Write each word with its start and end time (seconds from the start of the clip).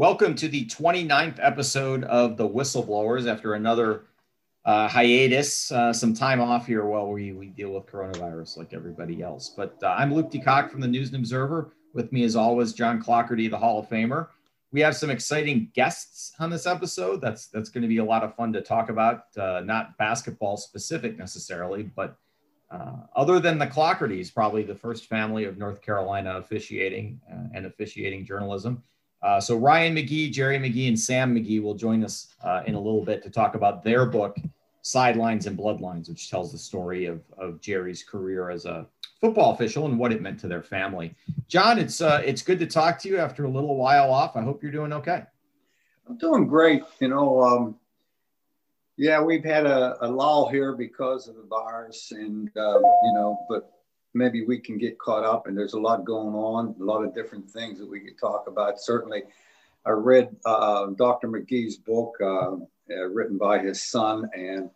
Welcome 0.00 0.34
to 0.36 0.48
the 0.48 0.64
29th 0.64 1.36
episode 1.42 2.04
of 2.04 2.38
The 2.38 2.48
Whistleblowers 2.48 3.30
after 3.30 3.52
another 3.52 4.04
uh, 4.64 4.88
hiatus, 4.88 5.70
uh, 5.70 5.92
some 5.92 6.14
time 6.14 6.40
off 6.40 6.66
here 6.66 6.86
while 6.86 7.08
we, 7.12 7.32
we 7.32 7.48
deal 7.48 7.74
with 7.74 7.84
coronavirus 7.84 8.56
like 8.56 8.72
everybody 8.72 9.20
else. 9.20 9.52
But 9.54 9.76
uh, 9.82 9.88
I'm 9.88 10.14
Luke 10.14 10.30
DeCock 10.30 10.70
from 10.70 10.80
the 10.80 10.88
News 10.88 11.08
and 11.08 11.16
Observer. 11.16 11.74
With 11.92 12.12
me, 12.12 12.24
as 12.24 12.34
always, 12.34 12.72
John 12.72 12.98
Clougherty, 12.98 13.48
the 13.48 13.58
Hall 13.58 13.78
of 13.78 13.90
Famer. 13.90 14.28
We 14.72 14.80
have 14.80 14.96
some 14.96 15.10
exciting 15.10 15.70
guests 15.74 16.32
on 16.40 16.48
this 16.48 16.66
episode. 16.66 17.20
That's 17.20 17.48
that's 17.48 17.68
going 17.68 17.82
to 17.82 17.88
be 17.88 17.98
a 17.98 18.04
lot 18.04 18.24
of 18.24 18.34
fun 18.34 18.54
to 18.54 18.62
talk 18.62 18.88
about. 18.88 19.24
Uh, 19.36 19.60
not 19.66 19.98
basketball 19.98 20.56
specific 20.56 21.18
necessarily, 21.18 21.82
but 21.82 22.16
uh, 22.70 23.00
other 23.14 23.38
than 23.38 23.58
the 23.58 23.66
Cloughertys, 23.66 24.32
probably 24.32 24.62
the 24.62 24.74
first 24.74 25.10
family 25.10 25.44
of 25.44 25.58
North 25.58 25.82
Carolina 25.82 26.38
officiating 26.38 27.20
uh, 27.30 27.48
and 27.54 27.66
officiating 27.66 28.24
journalism. 28.24 28.82
Uh, 29.22 29.40
so 29.40 29.56
Ryan 29.56 29.94
McGee, 29.94 30.32
Jerry 30.32 30.58
McGee, 30.58 30.88
and 30.88 30.98
Sam 30.98 31.34
McGee 31.34 31.62
will 31.62 31.74
join 31.74 32.04
us 32.04 32.34
uh, 32.42 32.62
in 32.66 32.74
a 32.74 32.80
little 32.80 33.04
bit 33.04 33.22
to 33.22 33.30
talk 33.30 33.54
about 33.54 33.84
their 33.84 34.06
book, 34.06 34.36
Sidelines 34.82 35.46
and 35.46 35.58
Bloodlines, 35.58 36.08
which 36.08 36.30
tells 36.30 36.52
the 36.52 36.58
story 36.58 37.04
of, 37.06 37.20
of 37.36 37.60
Jerry's 37.60 38.02
career 38.02 38.50
as 38.50 38.64
a 38.64 38.86
football 39.20 39.52
official 39.52 39.84
and 39.84 39.98
what 39.98 40.12
it 40.12 40.22
meant 40.22 40.40
to 40.40 40.48
their 40.48 40.62
family. 40.62 41.14
John, 41.48 41.78
it's 41.78 42.00
uh, 42.00 42.22
it's 42.24 42.42
good 42.42 42.58
to 42.60 42.66
talk 42.66 42.98
to 43.00 43.08
you 43.08 43.18
after 43.18 43.44
a 43.44 43.50
little 43.50 43.76
while 43.76 44.10
off. 44.10 44.36
I 44.36 44.42
hope 44.42 44.62
you're 44.62 44.72
doing 44.72 44.92
okay. 44.94 45.24
I'm 46.08 46.16
doing 46.16 46.46
great. 46.46 46.82
You 47.00 47.08
know, 47.08 47.42
um, 47.42 47.76
yeah, 48.96 49.22
we've 49.22 49.44
had 49.44 49.66
a, 49.66 49.96
a 50.00 50.08
lull 50.08 50.48
here 50.48 50.74
because 50.74 51.28
of 51.28 51.36
the 51.36 51.42
virus, 51.42 52.12
and 52.12 52.48
uh, 52.56 52.78
you 52.78 53.12
know, 53.14 53.38
but 53.48 53.79
maybe 54.14 54.44
we 54.44 54.58
can 54.58 54.78
get 54.78 54.98
caught 54.98 55.24
up 55.24 55.46
and 55.46 55.56
there's 55.56 55.74
a 55.74 55.80
lot 55.80 56.04
going 56.04 56.34
on, 56.34 56.74
a 56.80 56.84
lot 56.84 57.04
of 57.04 57.14
different 57.14 57.48
things 57.48 57.78
that 57.78 57.88
we 57.88 58.00
could 58.00 58.18
talk 58.18 58.46
about. 58.46 58.80
Certainly, 58.80 59.22
I 59.86 59.90
read 59.90 60.36
uh, 60.44 60.86
Dr. 60.96 61.28
McGee's 61.28 61.76
book 61.76 62.16
uh, 62.22 62.56
uh, 62.90 63.04
written 63.08 63.38
by 63.38 63.58
his 63.58 63.82
son, 63.82 64.28
and 64.34 64.70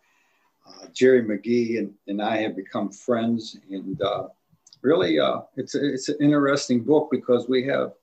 uh, 0.65 0.87
Jerry 0.93 1.21
McGee 1.21 1.77
and, 1.77 1.93
and 2.07 2.21
I 2.21 2.37
have 2.37 2.55
become 2.55 2.89
friends. 2.89 3.57
And 3.69 4.01
uh, 4.01 4.27
really, 4.81 5.19
it's, 5.57 5.75
it's 5.75 6.09
an 6.09 6.17
interesting 6.19 6.83
book 6.83 7.09
because 7.11 7.47
we 7.47 7.65
have 7.67 7.93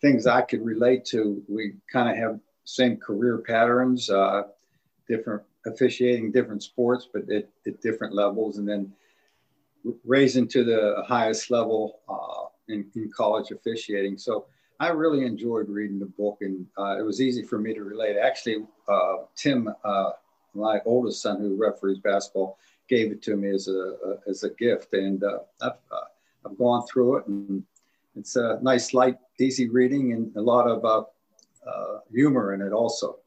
things 0.00 0.26
I 0.26 0.42
could 0.42 0.64
relate 0.64 1.04
to. 1.06 1.42
We 1.48 1.74
kind 1.90 2.10
of 2.10 2.16
have 2.16 2.38
same 2.64 2.96
career 2.96 3.38
patterns, 3.38 4.10
different 5.08 5.42
officiating 5.66 6.30
different 6.30 6.62
sports, 6.62 7.08
but 7.12 7.28
at, 7.30 7.48
at 7.66 7.80
different 7.80 8.14
levels. 8.14 8.58
And 8.58 8.68
then 8.68 8.92
raising 10.04 10.48
to 10.48 10.64
the 10.64 11.02
highest 11.06 11.50
level 11.50 12.00
uh, 12.08 12.48
in, 12.72 12.86
in, 12.94 13.10
college 13.14 13.50
officiating. 13.50 14.16
So 14.16 14.46
I 14.80 14.88
really 14.88 15.24
enjoyed 15.24 15.68
reading 15.68 15.98
the 15.98 16.06
book, 16.06 16.38
and 16.40 16.66
uh, 16.78 16.98
it 16.98 17.02
was 17.02 17.20
easy 17.20 17.42
for 17.42 17.58
me 17.58 17.74
to 17.74 17.82
relate. 17.82 18.16
Actually, 18.16 18.66
uh, 18.88 19.16
Tim, 19.36 19.68
uh, 19.84 20.10
my 20.54 20.80
oldest 20.84 21.22
son, 21.22 21.40
who 21.40 21.56
referees 21.56 21.98
basketball, 21.98 22.58
gave 22.88 23.12
it 23.12 23.22
to 23.22 23.36
me 23.36 23.50
as 23.50 23.68
a, 23.68 24.18
as 24.28 24.42
a 24.42 24.50
gift, 24.50 24.92
and 24.92 25.22
uh, 25.24 25.38
I've 25.60 25.72
uh, 25.92 26.46
I've 26.46 26.58
gone 26.58 26.86
through 26.86 27.16
it, 27.16 27.26
and 27.26 27.62
it's 28.16 28.36
a 28.36 28.58
nice, 28.60 28.92
light, 28.92 29.16
easy 29.40 29.68
reading, 29.68 30.12
and 30.12 30.34
a 30.36 30.40
lot 30.40 30.68
of 30.68 31.06
humor 32.12 32.54
in 32.54 32.60
it 32.60 32.72
also. 32.72 33.18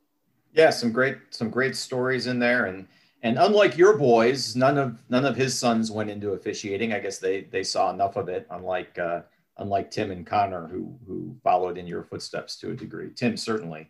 Yeah, 0.54 0.70
some 0.70 0.92
great 0.92 1.18
some 1.30 1.50
great 1.50 1.76
stories 1.76 2.28
in 2.28 2.40
there, 2.40 2.66
and 2.66 2.88
and 3.28 3.38
unlike 3.38 3.78
your 3.78 3.98
boys, 3.98 4.56
none 4.56 4.78
of 4.78 5.04
none 5.10 5.26
of 5.26 5.36
his 5.36 5.58
sons 5.58 5.92
went 5.92 6.10
into 6.10 6.32
officiating. 6.32 6.94
I 6.94 7.00
guess 7.00 7.20
they 7.20 7.42
they 7.42 7.62
saw 7.64 7.92
enough 7.92 8.16
of 8.16 8.30
it. 8.30 8.48
Unlike 8.50 8.98
uh, 8.98 9.22
unlike 9.58 9.92
Tim 9.92 10.12
and 10.12 10.26
Connor, 10.26 10.68
who 10.68 10.98
who 11.06 11.36
followed 11.44 11.78
in 11.78 11.88
your 11.88 12.04
footsteps 12.04 12.56
to 12.58 12.72
a 12.72 12.74
degree. 12.74 13.10
Tim 13.14 13.36
certainly, 13.36 13.90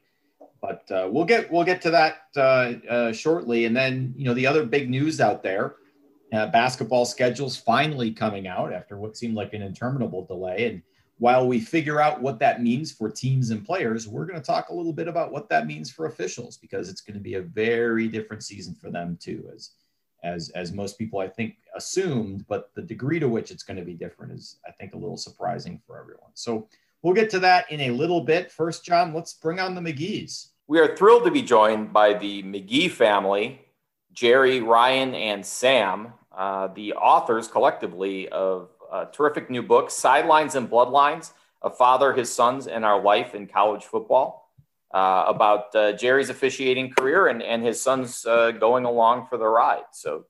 but 0.59 0.89
uh, 0.91 1.07
we'll 1.11 1.25
get 1.25 1.51
we'll 1.51 1.63
get 1.63 1.83
to 1.83 1.91
that 1.91 2.15
uh, 2.35 2.73
uh 2.89 3.11
shortly. 3.13 3.65
And 3.65 3.75
then 3.75 4.15
you 4.17 4.25
know 4.25 4.33
the 4.33 4.47
other 4.47 4.65
big 4.65 4.89
news 4.89 5.21
out 5.21 5.43
there, 5.43 5.75
uh, 6.33 6.47
basketball 6.47 7.05
schedules 7.05 7.57
finally 7.57 8.09
coming 8.11 8.47
out 8.47 8.73
after 8.73 8.97
what 8.97 9.17
seemed 9.17 9.35
like 9.35 9.53
an 9.53 9.61
interminable 9.61 10.25
delay, 10.25 10.65
and 10.65 10.81
while 11.19 11.47
we 11.47 11.59
figure 11.59 11.99
out 11.99 12.21
what 12.21 12.39
that 12.39 12.61
means 12.61 12.91
for 12.91 13.09
teams 13.09 13.49
and 13.49 13.65
players, 13.65 14.07
we're 14.07 14.25
going 14.25 14.39
to 14.39 14.45
talk 14.45 14.69
a 14.69 14.73
little 14.73 14.93
bit 14.93 15.07
about 15.07 15.31
what 15.31 15.49
that 15.49 15.65
means 15.65 15.89
for 15.89 16.05
officials 16.05 16.57
because 16.57 16.89
it's 16.89 17.01
going 17.01 17.15
to 17.15 17.23
be 17.23 17.35
a 17.35 17.41
very 17.41 18.07
different 18.07 18.43
season 18.43 18.75
for 18.75 18.91
them 18.91 19.17
too, 19.19 19.49
as 19.53 19.71
as 20.23 20.49
as 20.49 20.71
most 20.71 20.97
people 20.97 21.19
I 21.19 21.27
think 21.27 21.55
assumed. 21.75 22.45
But 22.47 22.71
the 22.75 22.81
degree 22.81 23.19
to 23.19 23.29
which 23.29 23.51
it's 23.51 23.63
going 23.63 23.77
to 23.77 23.85
be 23.85 23.93
different 23.93 24.33
is, 24.33 24.57
I 24.67 24.71
think, 24.71 24.93
a 24.93 24.97
little 24.97 25.17
surprising 25.17 25.81
for 25.85 25.99
everyone. 25.99 26.31
So 26.33 26.67
we'll 27.01 27.15
get 27.15 27.29
to 27.31 27.39
that 27.39 27.71
in 27.71 27.81
a 27.81 27.91
little 27.91 28.21
bit. 28.21 28.51
First, 28.51 28.85
John, 28.85 29.13
let's 29.13 29.33
bring 29.33 29.59
on 29.59 29.73
the 29.73 29.81
McGees. 29.81 30.49
We 30.67 30.79
are 30.79 30.95
thrilled 30.95 31.23
to 31.23 31.31
be 31.31 31.41
joined 31.41 31.93
by 31.93 32.13
the 32.13 32.43
McGee 32.43 32.91
family, 32.91 33.61
Jerry, 34.11 34.59
Ryan, 34.59 35.15
and 35.15 35.45
Sam, 35.45 36.13
uh, 36.35 36.67
the 36.67 36.93
authors 36.93 37.47
collectively 37.47 38.27
of 38.29 38.69
a 38.91 39.07
terrific 39.11 39.49
new 39.49 39.61
book, 39.61 39.91
Sidelines 39.91 40.55
and 40.55 40.69
Bloodlines 40.69 41.31
A 41.61 41.69
Father, 41.69 42.13
His 42.13 42.33
Sons, 42.33 42.67
and 42.67 42.85
Our 42.85 43.01
Life 43.01 43.35
in 43.35 43.47
College 43.47 43.83
Football, 43.83 44.51
uh, 44.93 45.25
about 45.27 45.75
uh, 45.75 45.93
Jerry's 45.93 46.29
officiating 46.29 46.91
career 46.91 47.27
and, 47.27 47.41
and 47.43 47.63
his 47.63 47.81
sons 47.81 48.25
uh, 48.25 48.51
going 48.51 48.85
along 48.85 49.27
for 49.27 49.37
the 49.37 49.47
ride. 49.47 49.83
So, 49.91 50.25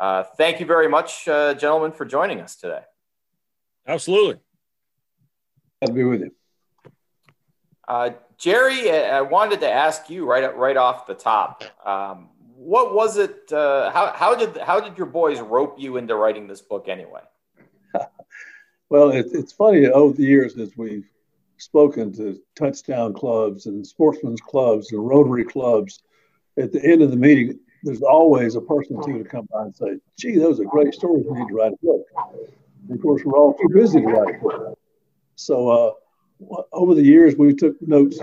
uh, 0.00 0.24
thank 0.36 0.58
you 0.58 0.66
very 0.66 0.88
much, 0.88 1.28
uh, 1.28 1.54
gentlemen, 1.54 1.92
for 1.92 2.04
joining 2.04 2.40
us 2.40 2.56
today. 2.56 2.80
Absolutely. 3.86 4.40
I'll 5.82 5.92
be 5.92 6.04
with 6.04 6.20
you. 6.20 6.32
Uh, 7.86 8.10
Jerry, 8.38 8.90
I 8.90 9.20
wanted 9.20 9.60
to 9.60 9.70
ask 9.70 10.08
you 10.08 10.24
right 10.24 10.56
right 10.56 10.76
off 10.76 11.06
the 11.06 11.14
top. 11.14 11.62
Um, 11.84 12.30
what 12.56 12.94
was 12.94 13.18
it? 13.18 13.42
how, 13.50 14.12
how 14.14 14.34
did 14.34 14.56
how 14.56 14.80
did 14.80 14.96
your 14.96 15.06
boys 15.06 15.40
rope 15.40 15.76
you 15.78 15.96
into 15.96 16.14
writing 16.14 16.46
this 16.46 16.60
book 16.60 16.88
anyway? 16.88 17.20
Well, 18.92 19.08
it, 19.08 19.28
it's 19.32 19.54
funny 19.54 19.86
over 19.86 20.14
the 20.14 20.22
years 20.22 20.58
as 20.58 20.76
we've 20.76 21.08
spoken 21.56 22.12
to 22.12 22.38
touchdown 22.54 23.14
clubs 23.14 23.64
and 23.64 23.86
sportsmen's 23.86 24.42
clubs 24.42 24.92
and 24.92 25.08
Rotary 25.08 25.44
clubs. 25.44 26.02
At 26.58 26.72
the 26.72 26.84
end 26.84 27.00
of 27.00 27.10
the 27.10 27.16
meeting, 27.16 27.58
there's 27.84 28.02
always 28.02 28.54
a 28.54 28.60
person 28.60 28.96
or 28.96 29.02
two 29.02 29.22
to 29.22 29.24
come 29.24 29.48
by 29.50 29.62
and 29.62 29.74
say, 29.74 29.98
"Gee, 30.18 30.36
those 30.36 30.60
are 30.60 30.64
great 30.64 30.92
stories. 30.92 31.24
We 31.26 31.38
need 31.38 31.48
to 31.48 31.54
write 31.54 31.72
a 31.72 31.86
book." 31.86 32.02
And 32.82 32.94
of 32.94 33.00
course, 33.00 33.22
we're 33.24 33.38
all 33.38 33.54
too 33.54 33.70
busy 33.72 34.02
to 34.02 34.06
write 34.06 34.34
a 34.34 34.38
book. 34.38 34.78
So 35.36 35.68
uh, 35.70 36.62
over 36.74 36.94
the 36.94 37.02
years, 37.02 37.34
we 37.34 37.54
took 37.54 37.80
notes, 37.80 38.18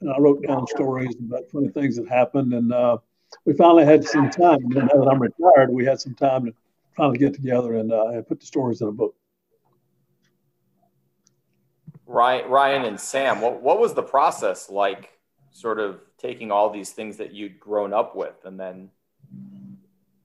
and 0.00 0.10
I 0.10 0.18
wrote 0.18 0.42
down 0.46 0.66
stories 0.66 1.14
about 1.16 1.50
funny 1.52 1.68
things 1.68 1.96
that 1.96 2.08
happened, 2.08 2.54
and 2.54 2.72
uh, 2.72 2.96
we 3.44 3.52
finally 3.52 3.84
had 3.84 4.02
some 4.04 4.30
time. 4.30 4.60
And 4.64 4.70
now 4.70 4.86
that 4.86 5.10
I'm 5.12 5.20
retired, 5.20 5.70
we 5.70 5.84
had 5.84 6.00
some 6.00 6.14
time 6.14 6.46
to 6.46 6.54
finally 6.96 7.18
get 7.18 7.34
together 7.34 7.74
and, 7.74 7.92
uh, 7.92 8.06
and 8.06 8.26
put 8.26 8.40
the 8.40 8.46
stories 8.46 8.80
in 8.80 8.88
a 8.88 8.92
book. 8.92 9.14
Ryan, 12.10 12.50
Ryan 12.50 12.84
and 12.86 13.00
Sam, 13.00 13.40
what, 13.40 13.62
what 13.62 13.78
was 13.78 13.94
the 13.94 14.02
process 14.02 14.68
like 14.68 15.10
sort 15.52 15.78
of 15.78 16.00
taking 16.18 16.50
all 16.50 16.68
these 16.68 16.90
things 16.90 17.16
that 17.18 17.32
you'd 17.32 17.60
grown 17.60 17.92
up 17.92 18.16
with 18.16 18.44
and 18.44 18.58
then 18.58 18.90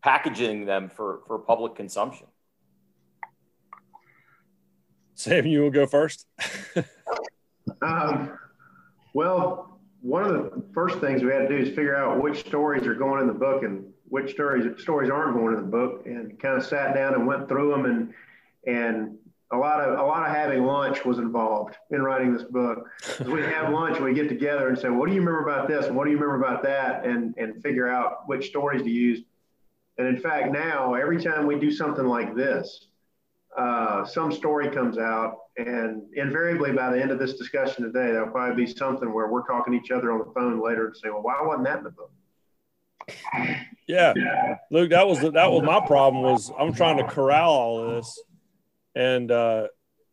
packaging 0.02 0.66
them 0.66 0.90
for, 0.90 1.20
for 1.28 1.38
public 1.38 1.76
consumption? 1.76 2.26
Sam, 5.14 5.46
you 5.46 5.62
will 5.62 5.70
go 5.70 5.86
first. 5.86 6.26
um, 7.84 8.38
well, 9.14 9.80
one 10.02 10.24
of 10.24 10.34
the 10.34 10.64
first 10.74 10.98
things 11.00 11.22
we 11.22 11.32
had 11.32 11.48
to 11.48 11.50
do 11.50 11.56
is 11.56 11.70
figure 11.70 11.96
out 11.96 12.22
which 12.22 12.40
stories 12.40 12.88
are 12.88 12.96
going 12.96 13.22
in 13.22 13.28
the 13.28 13.34
book 13.34 13.62
and 13.62 13.86
which 14.10 14.32
stories 14.32 14.66
stories 14.82 15.10
aren't 15.10 15.36
going 15.36 15.54
in 15.56 15.62
the 15.62 15.68
book, 15.68 16.04
and 16.06 16.40
kind 16.40 16.58
of 16.58 16.66
sat 16.66 16.94
down 16.94 17.16
and 17.16 17.26
went 17.26 17.48
through 17.48 17.72
them, 17.72 17.86
and 17.86 18.14
and 18.68 19.18
a 19.52 19.58
lot 19.58 19.80
of 19.80 20.00
a 20.00 20.04
lot 20.04 20.28
of 20.28 20.36
having 20.36 20.66
lunch 20.66 21.06
was 21.06 21.20
involved 21.20 21.76
in 21.92 22.02
writing 22.02 22.34
this 22.34 22.44
book. 22.44 22.90
we 23.26 23.42
have 23.42 23.72
lunch, 23.72 24.00
we 24.00 24.14
get 24.14 24.28
together 24.28 24.70
and 24.70 24.78
say, 24.78 24.90
"What 24.90 25.08
do 25.08 25.14
you 25.14 25.20
remember 25.20 25.48
about 25.48 25.68
this? 25.68 25.86
and 25.86 25.96
What 25.96 26.06
do 26.06 26.12
you 26.12 26.18
remember 26.18 26.44
about 26.44 26.64
that?" 26.64 27.06
and 27.06 27.36
and 27.38 27.62
figure 27.62 27.88
out 27.88 28.28
which 28.28 28.48
stories 28.48 28.82
to 28.82 28.90
use. 28.90 29.24
And 29.98 30.08
in 30.08 30.18
fact, 30.18 30.52
now 30.52 30.96
every 30.96 31.22
time 31.22 31.46
we 31.46 31.58
do 31.60 31.72
something 31.72 32.06
like 32.06 32.36
this, 32.36 32.88
uh, 33.58 34.04
some 34.04 34.32
story 34.32 34.70
comes 34.70 34.98
out, 34.98 35.38
and 35.58 36.02
invariably 36.16 36.74
by 36.74 36.92
the 36.92 37.02
end 37.02 37.12
of 37.12 37.20
this 37.20 37.38
discussion 37.38 37.86
today, 37.86 38.12
there'll 38.12 38.32
probably 38.32 38.66
be 38.66 38.72
something 38.72 39.14
where 39.14 39.28
we're 39.28 39.46
talking 39.46 39.74
to 39.74 39.80
each 39.80 39.92
other 39.92 40.12
on 40.12 40.20
the 40.20 40.32
phone 40.34 40.60
later 40.60 40.88
and 40.88 40.98
say, 40.98 41.10
"Well, 41.10 41.22
why 41.22 41.42
wasn't 41.44 41.66
that 41.66 41.78
in 41.78 41.84
the 41.84 41.92
book?" 41.92 42.12
Yeah. 43.88 44.14
Luke, 44.72 44.90
that 44.90 45.08
was 45.08 45.22
that 45.22 45.52
was 45.52 45.62
my 45.64 45.80
problem 45.86 46.24
was 46.24 46.52
I'm 46.58 46.74
trying 46.74 46.98
to 46.98 47.04
corral 47.04 47.52
all 47.52 47.96
this. 47.96 48.20
And 48.96 49.32
uh 49.32 49.68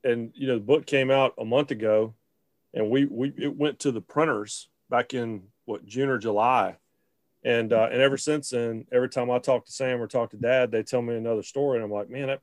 and 0.05 0.33
you 0.35 0.49
know 0.49 0.55
the 0.55 0.65
book 0.65 0.87
came 0.87 1.11
out 1.11 1.35
a 1.39 1.45
month 1.45 1.71
ago 1.71 2.15
and 2.75 2.91
we 2.91 3.07
we 3.07 3.33
it 3.37 3.57
went 3.57 3.81
to 3.81 3.93
the 3.93 4.01
printers 4.01 4.69
back 4.91 5.15
in 5.15 5.45
what 5.65 5.85
June 5.87 6.09
or 6.09 6.19
July. 6.19 6.77
And 7.45 7.73
uh, 7.73 7.89
and 7.91 8.01
ever 8.01 8.17
since 8.17 8.51
then, 8.51 8.87
every 8.93 9.09
time 9.09 9.31
I 9.31 9.39
talk 9.39 9.67
to 9.67 9.73
Sam 9.73 10.01
or 10.01 10.07
talk 10.07 10.31
to 10.31 10.37
Dad, 10.37 10.71
they 10.71 10.85
tell 10.85 11.03
me 11.03 11.17
another 11.17 11.43
story, 11.43 11.77
and 11.77 11.85
I'm 11.85 11.91
like, 11.91 12.09
man, 12.09 12.29
that 12.29 12.41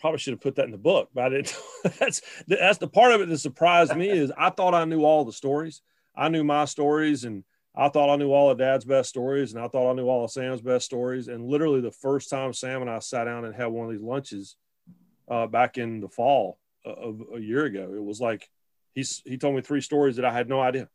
probably 0.00 0.18
should 0.18 0.32
have 0.32 0.40
put 0.40 0.56
that 0.56 0.64
in 0.64 0.70
the 0.70 0.78
book, 0.78 1.10
but 1.14 1.24
I 1.24 1.28
didn't. 1.28 1.54
that's 1.98 2.22
that's 2.46 2.78
the 2.78 2.88
part 2.88 3.12
of 3.12 3.20
it 3.20 3.28
that 3.28 3.38
surprised 3.38 3.94
me 3.94 4.08
is 4.08 4.32
I 4.36 4.50
thought 4.50 4.74
I 4.74 4.86
knew 4.86 5.04
all 5.04 5.24
the 5.24 5.32
stories. 5.32 5.82
I 6.16 6.30
knew 6.30 6.44
my 6.44 6.64
stories, 6.64 7.24
and 7.24 7.44
I 7.74 7.90
thought 7.90 8.08
I 8.08 8.16
knew 8.16 8.32
all 8.32 8.50
of 8.50 8.56
Dad's 8.56 8.86
best 8.86 9.10
stories, 9.10 9.52
and 9.52 9.62
I 9.62 9.68
thought 9.68 9.90
I 9.90 9.94
knew 9.94 10.08
all 10.08 10.24
of 10.24 10.30
Sam's 10.30 10.62
best 10.62 10.86
stories. 10.86 11.28
And 11.28 11.46
literally, 11.46 11.82
the 11.82 11.92
first 11.92 12.30
time 12.30 12.54
Sam 12.54 12.80
and 12.80 12.90
I 12.90 13.00
sat 13.00 13.24
down 13.24 13.44
and 13.44 13.54
had 13.54 13.66
one 13.66 13.84
of 13.84 13.92
these 13.92 14.00
lunches 14.00 14.56
uh, 15.28 15.46
back 15.46 15.78
in 15.78 16.00
the 16.00 16.08
fall 16.08 16.58
of 16.84 17.20
a 17.34 17.40
year 17.40 17.64
ago, 17.64 17.92
it 17.94 18.02
was 18.02 18.20
like 18.20 18.48
he's 18.94 19.22
he 19.24 19.38
told 19.38 19.54
me 19.54 19.62
three 19.62 19.80
stories 19.80 20.16
that 20.16 20.24
I 20.24 20.32
had 20.32 20.48
no 20.48 20.60
idea. 20.60 20.88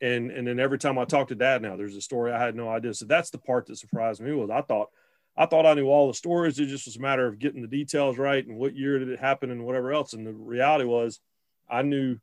And 0.00 0.30
and 0.30 0.46
then 0.46 0.60
every 0.60 0.78
time 0.78 0.98
I 0.98 1.04
talk 1.04 1.28
to 1.28 1.34
Dad 1.34 1.62
now, 1.62 1.76
there's 1.76 1.96
a 1.96 2.02
story 2.02 2.32
I 2.32 2.42
had 2.42 2.54
no 2.54 2.68
idea. 2.68 2.94
So 2.94 3.06
that's 3.06 3.30
the 3.30 3.38
part 3.38 3.66
that 3.66 3.76
surprised 3.76 4.20
me 4.20 4.32
was 4.32 4.50
I 4.50 4.62
thought 4.62 4.90
I 5.36 5.46
thought 5.46 5.66
I 5.66 5.74
knew 5.74 5.88
all 5.88 6.08
the 6.08 6.14
stories. 6.14 6.58
It 6.58 6.66
just 6.66 6.86
was 6.86 6.96
a 6.96 7.00
matter 7.00 7.26
of 7.26 7.38
getting 7.38 7.62
the 7.62 7.68
details 7.68 8.18
right 8.18 8.46
and 8.46 8.58
what 8.58 8.76
year 8.76 8.98
did 8.98 9.08
it 9.08 9.20
happen 9.20 9.50
and 9.50 9.64
whatever 9.64 9.92
else. 9.92 10.12
And 10.12 10.26
the 10.26 10.32
reality 10.32 10.84
was, 10.84 11.20
I 11.68 11.82
knew 11.82 12.18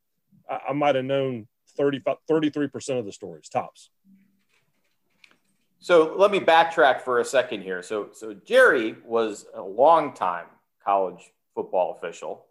I, 0.50 0.60
I 0.70 0.74
might 0.74 0.96
have 0.96 1.06
known 1.06 1.48
35, 1.78 2.18
33% 2.30 3.00
of 3.00 3.06
the 3.06 3.12
stories, 3.12 3.50
tops. 3.50 3.90
So 5.80 6.16
let 6.18 6.32
me 6.32 6.40
backtrack 6.40 7.02
for 7.02 7.20
a 7.20 7.26
second 7.26 7.62
here. 7.62 7.84
So, 7.84 8.10
so 8.14 8.34
Jerry 8.34 8.96
was 9.06 9.46
a 9.54 9.62
long 9.62 10.14
time 10.14 10.46
college 10.84 11.32
football 11.54 11.98
official. 11.98 12.46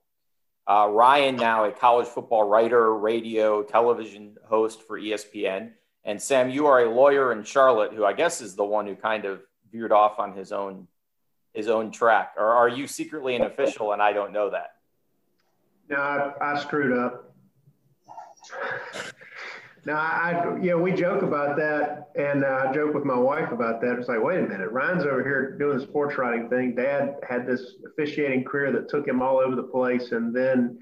Uh, 0.67 0.89
Ryan, 0.91 1.37
now 1.37 1.65
a 1.65 1.73
college 1.73 2.07
football 2.07 2.45
writer, 2.45 2.97
radio, 2.97 3.63
television 3.63 4.37
host 4.47 4.83
for 4.83 4.99
ESPN. 4.99 5.73
And 6.05 6.21
Sam, 6.21 6.51
you 6.51 6.67
are 6.67 6.85
a 6.85 6.91
lawyer 6.91 7.33
in 7.33 7.45
Charlotte, 7.45 7.93
who 7.93 8.05
I 8.05 8.13
guess 8.13 8.41
is 8.41 8.55
the 8.55 8.65
one 8.65 8.87
who 8.87 8.95
kind 8.95 9.25
of 9.25 9.41
veered 9.71 9.93
off 9.93 10.19
on 10.19 10.33
his 10.33 10.53
own 10.53 10.87
his 11.53 11.69
own 11.69 11.91
track, 11.91 12.33
or 12.39 12.47
are 12.47 12.69
you 12.69 12.87
secretly 12.87 13.37
an 13.37 13.43
official 13.43 13.93
and 13.93 14.01
I 14.01 14.15
don't 14.15 14.33
know 14.33 14.49
that? 14.49 14.77
No, 15.91 15.97
I, 15.99 16.33
I 16.41 16.59
screwed 16.59 16.97
up. 16.97 17.35
Now, 19.85 19.97
I, 19.97 20.59
you 20.61 20.71
know, 20.71 20.79
we 20.79 20.93
joke 20.93 21.23
about 21.23 21.57
that, 21.57 22.11
and 22.15 22.45
uh, 22.45 22.67
I 22.69 22.73
joke 22.73 22.95
with 22.95 23.05
my 23.05 23.19
wife 23.19 23.51
about 23.51 23.81
that. 23.81 23.99
It's 23.99 24.09
like, 24.09 24.23
wait 24.23 24.39
a 24.39 24.43
minute, 24.43 24.71
Ryan's 24.71 25.03
over 25.03 25.25
here 25.25 25.59
doing 25.59 25.79
the 25.79 25.83
sports 25.83 26.17
writing 26.19 26.49
thing. 26.49 26.77
Dad 26.77 27.17
had 27.29 27.47
this 27.47 27.75
officiating 27.87 28.45
career 28.45 28.71
that 28.73 28.89
took 28.89 29.09
him 29.09 29.21
all 29.21 29.39
over 29.39 29.57
the 29.57 29.65
place, 29.65 30.13
and 30.13 30.35
then 30.35 30.79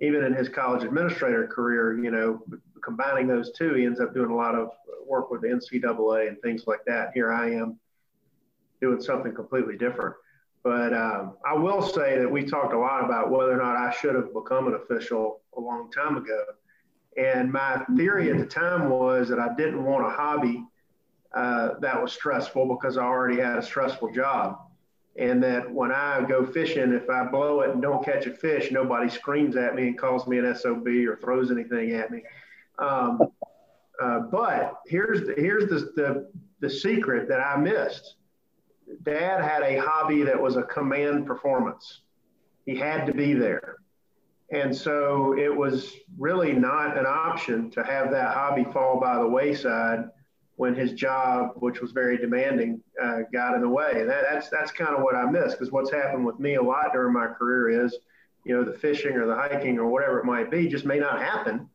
even 0.00 0.22
in 0.24 0.34
his 0.34 0.50
college 0.50 0.84
administrator 0.84 1.46
career, 1.46 2.02
you 2.04 2.10
know, 2.10 2.42
combining 2.84 3.26
those 3.26 3.52
two, 3.52 3.72
he 3.74 3.86
ends 3.86 4.00
up 4.00 4.12
doing 4.12 4.30
a 4.30 4.36
lot 4.36 4.54
of 4.54 4.68
work 5.06 5.30
with 5.30 5.40
the 5.40 5.48
NCAA 5.48 6.28
and 6.28 6.36
things 6.42 6.64
like 6.66 6.84
that. 6.86 7.12
Here 7.14 7.32
I 7.32 7.52
am 7.52 7.78
doing 8.82 9.00
something 9.00 9.32
completely 9.34 9.78
different. 9.78 10.14
But 10.62 10.92
um, 10.92 11.36
I 11.46 11.54
will 11.54 11.82
say 11.82 12.18
that 12.18 12.30
we 12.30 12.44
talked 12.44 12.74
a 12.74 12.78
lot 12.78 13.04
about 13.04 13.30
whether 13.30 13.52
or 13.52 13.56
not 13.56 13.76
I 13.76 13.92
should 13.92 14.14
have 14.14 14.32
become 14.34 14.66
an 14.66 14.74
official 14.74 15.40
a 15.56 15.60
long 15.60 15.90
time 15.90 16.16
ago. 16.16 16.42
And 17.16 17.52
my 17.52 17.84
theory 17.96 18.30
at 18.30 18.38
the 18.38 18.46
time 18.46 18.88
was 18.88 19.28
that 19.28 19.38
I 19.38 19.54
didn't 19.54 19.84
want 19.84 20.06
a 20.06 20.10
hobby 20.10 20.64
uh, 21.34 21.78
that 21.80 22.00
was 22.00 22.12
stressful 22.12 22.66
because 22.66 22.96
I 22.96 23.02
already 23.02 23.40
had 23.40 23.58
a 23.58 23.62
stressful 23.62 24.12
job. 24.12 24.58
And 25.16 25.42
that 25.42 25.70
when 25.70 25.92
I 25.92 26.24
go 26.26 26.46
fishing, 26.46 26.92
if 26.92 27.10
I 27.10 27.24
blow 27.24 27.60
it 27.60 27.70
and 27.70 27.82
don't 27.82 28.02
catch 28.02 28.26
a 28.26 28.32
fish, 28.32 28.70
nobody 28.70 29.10
screams 29.10 29.56
at 29.56 29.74
me 29.74 29.88
and 29.88 29.98
calls 29.98 30.26
me 30.26 30.38
an 30.38 30.54
SOB 30.54 30.86
or 30.86 31.18
throws 31.22 31.50
anything 31.50 31.92
at 31.92 32.10
me. 32.10 32.22
Um, 32.78 33.20
uh, 34.02 34.20
but 34.20 34.80
here's 34.86 35.26
the, 35.26 35.34
here's 35.36 35.68
the, 35.68 35.92
the, 35.96 36.30
the 36.60 36.70
secret 36.70 37.28
that 37.28 37.40
I 37.40 37.56
missed 37.56 38.16
dad 39.02 39.42
had 39.42 39.62
a 39.62 39.78
hobby 39.78 40.22
that 40.22 40.40
was 40.40 40.56
a 40.56 40.62
command 40.62 41.26
performance. 41.26 42.00
He 42.66 42.76
had 42.76 43.06
to 43.06 43.14
be 43.14 43.34
there. 43.34 43.76
And 44.52 44.76
so 44.76 45.36
it 45.38 45.54
was 45.54 45.94
really 46.18 46.52
not 46.52 46.98
an 46.98 47.06
option 47.06 47.70
to 47.70 47.82
have 47.82 48.10
that 48.10 48.34
hobby 48.34 48.64
fall 48.64 49.00
by 49.00 49.18
the 49.18 49.26
wayside 49.26 50.10
when 50.56 50.74
his 50.74 50.92
job, 50.92 51.52
which 51.56 51.80
was 51.80 51.92
very 51.92 52.18
demanding, 52.18 52.82
uh, 53.02 53.20
got 53.32 53.54
in 53.54 53.62
the 53.62 53.68
way. 53.68 54.04
That, 54.04 54.24
that's 54.30 54.50
that's 54.50 54.70
kind 54.70 54.94
of 54.94 55.02
what 55.02 55.14
I 55.14 55.24
miss 55.24 55.52
because 55.52 55.72
what's 55.72 55.90
happened 55.90 56.26
with 56.26 56.38
me 56.38 56.56
a 56.56 56.62
lot 56.62 56.92
during 56.92 57.14
my 57.14 57.28
career 57.28 57.84
is, 57.84 57.96
you 58.44 58.54
know, 58.54 58.62
the 58.62 58.78
fishing 58.78 59.12
or 59.12 59.26
the 59.26 59.34
hiking 59.34 59.78
or 59.78 59.86
whatever 59.86 60.18
it 60.18 60.26
might 60.26 60.50
be 60.50 60.68
just 60.68 60.84
may 60.84 60.98
not 60.98 61.22
happen 61.22 61.66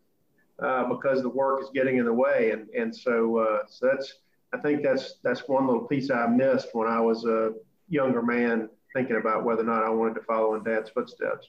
uh, 0.59 0.85
because 0.85 1.23
the 1.23 1.29
work 1.29 1.63
is 1.63 1.69
getting 1.73 1.97
in 1.97 2.05
the 2.05 2.13
way. 2.13 2.51
And 2.51 2.69
and 2.69 2.95
so 2.95 3.37
uh, 3.37 3.59
so 3.67 3.87
that's 3.87 4.13
I 4.53 4.57
think 4.59 4.83
that's 4.83 5.15
that's 5.23 5.47
one 5.47 5.65
little 5.65 5.87
piece 5.87 6.11
I 6.11 6.27
missed 6.27 6.67
when 6.73 6.87
I 6.87 7.01
was 7.01 7.25
a 7.25 7.53
younger 7.89 8.21
man 8.21 8.69
thinking 8.93 9.15
about 9.15 9.45
whether 9.45 9.63
or 9.63 9.65
not 9.65 9.83
I 9.83 9.89
wanted 9.89 10.13
to 10.15 10.21
follow 10.21 10.53
in 10.53 10.63
Dad's 10.63 10.91
footsteps. 10.91 11.47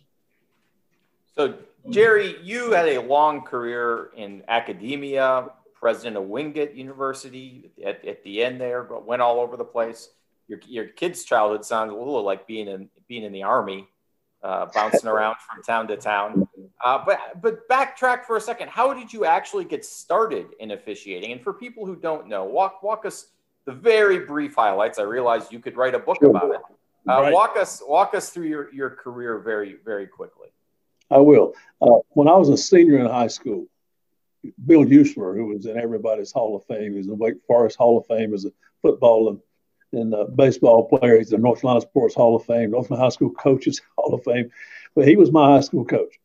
So, 1.38 1.54
Jerry, 1.88 2.36
you 2.42 2.72
had 2.72 2.88
a 2.88 3.00
long 3.00 3.42
career 3.42 4.10
in 4.16 4.42
academia, 4.48 5.48
president 5.72 6.16
of 6.16 6.24
Wingate 6.24 6.74
University 6.74 7.70
at, 7.84 8.04
at 8.04 8.24
the 8.24 8.42
end 8.42 8.60
there, 8.60 8.82
but 8.82 9.06
went 9.06 9.22
all 9.22 9.38
over 9.38 9.56
the 9.56 9.64
place. 9.64 10.08
Your, 10.48 10.58
your 10.66 10.86
kid's 10.86 11.22
childhood 11.22 11.64
sounds 11.64 11.92
a 11.92 11.94
little 11.94 12.24
like 12.24 12.48
being 12.48 12.66
in 12.66 12.88
being 13.06 13.22
in 13.22 13.32
the 13.32 13.44
army, 13.44 13.86
uh, 14.42 14.66
bouncing 14.74 15.08
around 15.08 15.36
from 15.48 15.62
town 15.62 15.86
to 15.86 15.96
town. 15.96 16.48
Uh, 16.84 17.04
but 17.06 17.40
but 17.40 17.68
backtrack 17.68 18.24
for 18.24 18.36
a 18.36 18.40
second. 18.40 18.68
How 18.68 18.92
did 18.92 19.12
you 19.12 19.24
actually 19.24 19.64
get 19.64 19.84
started 19.84 20.48
in 20.58 20.72
officiating? 20.72 21.30
And 21.30 21.40
for 21.40 21.52
people 21.52 21.86
who 21.86 21.94
don't 21.94 22.26
know, 22.26 22.46
walk 22.46 22.82
walk 22.82 23.06
us 23.06 23.28
the 23.64 23.72
very 23.72 24.20
brief 24.26 24.56
highlights. 24.56 24.98
I 24.98 25.02
realized 25.02 25.52
you 25.52 25.60
could 25.60 25.76
write 25.76 25.94
a 25.94 26.00
book 26.00 26.20
about 26.20 26.50
it. 26.50 26.60
Uh, 27.08 27.22
right. 27.22 27.32
Walk 27.32 27.56
us 27.56 27.80
walk 27.86 28.14
us 28.14 28.30
through 28.30 28.46
your, 28.48 28.74
your 28.74 28.90
career 28.90 29.38
very 29.38 29.76
very 29.84 30.08
quickly. 30.08 30.48
I 31.10 31.18
will. 31.18 31.54
Uh, 31.80 32.00
when 32.10 32.28
I 32.28 32.36
was 32.36 32.48
a 32.48 32.56
senior 32.56 32.98
in 32.98 33.06
high 33.06 33.28
school, 33.28 33.66
Bill 34.64 34.84
Usler, 34.84 35.36
who 35.36 35.46
was 35.46 35.66
in 35.66 35.78
everybody's 35.78 36.32
Hall 36.32 36.56
of 36.56 36.64
Fame, 36.64 36.94
he's 36.94 37.06
in 37.06 37.10
the 37.10 37.16
Wake 37.16 37.36
Forest 37.46 37.76
Hall 37.76 37.98
of 37.98 38.06
Fame 38.06 38.34
as 38.34 38.44
a 38.44 38.50
football 38.82 39.40
and, 39.92 40.12
and 40.14 40.36
baseball 40.36 40.88
player. 40.88 41.18
He's 41.18 41.32
in 41.32 41.42
North 41.42 41.60
Carolina 41.60 41.80
Sports 41.80 42.14
Hall 42.14 42.36
of 42.36 42.44
Fame, 42.44 42.70
North 42.70 42.88
Carolina 42.88 43.06
High 43.06 43.14
School 43.14 43.30
Coaches 43.30 43.80
Hall 43.96 44.14
of 44.14 44.24
Fame. 44.24 44.50
But 44.94 45.08
he 45.08 45.16
was 45.16 45.32
my 45.32 45.54
high 45.54 45.60
school 45.60 45.84
coach 45.84 46.18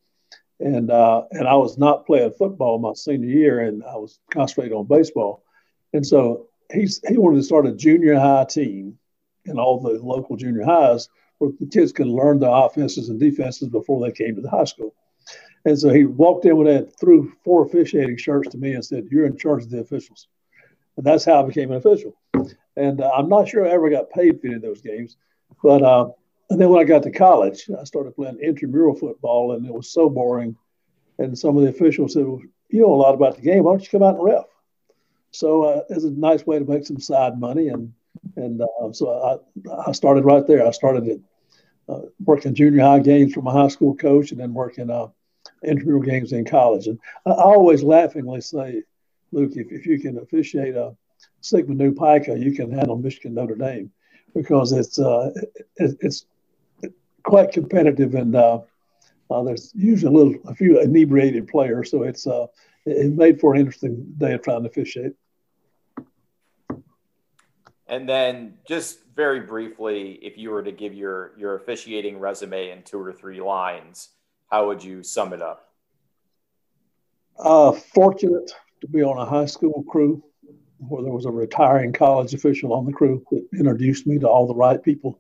and 0.64 0.90
uh, 0.90 1.24
and 1.32 1.48
I 1.48 1.56
was 1.56 1.78
not 1.78 2.06
playing 2.06 2.32
football 2.32 2.80
my 2.80 2.94
senior 2.94 3.30
year, 3.30 3.60
and 3.60 3.84
I 3.84 3.98
was 3.98 4.20
concentrating 4.32 4.78
on 4.78 4.86
baseball. 4.86 5.44
And 5.92 6.06
so 6.06 6.48
he's 6.72 7.02
he 7.08 7.18
wanted 7.18 7.38
to 7.38 7.44
start 7.44 7.68
a 7.68 7.74
junior 7.74 8.18
high 8.18 8.46
team 8.46 8.98
in 9.46 9.60
all 9.60 9.80
the 9.80 10.02
local 10.02 10.38
junior 10.38 10.64
highs 10.64 11.10
where 11.44 11.54
the 11.60 11.66
kids 11.68 11.92
could 11.92 12.08
learn 12.08 12.40
the 12.40 12.50
offenses 12.50 13.10
and 13.10 13.20
defenses 13.20 13.68
before 13.68 14.02
they 14.02 14.12
came 14.12 14.36
to 14.36 14.42
the 14.42 14.50
high 14.50 14.64
school. 14.64 14.94
And 15.66 15.78
so 15.78 15.90
he 15.90 16.06
walked 16.06 16.46
in 16.46 16.58
with 16.58 16.68
that, 16.68 17.00
threw 17.00 17.34
four 17.44 17.66
officiating 17.66 18.18
shirts 18.18 18.50
to 18.50 18.58
me, 18.58 18.74
and 18.74 18.84
said, 18.84 19.08
"You're 19.10 19.26
in 19.26 19.38
charge 19.38 19.64
of 19.64 19.70
the 19.70 19.80
officials." 19.80 20.28
And 20.98 21.06
that's 21.06 21.26
how 21.26 21.44
I 21.44 21.48
became 21.48 21.72
an 21.72 21.78
official. 21.78 22.16
And 22.76 23.02
uh, 23.02 23.12
I'm 23.16 23.30
not 23.30 23.48
sure 23.48 23.66
I 23.66 23.72
ever 23.72 23.90
got 23.90 24.10
paid 24.10 24.40
for 24.40 24.48
any 24.48 24.56
of 24.56 24.62
those 24.62 24.82
games, 24.82 25.18
but 25.62 25.82
uh, 25.82 26.10
and 26.50 26.60
then 26.60 26.70
when 26.70 26.82
I 26.82 26.84
got 26.84 27.04
to 27.04 27.12
college, 27.12 27.70
I 27.80 27.84
started 27.86 28.16
playing 28.16 28.40
intramural 28.40 28.96
football, 28.96 29.54
and 29.54 29.66
it 29.66 29.74
was 29.74 29.90
so 29.90 30.10
boring. 30.10 30.56
And 31.18 31.38
some 31.38 31.56
of 31.56 31.64
the 31.64 31.70
officials 31.70 32.14
said, 32.14 32.26
well, 32.26 32.42
"You 32.70 32.82
know 32.82 32.94
a 32.94 32.96
lot 32.96 33.16
about 33.16 33.36
the 33.36 33.42
game. 33.42 33.64
Why 33.64 33.74
don't 33.74 33.84
you 33.84 33.90
come 33.90 34.04
out 34.04 34.16
and 34.16 34.24
ref?" 34.24 34.46
So 35.32 35.64
uh, 35.64 35.84
it's 35.90 36.04
a 36.04 36.12
nice 36.12 36.46
way 36.46 36.60
to 36.60 36.66
make 36.66 36.86
some 36.86 37.00
side 37.00 37.40
money, 37.40 37.70
and 37.70 37.94
and 38.36 38.62
uh, 38.62 38.92
so 38.92 39.42
I, 39.68 39.90
I 39.90 39.92
started 39.94 40.26
right 40.26 40.46
there. 40.46 40.66
I 40.66 40.72
started 40.72 41.08
at, 41.08 41.20
uh, 41.90 42.02
working 42.24 42.54
junior 42.54 42.82
high 42.82 43.00
games 43.00 43.34
for 43.34 43.42
my 43.42 43.52
high 43.52 43.68
school 43.68 43.96
coach, 43.96 44.32
and 44.32 44.40
then 44.40 44.54
working 44.54 44.90
uh, 44.90 45.08
intramural 45.64 46.02
games 46.02 46.32
in 46.32 46.46
college. 46.46 46.88
And 46.88 47.00
I, 47.26 47.32
always 47.32 47.84
laughingly 47.84 48.42
say, 48.42 48.84
Luke, 49.32 49.52
if, 49.56 49.72
if 49.72 49.86
you 49.86 50.00
can 50.00 50.18
officiate 50.18 50.76
a 50.76 50.96
Sigma 51.42 51.76
Nu 51.76 51.92
Pica, 51.92 52.38
you 52.38 52.54
can 52.54 52.72
handle 52.72 52.98
Michigan 52.98 53.34
Notre 53.34 53.56
Dame 53.56 53.92
because 54.34 54.72
it's 54.72 55.00
uh, 55.00 55.32
it, 55.78 55.98
it's 56.02 56.26
quite 57.24 57.52
competitive, 57.52 58.16
and 58.16 58.36
uh, 58.36 58.60
uh, 59.30 59.44
there's 59.44 59.72
usually 59.76 60.14
a 60.14 60.18
little, 60.18 60.36
a 60.48 60.56
few 60.56 60.80
inebriated 60.80 61.48
players, 61.48 61.92
so 61.92 62.04
it's 62.04 62.28
uh, 62.28 62.48
it 62.86 63.14
made 63.14 63.40
for 63.40 63.54
an 63.54 63.62
interesting 63.62 64.14
day 64.18 64.34
of 64.34 64.42
trying 64.42 64.64
to 64.64 64.70
officiate. 64.70 65.14
And 67.88 68.08
then, 68.08 68.58
just 68.68 69.00
very 69.16 69.42
briefly, 69.42 70.20
if 70.22 70.38
you 70.38 70.50
were 70.50 70.64
to 70.64 70.72
give 70.72 70.94
your 70.94 71.34
your 71.38 71.56
officiating 71.56 72.20
resume 72.20 72.72
in 72.72 72.84
two 72.84 73.00
or 73.00 73.14
three 73.14 73.42
lines, 73.42 74.10
how 74.50 74.68
would 74.68 74.84
you 74.84 75.04
sum 75.04 75.34
it 75.34 75.42
up? 75.42 75.70
Uh, 77.38 77.72
fortunate 77.72 78.52
to 78.82 78.88
be 78.88 79.02
on 79.02 79.18
a 79.18 79.26
high 79.26 79.46
school 79.46 79.84
crew 79.90 80.24
where 80.78 81.04
there 81.04 81.14
was 81.14 81.26
a 81.26 81.32
retiring 81.32 81.94
college 81.94 82.34
official 82.34 82.74
on 82.74 82.86
the 82.86 82.92
crew 82.92 83.24
that 83.32 83.48
introduced 83.58 84.06
me 84.06 84.20
to 84.20 84.28
all 84.28 84.46
the 84.46 84.56
right 84.56 84.84
people 84.84 85.20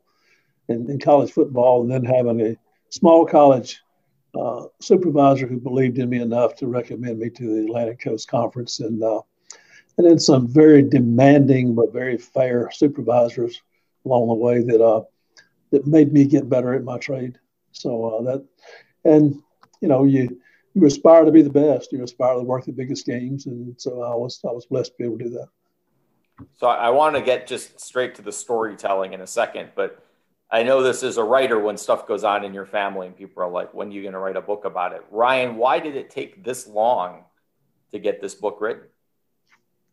in, 0.67 0.89
in 0.89 0.99
college 0.99 1.31
football, 1.31 1.81
and 1.81 1.91
then 1.91 2.03
having 2.03 2.41
a 2.41 2.57
small 2.89 3.25
college 3.25 3.81
uh, 4.35 4.65
supervisor 4.81 5.47
who 5.47 5.59
believed 5.59 5.97
in 5.97 6.09
me 6.09 6.19
enough 6.19 6.55
to 6.55 6.67
recommend 6.67 7.19
me 7.19 7.29
to 7.29 7.55
the 7.55 7.65
Atlantic 7.65 8.01
Coast 8.01 8.27
Conference, 8.27 8.79
and 8.79 9.01
uh, 9.03 9.21
and 9.97 10.07
then 10.07 10.19
some 10.19 10.47
very 10.47 10.81
demanding 10.81 11.75
but 11.75 11.93
very 11.93 12.17
fair 12.17 12.69
supervisors 12.73 13.61
along 14.05 14.27
the 14.27 14.33
way 14.33 14.61
that 14.61 14.83
uh, 14.83 15.03
that 15.71 15.87
made 15.87 16.13
me 16.13 16.25
get 16.25 16.49
better 16.49 16.73
at 16.73 16.83
my 16.83 16.97
trade. 16.97 17.39
So 17.71 18.05
uh, 18.05 18.21
that, 18.23 18.45
and 19.05 19.41
you 19.81 19.87
know, 19.87 20.03
you 20.03 20.39
you 20.73 20.85
aspire 20.85 21.25
to 21.25 21.31
be 21.31 21.41
the 21.41 21.49
best. 21.49 21.91
You 21.91 22.03
aspire 22.03 22.35
to 22.35 22.43
work 22.43 22.65
the 22.65 22.71
biggest 22.71 23.05
games, 23.05 23.45
and 23.45 23.79
so 23.79 24.01
I 24.01 24.15
was 24.15 24.39
I 24.47 24.51
was 24.51 24.65
blessed 24.65 24.91
to 24.91 24.97
be 24.97 25.03
able 25.05 25.17
to 25.19 25.23
do 25.25 25.29
that. 25.31 25.47
So 26.57 26.67
I 26.67 26.89
want 26.89 27.15
to 27.15 27.21
get 27.21 27.47
just 27.47 27.79
straight 27.79 28.15
to 28.15 28.21
the 28.21 28.31
storytelling 28.31 29.13
in 29.13 29.21
a 29.21 29.27
second, 29.27 29.69
but 29.75 30.03
I 30.49 30.63
know 30.63 30.81
this 30.83 31.03
as 31.03 31.17
a 31.17 31.23
writer 31.23 31.59
when 31.59 31.77
stuff 31.77 32.07
goes 32.07 32.23
on 32.23 32.43
in 32.43 32.53
your 32.53 32.65
family 32.65 33.07
and 33.07 33.15
people 33.15 33.41
are 33.43 33.49
like, 33.49 33.73
"When 33.73 33.89
are 33.89 33.91
you 33.91 34.01
going 34.01 34.13
to 34.13 34.19
write 34.19 34.35
a 34.35 34.41
book 34.41 34.65
about 34.65 34.93
it?" 34.93 35.03
Ryan, 35.11 35.57
why 35.57 35.79
did 35.79 35.95
it 35.95 36.09
take 36.09 36.43
this 36.43 36.67
long 36.67 37.25
to 37.91 37.99
get 37.99 38.21
this 38.21 38.35
book 38.35 38.59
written? 38.59 38.87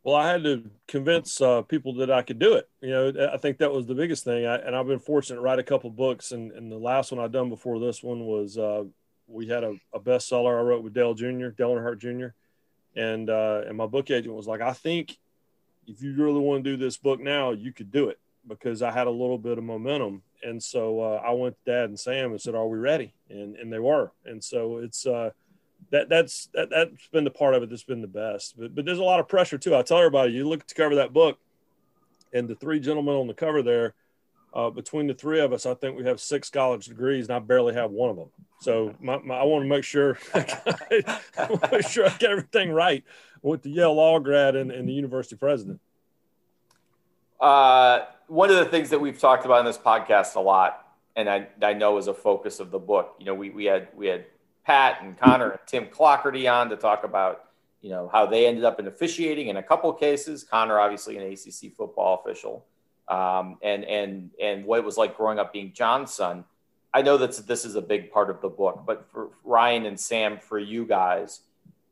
Well, 0.03 0.17
I 0.17 0.31
had 0.31 0.45
to 0.45 0.71
convince 0.89 1.41
uh, 1.41 1.63
people 1.63 1.95
that 1.97 2.11
I 2.11 2.23
could 2.23 2.39
do 2.39 2.55
it. 2.55 2.69
You 2.81 2.91
know, 2.91 3.31
I 3.33 3.37
think 3.37 3.59
that 3.59 3.73
was 3.73 3.87
the 3.87 3.95
biggest 3.95 4.25
thing. 4.25 4.47
I, 4.47 4.57
and 4.57 4.75
I've 4.75 4.87
been 4.87 4.99
fortunate 4.99 5.37
to 5.37 5.43
write 5.43 5.59
a 5.59 5.65
couple 5.65 5.91
books, 5.91 6.33
and, 6.33 6.53
and 6.53 6.73
the 6.73 6.79
last 6.79 7.13
one 7.13 7.23
I 7.23 7.29
done 7.29 7.51
before 7.51 7.79
this 7.79 8.03
one 8.03 8.25
was 8.25 8.57
uh, 8.57 8.85
we 9.27 9.47
had 9.49 9.63
a, 9.63 9.75
a, 9.93 10.01
bestseller 10.01 10.59
I 10.59 10.63
wrote 10.63 10.83
with 10.83 10.95
Dale 10.95 11.13
Jr., 11.13 11.49
Dale 11.49 11.71
Earnhardt 11.73 11.99
Jr., 11.99 12.29
and 12.99 13.29
uh, 13.29 13.63
and 13.69 13.77
my 13.77 13.87
book 13.87 14.11
agent 14.11 14.35
was 14.35 14.49
like, 14.49 14.63
I 14.63 14.73
think 14.73 15.19
if 15.87 16.03
you 16.03 16.15
really 16.15 16.41
want 16.41 16.65
to 16.65 16.71
do 16.71 16.77
this 16.77 16.97
book 16.97 17.21
now, 17.21 17.51
you 17.51 17.73
could 17.73 17.91
do 17.91 18.09
it 18.09 18.19
because 18.47 18.83
I 18.83 18.91
had 18.91 19.07
a 19.07 19.11
little 19.11 19.39
bit 19.39 19.59
of 19.59 19.65
momentum. 19.65 20.23
And 20.43 20.63
so 20.63 21.01
uh, 21.01 21.23
I 21.25 21.33
went 21.33 21.57
to 21.65 21.71
Dad 21.71 21.91
and 21.91 22.01
Sam 22.01 22.31
and 22.31 22.41
said, 22.41 22.55
"Are 22.55 22.67
we 22.67 22.79
ready?" 22.79 23.13
And 23.29 23.57
and 23.57 23.71
they 23.71 23.79
were. 23.79 24.13
And 24.25 24.43
so 24.43 24.79
it's 24.79 25.07
uh, 25.07 25.31
that 25.91 26.09
that's 26.09 26.49
that, 26.55 26.71
that's 26.71 27.09
been 27.09 27.25
the 27.25 27.31
part 27.31 27.55
of 27.55 27.63
it 27.63 27.71
that's 27.71 27.85
been 27.85 28.01
the 28.01 28.07
best. 28.07 28.59
But 28.59 28.75
but 28.75 28.85
there's 28.85 28.99
a 28.99 29.05
lot 29.05 29.21
of 29.21 29.29
pressure 29.29 29.59
too. 29.59 29.77
I 29.77 29.83
tell 29.83 29.99
everybody, 29.99 30.33
you 30.33 30.49
look 30.49 30.67
to 30.67 30.75
cover 30.75 30.97
that 30.97 31.13
book, 31.13 31.39
and 32.33 32.49
the 32.49 32.55
three 32.55 32.81
gentlemen 32.81 33.15
on 33.15 33.27
the 33.27 33.35
cover 33.35 33.63
there, 33.63 33.95
uh, 34.55 34.71
between 34.71 35.07
the 35.07 35.15
three 35.15 35.41
of 35.41 35.53
us, 35.53 35.67
I 35.67 35.75
think 35.75 35.97
we 35.97 36.05
have 36.05 36.21
six 36.21 36.51
college 36.51 36.87
degrees, 36.87 37.29
and 37.29 37.37
I 37.37 37.39
barely 37.39 37.75
have 37.75 37.91
one 37.91 38.11
of 38.11 38.17
them. 38.17 38.31
So 38.61 38.95
my, 39.01 39.19
my, 39.19 39.37
I 39.37 39.45
want 39.45 39.65
to 39.65 39.69
make 39.69 39.85
sure 39.85 40.19
I 40.35 41.19
make 41.73 41.87
sure 41.89 42.07
I 42.07 42.11
get 42.11 42.31
everything 42.31 42.71
right 42.71 43.05
with 43.43 43.63
the 43.63 43.71
Yale 43.71 43.95
law 43.95 44.19
grad 44.19 44.57
and, 44.57 44.71
and 44.71 44.89
the 44.89 44.93
university 44.93 45.37
president. 45.37 45.81
Uh, 47.41 48.05
one 48.27 48.51
of 48.51 48.57
the 48.57 48.67
things 48.67 48.91
that 48.91 49.01
we've 49.01 49.19
talked 49.19 49.45
about 49.45 49.61
in 49.61 49.65
this 49.67 49.79
podcast 49.79 50.37
a 50.37 50.41
lot, 50.41 50.87
and 51.17 51.29
I, 51.29 51.49
I 51.63 51.73
know 51.73 51.97
is 51.99 52.07
a 52.07 52.15
focus 52.15 52.61
of 52.61 52.71
the 52.71 52.79
book. 52.79 53.17
You 53.19 53.27
know, 53.27 53.35
we, 53.35 53.51
we 53.51 53.65
had 53.65 53.89
we 53.97 54.07
had 54.09 54.27
Pat 54.71 55.03
and 55.03 55.19
Connor 55.19 55.51
and 55.51 55.61
Tim 55.67 55.87
Clougherty 55.87 56.47
on 56.47 56.71
to 56.71 56.77
talk 56.77 57.03
about, 57.03 57.47
you 57.81 57.91
know, 57.91 58.09
how 58.13 58.27
they 58.27 58.47
ended 58.47 58.63
up 58.63 58.79
in 58.79 58.87
officiating 58.87 59.49
in 59.49 59.57
a 59.57 59.63
couple 59.65 59.93
cases. 59.93 60.45
Connor, 60.45 60.79
obviously, 60.79 61.17
an 61.17 61.25
ACC 61.25 61.75
football 61.77 62.23
official, 62.25 62.65
um, 63.09 63.59
and 63.63 63.85
and 63.85 64.31
and 64.41 64.65
what 64.65 64.79
it 64.79 64.85
was 64.85 64.97
like 64.97 65.17
growing 65.17 65.41
up 65.41 65.53
being 65.53 65.73
John's 65.73 66.13
son. 66.13 66.45
I 66.95 67.03
know 67.03 67.17
that 67.17 67.33
this 67.49 67.65
is 67.65 67.75
a 67.75 67.83
big 67.83 68.13
part 68.13 68.31
of 68.31 68.41
the 68.41 68.49
book, 68.49 68.85
but 68.87 69.11
for 69.11 69.31
Ryan 69.43 69.87
and 69.87 69.99
Sam, 69.99 70.39
for 70.39 70.61
you 70.61 70.85
guys, 70.85 71.41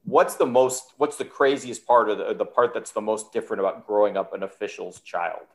what's 0.04 0.36
the 0.36 0.46
most, 0.46 0.92
what's 0.98 1.16
the 1.16 1.24
craziest 1.24 1.84
part 1.84 2.08
of 2.08 2.18
the, 2.18 2.32
the 2.34 2.46
part 2.46 2.74
that's 2.74 2.92
the 2.92 3.00
most 3.00 3.32
different 3.32 3.60
about 3.60 3.88
growing 3.88 4.16
up 4.16 4.32
an 4.34 4.44
official's 4.44 5.00
child? 5.00 5.46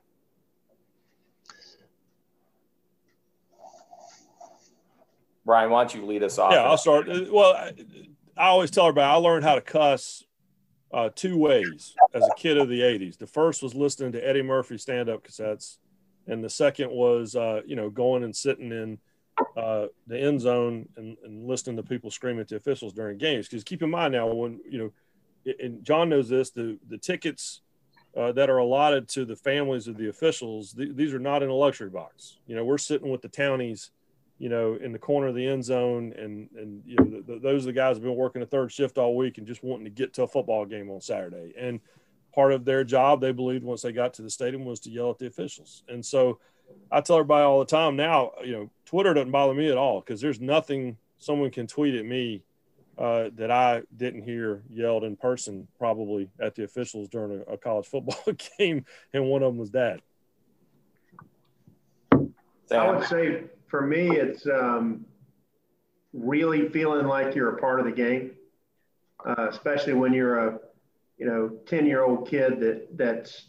Brian, 5.46 5.70
why 5.70 5.84
don't 5.84 5.96
you 5.96 6.06
lead 6.06 6.24
us 6.24 6.38
off? 6.38 6.54
Yeah, 6.54 6.64
I'll 6.64 6.78
start. 6.78 7.08
Well, 7.08 7.54
I, 7.54 7.74
I 8.38 8.48
always 8.48 8.72
tell 8.72 8.86
everybody 8.88 9.06
I 9.06 9.16
learned 9.16 9.44
how 9.44 9.56
to 9.56 9.62
cuss 9.62 10.24
uh, 10.94 11.10
two 11.14 11.38
ways 11.38 11.96
as 12.14 12.24
a 12.24 12.36
kid 12.38 12.58
of 12.58 12.70
the 12.70 12.82
80s. 12.82 13.18
The 13.18 13.28
first 13.28 13.64
was 13.64 13.74
listening 13.74 14.12
to 14.14 14.28
Eddie 14.28 14.44
Murphy 14.44 14.78
stand 14.78 15.10
up 15.10 15.28
cassettes, 15.28 15.78
and 16.28 16.44
the 16.44 16.50
second 16.50 16.92
was, 16.92 17.36
uh, 17.36 17.62
you 17.66 17.76
know, 17.76 17.90
going 17.90 18.24
and 18.24 18.36
sitting 18.36 18.72
in 18.72 19.00
uh, 19.58 19.88
the 20.08 20.20
end 20.20 20.40
zone 20.40 20.88
and, 20.96 21.18
and, 21.24 21.48
listening 21.48 21.76
to 21.76 21.84
people 21.84 22.12
screaming 22.12 22.46
to 22.46 22.56
officials 22.56 22.94
during 22.94 23.18
games. 23.18 23.48
Because 23.48 23.64
keep 23.64 23.82
in 23.82 23.90
mind 23.90 24.14
now, 24.14 24.32
when, 24.32 24.60
you 24.70 24.78
know, 24.78 25.54
and 25.60 25.84
John 25.84 26.10
knows 26.10 26.30
this, 26.30 26.52
the, 26.52 26.78
the 26.88 27.00
tickets 27.00 27.62
uh, 28.16 28.32
that 28.34 28.50
are 28.50 28.60
allotted 28.60 29.10
to 29.10 29.26
the 29.26 29.36
families 29.36 29.88
of 29.88 29.98
the 29.98 30.08
officials, 30.08 30.74
th- 30.74 30.96
these 30.96 31.14
are 31.14 31.20
not 31.20 31.42
in 31.42 31.50
a 31.50 31.54
luxury 31.54 31.90
box. 31.90 32.38
You 32.46 32.56
know, 32.56 32.64
we're 32.64 32.78
sitting 32.78 33.10
with 33.10 33.24
the 33.24 33.28
townies 33.28 33.90
you 34.40 34.50
know, 34.50 34.76
in 34.76 34.92
the 34.92 35.00
corner 35.00 35.28
of 35.28 35.36
the 35.36 35.48
end 35.48 35.64
zone, 35.64 36.14
and 36.18 36.50
and 36.58 36.82
you 36.86 36.96
know, 36.96 37.06
the, 37.06 37.34
the, 37.34 37.40
those 37.40 37.64
are 37.64 37.68
the 37.68 37.74
guys 37.74 37.96
who've 37.96 38.04
been 38.04 38.16
working 38.16 38.42
a 38.42 38.46
third 38.46 38.72
shift 38.72 38.98
all 38.98 39.16
week 39.16 39.38
and 39.38 39.48
just 39.48 39.64
wanting 39.64 39.86
to 39.86 39.92
get 39.92 40.14
to 40.16 40.24
a 40.24 40.28
football 40.28 40.66
game 40.66 40.90
on 40.90 41.02
Saturday. 41.02 41.54
And 41.58 41.80
part 42.34 42.54
of 42.54 42.66
their 42.66 42.84
job, 42.84 43.22
they 43.22 43.32
believed 43.32 43.64
once 43.64 43.82
they 43.82 43.92
got 43.92 44.14
to 44.16 44.22
the 44.22 44.30
stadium, 44.30 44.66
was 44.66 44.80
to 44.82 44.90
yell 44.90 45.12
at 45.12 45.20
the 45.20 45.28
officials. 45.28 45.84
And 45.88 46.06
so, 46.06 46.40
I 46.92 47.02
tell 47.02 47.18
everybody 47.18 47.44
all 47.44 47.60
the 47.60 47.66
time 47.66 47.96
now, 47.96 48.32
you 48.44 48.54
know, 48.54 48.70
Twitter 48.86 49.14
doesn't 49.14 49.32
bother 49.32 49.54
me 49.54 49.70
at 49.70 49.78
all 49.78 50.02
because 50.02 50.22
there's 50.22 50.42
nothing 50.42 50.98
someone 51.18 51.52
can 51.52 51.68
tweet 51.68 51.96
at 51.96 52.06
me 52.06 52.44
uh, 52.98 53.30
that 53.36 53.50
I 53.50 53.84
didn't 53.96 54.24
hear 54.24 54.64
yelled 54.70 55.04
in 55.04 55.16
person, 55.16 55.68
probably 55.80 56.30
at 56.40 56.56
the 56.56 56.64
officials 56.64 57.08
during 57.10 57.44
a, 57.48 57.54
a 57.54 57.58
college 57.58 57.88
football 57.88 58.22
game, 58.58 58.86
and 59.14 59.26
one 59.26 59.42
of 59.42 59.52
them 59.52 59.58
was 59.58 59.72
that. 59.72 60.02
I 62.72 62.92
would 62.92 63.08
say 63.08 63.44
for 63.74 63.82
me, 63.82 64.08
it's 64.12 64.46
um, 64.46 65.04
really 66.14 66.70
feeling 66.70 67.08
like 67.08 67.34
you're 67.34 67.56
a 67.56 67.60
part 67.60 67.80
of 67.80 67.88
the 67.88 67.92
game, 67.92 68.34
uh, 69.26 69.48
especially 69.50 69.94
when 69.94 70.14
you're 70.14 70.38
a, 70.48 70.60
you 71.18 71.26
know, 71.26 71.50
10 71.66 71.88
year 71.88 72.04
old 72.04 72.30
kid 72.30 72.60
that 72.60 72.96
that's, 72.96 73.46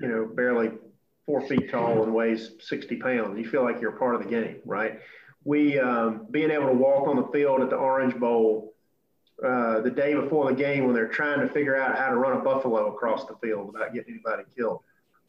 you 0.00 0.08
know, 0.08 0.26
barely 0.26 0.72
four 1.26 1.46
feet 1.46 1.70
tall 1.70 2.02
and 2.02 2.12
weighs 2.12 2.54
60 2.58 2.96
pounds. 2.96 3.38
You 3.38 3.48
feel 3.48 3.62
like 3.62 3.80
you're 3.80 3.94
a 3.94 3.98
part 4.00 4.16
of 4.16 4.24
the 4.24 4.28
game, 4.28 4.56
right? 4.66 4.98
We, 5.44 5.78
um, 5.78 6.26
being 6.32 6.50
able 6.50 6.66
to 6.66 6.74
walk 6.74 7.06
on 7.06 7.14
the 7.14 7.28
field 7.28 7.60
at 7.60 7.70
the 7.70 7.76
Orange 7.76 8.18
Bowl 8.18 8.74
uh, 9.46 9.80
the 9.82 9.92
day 9.92 10.14
before 10.14 10.50
the 10.50 10.56
game 10.56 10.86
when 10.86 10.94
they're 10.94 11.06
trying 11.06 11.38
to 11.38 11.48
figure 11.48 11.76
out 11.76 11.96
how 11.96 12.08
to 12.08 12.16
run 12.16 12.36
a 12.36 12.42
buffalo 12.42 12.92
across 12.92 13.26
the 13.26 13.36
field 13.36 13.72
without 13.72 13.94
getting 13.94 14.14
anybody 14.14 14.42
killed, 14.56 14.80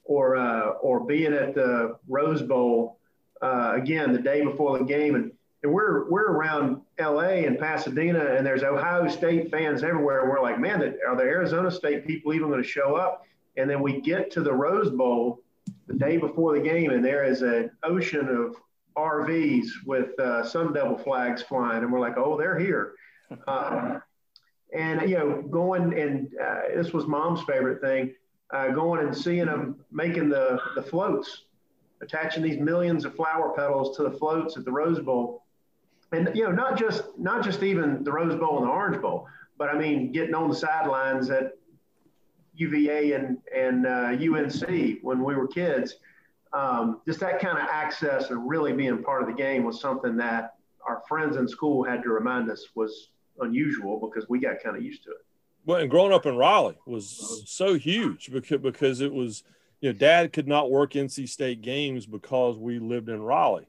or 0.05 0.37
uh, 0.37 0.69
or 0.81 1.05
being 1.05 1.33
at 1.35 1.53
the 1.53 1.97
Rose 2.07 2.41
Bowl 2.41 2.97
uh, 3.43 3.73
again 3.75 4.13
the 4.13 4.19
day 4.19 4.41
before 4.41 4.79
the 4.79 4.85
game, 4.85 5.15
and 5.15 5.31
and 5.63 5.71
we're 5.71 6.09
we're 6.09 6.31
around 6.31 6.81
L.A. 6.97 7.45
and 7.45 7.57
Pasadena, 7.59 8.19
and 8.19 8.45
there's 8.45 8.63
Ohio 8.63 9.07
State 9.07 9.51
fans 9.51 9.83
everywhere. 9.83 10.21
And 10.21 10.29
we're 10.29 10.41
like, 10.41 10.59
man, 10.59 10.81
are 11.07 11.15
the 11.15 11.23
Arizona 11.23 11.69
State 11.69 12.05
people 12.05 12.33
even 12.33 12.49
going 12.49 12.61
to 12.61 12.67
show 12.67 12.95
up? 12.95 13.25
And 13.57 13.69
then 13.69 13.81
we 13.81 14.01
get 14.01 14.31
to 14.31 14.41
the 14.41 14.53
Rose 14.53 14.89
Bowl 14.89 15.41
the 15.87 15.93
day 15.93 16.17
before 16.17 16.57
the 16.57 16.63
game, 16.63 16.91
and 16.91 17.03
there 17.03 17.23
is 17.23 17.41
an 17.41 17.71
ocean 17.83 18.27
of 18.27 18.55
RVs 18.97 19.67
with 19.85 20.17
uh, 20.19 20.43
Sun 20.43 20.73
Devil 20.73 20.97
flags 20.97 21.41
flying, 21.41 21.83
and 21.83 21.91
we're 21.91 21.99
like, 21.99 22.17
oh, 22.17 22.37
they're 22.37 22.59
here. 22.59 22.93
Um, 23.47 24.01
and 24.75 25.09
you 25.09 25.17
know, 25.17 25.41
going 25.43 25.97
and 25.97 26.29
uh, 26.41 26.61
this 26.75 26.93
was 26.93 27.07
Mom's 27.07 27.41
favorite 27.43 27.81
thing, 27.81 28.13
uh, 28.53 28.69
going 28.69 29.05
and 29.05 29.15
seeing 29.15 29.45
them 29.45 29.83
making 29.91 30.29
the 30.29 30.59
the 30.75 30.83
floats 30.83 31.45
attaching 32.03 32.43
these 32.43 32.59
millions 32.59 33.05
of 33.05 33.15
flower 33.15 33.53
petals 33.55 33.95
to 33.97 34.03
the 34.03 34.11
floats 34.11 34.57
at 34.57 34.65
the 34.65 34.71
Rose 34.71 34.99
Bowl. 34.99 35.43
And 36.11 36.29
you 36.35 36.43
know, 36.43 36.51
not 36.51 36.77
just 36.77 37.03
not 37.17 37.43
just 37.43 37.63
even 37.63 38.03
the 38.03 38.11
Rose 38.11 38.35
Bowl 38.35 38.59
and 38.59 38.67
the 38.67 38.71
Orange 38.71 39.01
Bowl, 39.01 39.27
but 39.57 39.69
I 39.69 39.77
mean, 39.77 40.11
getting 40.11 40.35
on 40.35 40.49
the 40.49 40.55
sidelines 40.55 41.29
at 41.29 41.53
UVA 42.55 43.13
and 43.13 43.37
and 43.55 43.87
uh, 43.87 44.15
UNC 44.19 44.99
when 45.01 45.23
we 45.23 45.35
were 45.35 45.47
kids. 45.47 45.95
Um, 46.51 47.01
just 47.07 47.19
that 47.21 47.39
kind 47.39 47.57
of 47.57 47.67
access 47.67 48.29
and 48.29 48.47
really 48.47 48.73
being 48.73 49.01
part 49.01 49.23
of 49.23 49.27
the 49.27 49.33
game 49.33 49.63
was 49.63 49.81
something 49.81 50.15
that 50.17 50.53
our 50.85 51.01
friends 51.07 51.35
in 51.37 51.47
school 51.47 51.83
had 51.83 52.03
to 52.03 52.09
remind 52.09 52.51
us 52.51 52.67
was 52.75 53.09
unusual 53.39 53.99
because 53.99 54.29
we 54.29 54.39
got 54.39 54.61
kind 54.63 54.77
of 54.77 54.83
used 54.83 55.03
to 55.05 55.09
it. 55.09 55.25
Well, 55.65 55.79
and 55.79 55.89
growing 55.89 56.13
up 56.13 56.27
in 56.27 56.35
Raleigh 56.35 56.77
was 56.85 57.43
so 57.47 57.73
huge 57.73 58.31
because 58.31 58.61
because 58.61 59.01
it 59.01 59.11
was 59.11 59.43
you 59.83 59.91
know, 59.91 59.99
dad 59.99 60.31
could 60.31 60.47
not 60.47 60.71
work 60.71 60.93
NC 60.93 61.27
State 61.27 61.61
games 61.61 62.05
because 62.05 62.57
we 62.57 62.79
lived 62.79 63.09
in 63.09 63.21
Raleigh. 63.21 63.67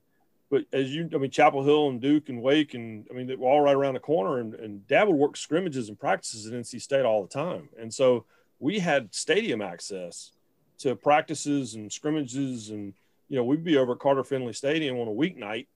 But 0.48 0.64
as 0.72 0.94
you, 0.94 1.10
I 1.12 1.16
mean, 1.16 1.32
Chapel 1.32 1.64
Hill 1.64 1.88
and 1.88 2.00
Duke 2.00 2.28
and 2.28 2.40
Wake, 2.40 2.74
and 2.74 3.04
I 3.10 3.14
mean, 3.14 3.26
they 3.26 3.34
were 3.34 3.48
all 3.48 3.60
right 3.60 3.74
around 3.74 3.94
the 3.94 4.00
corner. 4.00 4.38
And, 4.38 4.54
and 4.54 4.86
dad 4.86 5.08
would 5.08 5.16
work 5.16 5.36
scrimmages 5.36 5.88
and 5.88 5.98
practices 5.98 6.46
at 6.46 6.52
NC 6.52 6.80
State 6.80 7.04
all 7.04 7.22
the 7.22 7.28
time. 7.28 7.68
And 7.80 7.92
so 7.92 8.26
we 8.60 8.78
had 8.78 9.12
stadium 9.12 9.60
access 9.60 10.30
to 10.78 10.94
practices 10.94 11.74
and 11.74 11.92
scrimmages. 11.92 12.70
And, 12.70 12.94
you 13.28 13.36
know, 13.36 13.42
we'd 13.42 13.64
be 13.64 13.76
over 13.76 13.94
at 13.94 13.98
Carter 13.98 14.22
Finley 14.22 14.52
Stadium 14.52 14.96
on 14.98 15.08
a 15.08 15.10
weeknight, 15.10 15.66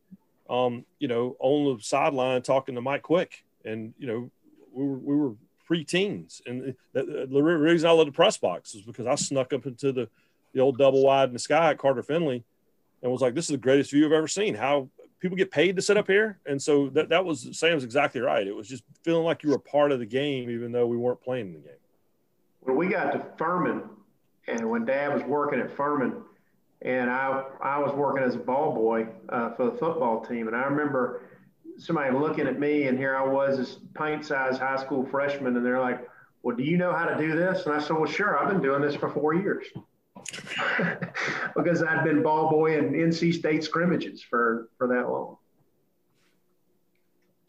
um, 0.49 0.85
you 1.01 1.09
know, 1.09 1.35
on 1.41 1.77
the 1.77 1.83
sideline 1.83 2.43
talking 2.43 2.77
to 2.77 2.81
Mike 2.81 3.03
Quick. 3.03 3.45
And, 3.65 3.93
you 3.99 4.07
know, 4.07 4.31
we 4.73 4.85
were, 4.87 4.99
we 4.99 5.17
were 5.17 5.35
pre-teens. 5.67 6.43
And 6.47 6.77
the, 6.93 7.27
the 7.29 7.43
reason 7.43 7.89
I 7.89 7.93
love 7.93 8.07
the 8.07 8.13
press 8.13 8.39
box 8.39 8.77
is 8.77 8.83
because 8.83 9.09
I 9.09 9.17
snuck 9.17 9.53
up 9.53 9.67
into 9.67 9.91
the, 9.91 10.09
the 10.53 10.61
old 10.61 10.79
double 10.79 11.05
wide 11.05 11.29
in 11.29 11.33
the 11.33 11.39
sky 11.39 11.71
at 11.71 11.79
Carter 11.79 12.03
Finley 12.03 12.45
and 13.03 13.13
was 13.13 13.21
like, 13.21 13.35
this 13.35 13.47
is 13.47 13.53
the 13.53 13.59
greatest 13.59 13.91
view 13.91 14.07
I've 14.07 14.13
ever 14.13 14.29
seen. 14.29 14.55
How 14.55 14.89
people 15.21 15.37
get 15.37 15.51
paid 15.51 15.77
to 15.77 15.83
sit 15.83 15.97
up 15.97 16.07
here. 16.07 16.39
And 16.47 16.61
so 16.61 16.89
that, 16.91 17.09
that 17.11 17.25
was 17.25 17.59
Sam's 17.59 17.85
exactly 17.85 18.21
right. 18.21 18.47
It 18.47 18.55
was 18.55 18.69
just 18.69 18.85
feeling 19.05 19.25
like 19.25 19.43
you 19.43 19.51
were 19.51 19.59
part 19.59 19.93
of 19.93 19.99
the 19.99 20.07
game, 20.07 20.51
even 20.51 20.73
though 20.73 20.87
we 20.87 20.97
weren't 20.97 21.21
playing 21.21 21.53
the 21.53 21.61
game. 21.61 21.73
When 22.61 22.77
we 22.77 22.89
got 22.89 23.13
to 23.13 23.25
Furman 23.37 23.83
and 24.47 24.69
when 24.69 24.85
dad 24.85 25.13
was 25.13 25.23
working 25.25 25.61
at 25.61 25.75
Furman 25.77 26.23
and 26.83 27.11
I, 27.11 27.45
I 27.61 27.79
was 27.79 27.93
working 27.93 28.25
as 28.25 28.35
a 28.35 28.39
ball 28.39 28.73
boy 28.73 29.09
uh, 29.29 29.55
for 29.55 29.71
the 29.71 29.77
football 29.77 30.25
team. 30.25 30.47
And 30.47 30.57
I 30.57 30.65
remember 30.65 31.23
somebody 31.79 32.17
looking 32.17 32.47
at 32.47 32.59
me, 32.59 32.89
and 32.89 32.99
here 32.99 33.17
I 33.17 33.25
was, 33.25 33.59
this 33.59 33.79
pint-sized 33.95 34.61
high 34.61 34.77
school 34.77 35.07
freshman, 35.07 35.57
and 35.57 35.65
they're 35.65 35.81
like, 35.81 36.09
"Well, 36.43 36.57
do 36.57 36.63
you 36.63 36.77
know 36.77 36.93
how 36.93 37.07
to 37.07 37.17
do 37.17 37.35
this?" 37.35 37.67
And 37.67 37.75
I 37.75 37.79
said, 37.79 37.97
"Well, 37.97 38.11
sure. 38.11 38.39
I've 38.39 38.49
been 38.49 38.63
doing 38.63 38.83
this 38.83 38.95
for 38.95 39.09
four 39.09 39.35
years." 39.35 39.67
because 41.57 41.83
I'd 41.83 42.05
been 42.05 42.23
ball 42.23 42.51
boy 42.51 42.79
in 42.79 42.93
NC 42.93 43.35
State 43.35 43.65
scrimmages 43.65 44.23
for 44.23 44.69
for 44.79 44.87
that 44.89 45.09
long. 45.09 45.39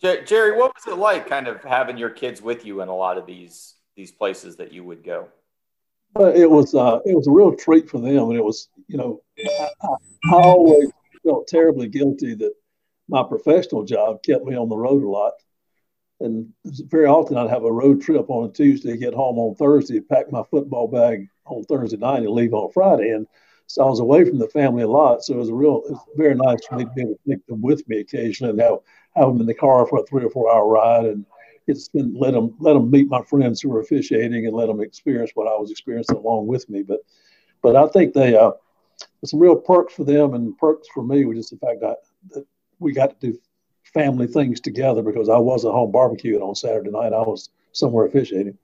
Jerry, 0.01 0.57
what 0.57 0.73
was 0.73 0.87
it 0.87 0.97
like, 0.97 1.27
kind 1.27 1.47
of 1.47 1.61
having 1.61 1.97
your 1.97 2.09
kids 2.09 2.41
with 2.41 2.65
you 2.65 2.81
in 2.81 2.87
a 2.87 2.95
lot 2.95 3.17
of 3.17 3.25
these 3.25 3.75
these 3.97 4.11
places 4.11 4.55
that 4.57 4.71
you 4.71 4.83
would 4.83 5.03
go? 5.03 5.27
Uh, 6.17 6.31
it 6.33 6.49
was 6.49 6.73
uh, 6.73 6.99
it 7.05 7.15
was 7.15 7.27
a 7.27 7.31
real 7.31 7.55
treat 7.55 7.89
for 7.89 7.99
them, 7.99 8.29
and 8.29 8.37
it 8.37 8.43
was 8.43 8.69
you 8.87 8.97
know 8.97 9.21
I, 9.37 9.69
I, 9.81 9.87
I 10.31 10.41
always 10.41 10.89
felt 11.23 11.47
terribly 11.47 11.87
guilty 11.87 12.33
that 12.35 12.53
my 13.09 13.23
professional 13.23 13.83
job 13.83 14.23
kept 14.23 14.45
me 14.45 14.55
on 14.55 14.69
the 14.69 14.77
road 14.77 15.03
a 15.03 15.09
lot, 15.09 15.33
and 16.19 16.47
very 16.65 17.05
often 17.05 17.37
I'd 17.37 17.49
have 17.49 17.65
a 17.65 17.71
road 17.71 18.01
trip 18.01 18.29
on 18.29 18.49
a 18.49 18.51
Tuesday, 18.51 18.97
get 18.97 19.13
home 19.13 19.37
on 19.37 19.55
Thursday, 19.55 19.99
pack 19.99 20.31
my 20.31 20.43
football 20.49 20.87
bag 20.87 21.27
on 21.49 21.63
Thursday 21.63 21.97
night, 21.97 22.23
and 22.23 22.29
leave 22.29 22.53
on 22.53 22.71
Friday, 22.71 23.09
and 23.09 23.27
so 23.67 23.83
I 23.83 23.89
was 23.89 23.99
away 23.99 24.25
from 24.25 24.39
the 24.39 24.47
family 24.47 24.81
a 24.81 24.87
lot. 24.87 25.23
So 25.23 25.35
it 25.35 25.37
was 25.37 25.49
a 25.49 25.53
real, 25.53 25.83
was 25.87 25.99
very 26.15 26.33
nice 26.33 26.65
for 26.65 26.77
me 26.77 26.85
to 26.85 26.91
be 26.91 27.01
able 27.01 27.13
to 27.13 27.29
take 27.29 27.45
them 27.45 27.61
with 27.61 27.87
me 27.87 27.99
occasionally 27.99 28.51
and 28.51 28.61
have, 28.61 28.79
have 29.15 29.27
them 29.27 29.41
in 29.41 29.45
the 29.45 29.53
car 29.53 29.85
for 29.85 29.99
a 29.99 30.03
three 30.05 30.23
or 30.23 30.29
four 30.31 30.51
hour 30.51 30.67
ride 30.67 31.05
and 31.05 31.23
it's 31.69 31.87
been 31.87 32.13
let 32.15 32.33
them 32.33 32.55
let 32.59 32.73
them 32.73 32.89
meet 32.89 33.07
my 33.07 33.21
friends 33.21 33.61
who 33.61 33.69
were 33.69 33.79
officiating 33.79 34.45
and 34.45 34.55
let 34.55 34.67
them 34.67 34.81
experience 34.81 35.31
what 35.35 35.47
I 35.47 35.57
was 35.57 35.71
experiencing 35.71 36.17
along 36.17 36.47
with 36.47 36.67
me. 36.69 36.81
But 36.81 37.01
but 37.61 37.75
I 37.75 37.87
think 37.89 38.13
they 38.13 38.35
uh, 38.35 38.51
some 39.23 39.39
real 39.39 39.55
perks 39.55 39.93
for 39.93 40.03
them 40.03 40.33
and 40.33 40.57
perks 40.57 40.87
for 40.93 41.03
me 41.03 41.25
was 41.25 41.37
just 41.37 41.51
the 41.51 41.57
fact 41.57 41.81
that, 41.81 41.97
that 42.31 42.45
we 42.79 42.91
got 42.91 43.19
to 43.19 43.31
do 43.31 43.39
family 43.83 44.27
things 44.27 44.59
together 44.59 45.01
because 45.01 45.29
I 45.29 45.37
wasn't 45.37 45.73
home 45.73 45.91
barbecuing 45.91 46.41
on 46.41 46.55
Saturday 46.55 46.91
night. 46.91 47.13
I 47.13 47.21
was 47.21 47.49
somewhere 47.71 48.05
officiating. 48.05 48.57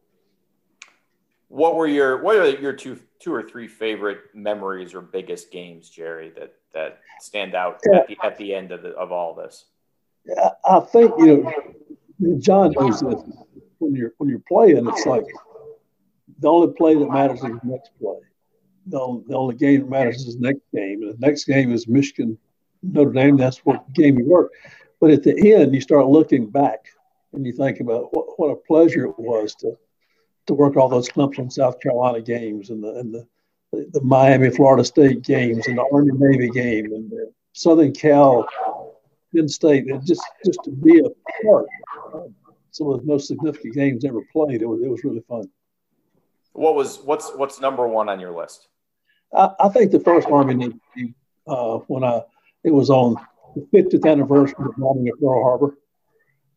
What 1.48 1.76
were 1.76 1.88
your 1.88 2.22
what 2.22 2.36
are 2.38 2.50
your 2.50 2.74
two 2.74 3.00
two 3.20 3.34
or 3.34 3.44
three 3.44 3.68
favorite 3.68 4.20
memories 4.34 4.94
or 4.94 5.02
biggest 5.02 5.52
games, 5.52 5.90
Jerry, 5.90 6.32
that 6.38 6.54
that 6.74 7.00
stand 7.20 7.56
out 7.56 7.80
yeah. 7.90 8.00
at 8.00 8.08
the 8.08 8.18
at 8.24 8.38
the 8.38 8.54
end 8.54 8.72
of 8.72 8.82
the, 8.82 8.90
of 8.90 9.12
all 9.12 9.36
this? 9.36 9.66
I 10.68 10.80
think 10.80 11.14
you 11.20 11.44
know, 12.20 12.38
John 12.40 12.72
knows 12.72 13.00
that 13.02 13.24
when 13.78 13.96
you're 13.96 14.14
when 14.18 14.30
you're 14.30 14.42
playing, 14.48 14.88
it's 14.88 15.06
like 15.06 15.26
the 16.40 16.48
only 16.48 16.74
play 16.74 16.96
that 16.96 17.10
matters 17.10 17.40
is 17.40 17.44
the 17.44 17.60
next 17.64 17.92
play. 18.00 18.18
The 18.88 19.00
only, 19.00 19.24
the 19.28 19.36
only 19.36 19.56
game 19.56 19.82
that 19.82 19.90
matters 19.90 20.26
is 20.26 20.36
the 20.36 20.42
next 20.42 20.62
game, 20.74 21.04
and 21.04 21.14
the 21.14 21.26
next 21.26 21.46
game 21.46 21.72
is 21.72 21.88
Michigan 21.88 22.38
Notre 22.84 23.12
Dame. 23.12 23.38
That's 23.38 23.60
what 23.60 23.92
game 23.94 24.18
you 24.18 24.26
work. 24.26 24.52
But 25.00 25.12
at 25.12 25.24
the 25.24 25.54
end, 25.54 25.74
you 25.74 25.82
start 25.82 26.08
looking 26.08 26.50
back 26.50 26.86
and 27.34 27.46
you 27.46 27.52
think 27.52 27.80
about 27.80 28.14
what, 28.16 28.40
what 28.40 28.48
a 28.48 28.56
pleasure 28.56 29.06
it 29.06 29.20
was 29.20 29.56
to 29.56 29.78
to 30.48 30.54
work 30.54 30.76
all 30.76 30.90
those 30.90 31.10
Clemson, 31.10 31.52
South 31.52 31.80
Carolina 31.80 32.22
games 32.22 32.70
and 32.70 32.84
the 32.84 32.96
and 32.96 33.14
the, 33.14 33.28
the 33.92 34.02
Miami, 34.02 34.50
Florida 34.50 34.84
State 34.84 35.24
games 35.24 35.68
and 35.68 35.78
the 35.78 35.86
Army 35.92 36.12
Navy 36.14 36.50
game 36.50 36.86
and 36.94 37.10
the 37.10 37.32
Southern 37.54 37.92
Cal, 37.92 38.48
Penn 39.34 39.48
State, 39.48 39.88
and 39.88 40.06
just 40.06 40.24
just 40.46 40.60
to 40.64 40.72
be 40.72 41.00
a 41.00 41.46
part 41.46 41.66
of 42.14 42.34
some 42.72 42.90
of 42.90 43.00
the 43.00 43.06
most 43.06 43.28
significant 43.28 43.74
games 43.74 44.06
ever 44.06 44.22
played. 44.32 44.62
It 44.62 44.68
was 44.68 44.82
it 44.82 44.90
was 44.90 45.04
really 45.04 45.24
fun. 45.28 45.50
What 46.54 46.76
was 46.76 47.00
what's 47.00 47.34
what's 47.36 47.60
number 47.60 47.88
one 47.88 48.10
on 48.10 48.20
your 48.20 48.32
list? 48.32 48.68
I, 49.34 49.52
I 49.60 49.70
think 49.70 49.92
the 49.92 50.00
first 50.00 50.28
Army 50.28 50.54
Navy 50.56 51.14
uh, 51.48 51.80
when 51.88 52.04
I 52.04 52.22
it 52.64 52.72
was 52.72 52.90
on 52.90 53.16
the 53.56 53.62
50th 53.74 54.10
anniversary 54.10 54.66
of 54.66 54.76
bombing 54.78 55.08
at 55.08 55.20
Pearl 55.20 55.44
Harbor, 55.44 55.78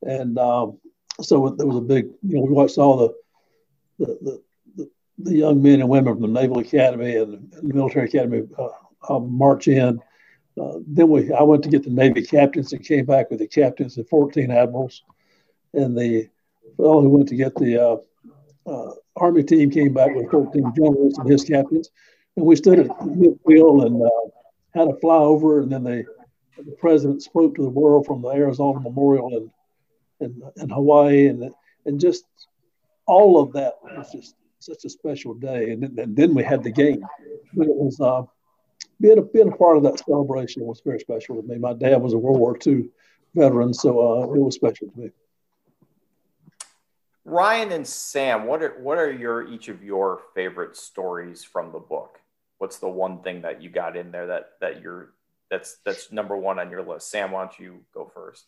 and 0.02 0.38
um, 0.38 0.78
so 1.20 1.48
there 1.50 1.66
was 1.66 1.76
a 1.76 1.80
big 1.80 2.06
you 2.22 2.36
know 2.36 2.42
we 2.42 2.50
watched 2.50 2.78
all 2.78 2.96
the 2.96 3.14
the, 3.98 4.42
the, 4.76 4.90
the 5.18 5.36
young 5.36 5.62
men 5.62 5.80
and 5.80 5.88
women 5.88 6.14
from 6.14 6.22
the 6.22 6.40
Naval 6.40 6.58
Academy 6.58 7.16
and 7.16 7.50
the 7.50 7.74
Military 7.74 8.06
Academy 8.06 8.42
uh, 9.08 9.18
march 9.18 9.68
in. 9.68 10.00
Uh, 10.60 10.78
then 10.86 11.08
we, 11.08 11.32
I 11.32 11.42
went 11.42 11.62
to 11.64 11.68
get 11.68 11.84
the 11.84 11.90
Navy 11.90 12.22
captains 12.22 12.72
and 12.72 12.84
came 12.84 13.04
back 13.04 13.30
with 13.30 13.38
the 13.38 13.46
captains 13.46 13.96
and 13.96 14.08
14 14.08 14.50
admirals. 14.50 15.02
And 15.72 15.96
the 15.96 16.28
fellow 16.76 17.02
who 17.02 17.10
went 17.10 17.28
to 17.28 17.36
get 17.36 17.54
the 17.54 17.82
uh, 17.82 17.96
uh, 18.68 18.94
Army 19.16 19.42
team 19.42 19.70
came 19.70 19.92
back 19.92 20.14
with 20.14 20.30
14 20.30 20.72
generals 20.76 21.18
and 21.18 21.28
his 21.28 21.44
captains. 21.44 21.90
And 22.36 22.46
we 22.46 22.56
stood 22.56 22.80
at 22.80 22.88
midfield 23.00 23.86
and 23.86 24.02
uh, 24.02 24.08
had 24.74 24.88
a 24.88 24.98
flyover. 25.00 25.62
And 25.62 25.70
then 25.70 25.84
they, 25.84 26.04
the 26.56 26.76
president 26.78 27.22
spoke 27.22 27.54
to 27.54 27.62
the 27.62 27.68
world 27.68 28.06
from 28.06 28.22
the 28.22 28.28
Arizona 28.28 28.80
Memorial 28.80 29.50
in, 30.20 30.26
in, 30.26 30.42
in 30.56 30.70
Hawaii. 30.70 31.26
And, 31.26 31.50
and 31.86 32.00
just 32.00 32.24
all 33.08 33.40
of 33.40 33.52
that 33.54 33.74
was 33.82 34.12
just 34.12 34.36
such 34.60 34.84
a 34.84 34.90
special 34.90 35.34
day. 35.34 35.70
And 35.70 35.82
then, 35.82 35.98
and 35.98 36.16
then 36.16 36.34
we 36.34 36.44
had 36.44 36.62
the 36.62 36.70
game. 36.70 37.00
But 37.54 37.66
it 37.66 37.74
was 37.74 38.00
uh, 38.00 38.22
being 39.00 39.18
a 39.18 39.22
being 39.22 39.48
a 39.48 39.56
part 39.56 39.76
of 39.76 39.82
that 39.84 39.98
celebration 39.98 40.62
was 40.62 40.82
very 40.84 41.00
special 41.00 41.36
to 41.36 41.42
me. 41.42 41.58
My 41.58 41.72
dad 41.72 42.00
was 42.00 42.12
a 42.12 42.18
World 42.18 42.38
War 42.38 42.56
II 42.64 42.88
veteran, 43.34 43.74
so 43.74 43.90
uh, 44.00 44.32
it 44.34 44.38
was 44.38 44.54
special 44.54 44.88
to 44.88 45.00
me. 45.00 45.10
Ryan 47.24 47.72
and 47.72 47.86
Sam, 47.86 48.46
what 48.46 48.62
are 48.62 48.78
what 48.80 48.98
are 48.98 49.10
your 49.10 49.46
each 49.48 49.68
of 49.68 49.82
your 49.82 50.22
favorite 50.34 50.76
stories 50.76 51.44
from 51.44 51.72
the 51.72 51.78
book? 51.78 52.20
What's 52.58 52.78
the 52.78 52.88
one 52.88 53.22
thing 53.22 53.42
that 53.42 53.62
you 53.62 53.70
got 53.70 53.96
in 53.96 54.10
there 54.10 54.26
that 54.26 54.50
that 54.60 54.82
you're 54.82 55.14
that's 55.50 55.78
that's 55.84 56.12
number 56.12 56.36
one 56.36 56.58
on 56.58 56.70
your 56.70 56.82
list? 56.82 57.10
Sam, 57.10 57.30
why 57.30 57.44
don't 57.44 57.58
you 57.58 57.80
go 57.94 58.10
first? 58.14 58.44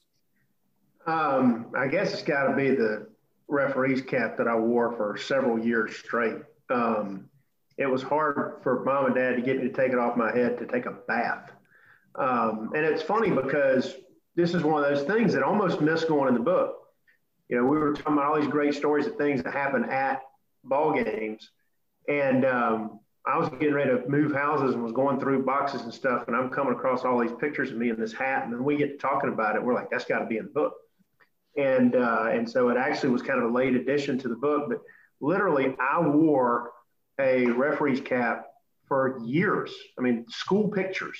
Um, 1.06 1.72
I 1.76 1.86
guess 1.86 2.12
it's 2.12 2.22
got 2.22 2.48
to 2.48 2.56
be 2.56 2.70
the 2.70 3.08
referee's 3.50 4.00
cap 4.00 4.36
that 4.38 4.48
I 4.48 4.56
wore 4.56 4.92
for 4.92 5.16
several 5.16 5.58
years 5.58 5.96
straight. 5.96 6.38
Um, 6.70 7.28
it 7.76 7.86
was 7.86 8.02
hard 8.02 8.60
for 8.62 8.84
mom 8.84 9.06
and 9.06 9.14
dad 9.14 9.36
to 9.36 9.42
get 9.42 9.58
me 9.58 9.68
to 9.68 9.72
take 9.72 9.92
it 9.92 9.98
off 9.98 10.16
my 10.16 10.30
head 10.34 10.58
to 10.58 10.66
take 10.66 10.86
a 10.86 10.92
bath. 11.08 11.50
Um, 12.14 12.70
and 12.74 12.84
it's 12.84 13.02
funny 13.02 13.30
because 13.30 13.94
this 14.36 14.54
is 14.54 14.62
one 14.62 14.82
of 14.82 14.88
those 14.88 15.06
things 15.06 15.32
that 15.32 15.42
almost 15.42 15.80
missed 15.80 16.08
going 16.08 16.28
in 16.28 16.34
the 16.34 16.40
book. 16.40 16.76
You 17.48 17.56
know, 17.56 17.64
we 17.64 17.78
were 17.78 17.92
talking 17.94 18.12
about 18.12 18.26
all 18.26 18.40
these 18.40 18.50
great 18.50 18.74
stories 18.74 19.06
of 19.06 19.16
things 19.16 19.42
that 19.42 19.52
happen 19.52 19.84
at 19.84 20.22
ball 20.62 20.92
games. 20.92 21.50
And 22.08 22.44
um, 22.44 23.00
I 23.26 23.38
was 23.38 23.48
getting 23.48 23.74
ready 23.74 23.90
to 23.90 24.08
move 24.08 24.32
houses 24.32 24.74
and 24.74 24.82
was 24.82 24.92
going 24.92 25.18
through 25.18 25.44
boxes 25.44 25.82
and 25.82 25.92
stuff. 25.92 26.28
And 26.28 26.36
I'm 26.36 26.50
coming 26.50 26.74
across 26.74 27.04
all 27.04 27.18
these 27.20 27.36
pictures 27.40 27.70
of 27.70 27.76
me 27.76 27.90
in 27.90 27.98
this 27.98 28.12
hat. 28.12 28.44
And 28.44 28.52
then 28.52 28.62
we 28.62 28.76
get 28.76 29.00
talking 29.00 29.30
about 29.32 29.56
it. 29.56 29.62
We're 29.62 29.74
like, 29.74 29.90
that's 29.90 30.04
got 30.04 30.20
to 30.20 30.26
be 30.26 30.36
in 30.36 30.44
the 30.44 30.50
book 30.50 30.74
and 31.56 31.96
uh, 31.96 32.28
and 32.30 32.48
so 32.48 32.68
it 32.68 32.76
actually 32.76 33.10
was 33.10 33.22
kind 33.22 33.42
of 33.42 33.50
a 33.50 33.52
late 33.52 33.74
addition 33.74 34.18
to 34.18 34.28
the 34.28 34.36
book. 34.36 34.68
But 34.68 34.78
literally, 35.20 35.76
I 35.80 36.00
wore 36.00 36.72
a 37.18 37.46
referee's 37.46 38.00
cap 38.00 38.46
for 38.88 39.20
years. 39.24 39.72
I 39.98 40.02
mean, 40.02 40.26
school 40.28 40.68
pictures. 40.68 41.18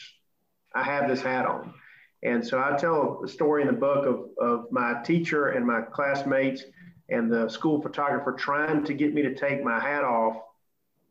I 0.75 0.83
have 0.85 1.09
this 1.09 1.21
hat 1.21 1.47
on, 1.47 1.75
and 2.23 2.47
so 2.47 2.63
I 2.63 2.77
tell 2.77 3.23
a 3.25 3.29
story 3.29 3.63
in 3.63 3.69
the 3.69 3.75
book 3.75 4.07
of 4.07 4.47
of 4.47 4.67
my 4.71 5.03
teacher 5.05 5.49
and 5.49 5.67
my 5.67 5.83
classmates 5.83 6.63
and 7.09 7.31
the 7.31 7.49
school 7.49 7.83
photographer 7.83 8.33
trying 8.33 8.85
to 8.85 8.95
get 8.95 9.13
me 9.13 9.23
to 9.23 9.35
take 9.35 9.65
my 9.65 9.81
hat 9.81 10.05
off 10.05 10.37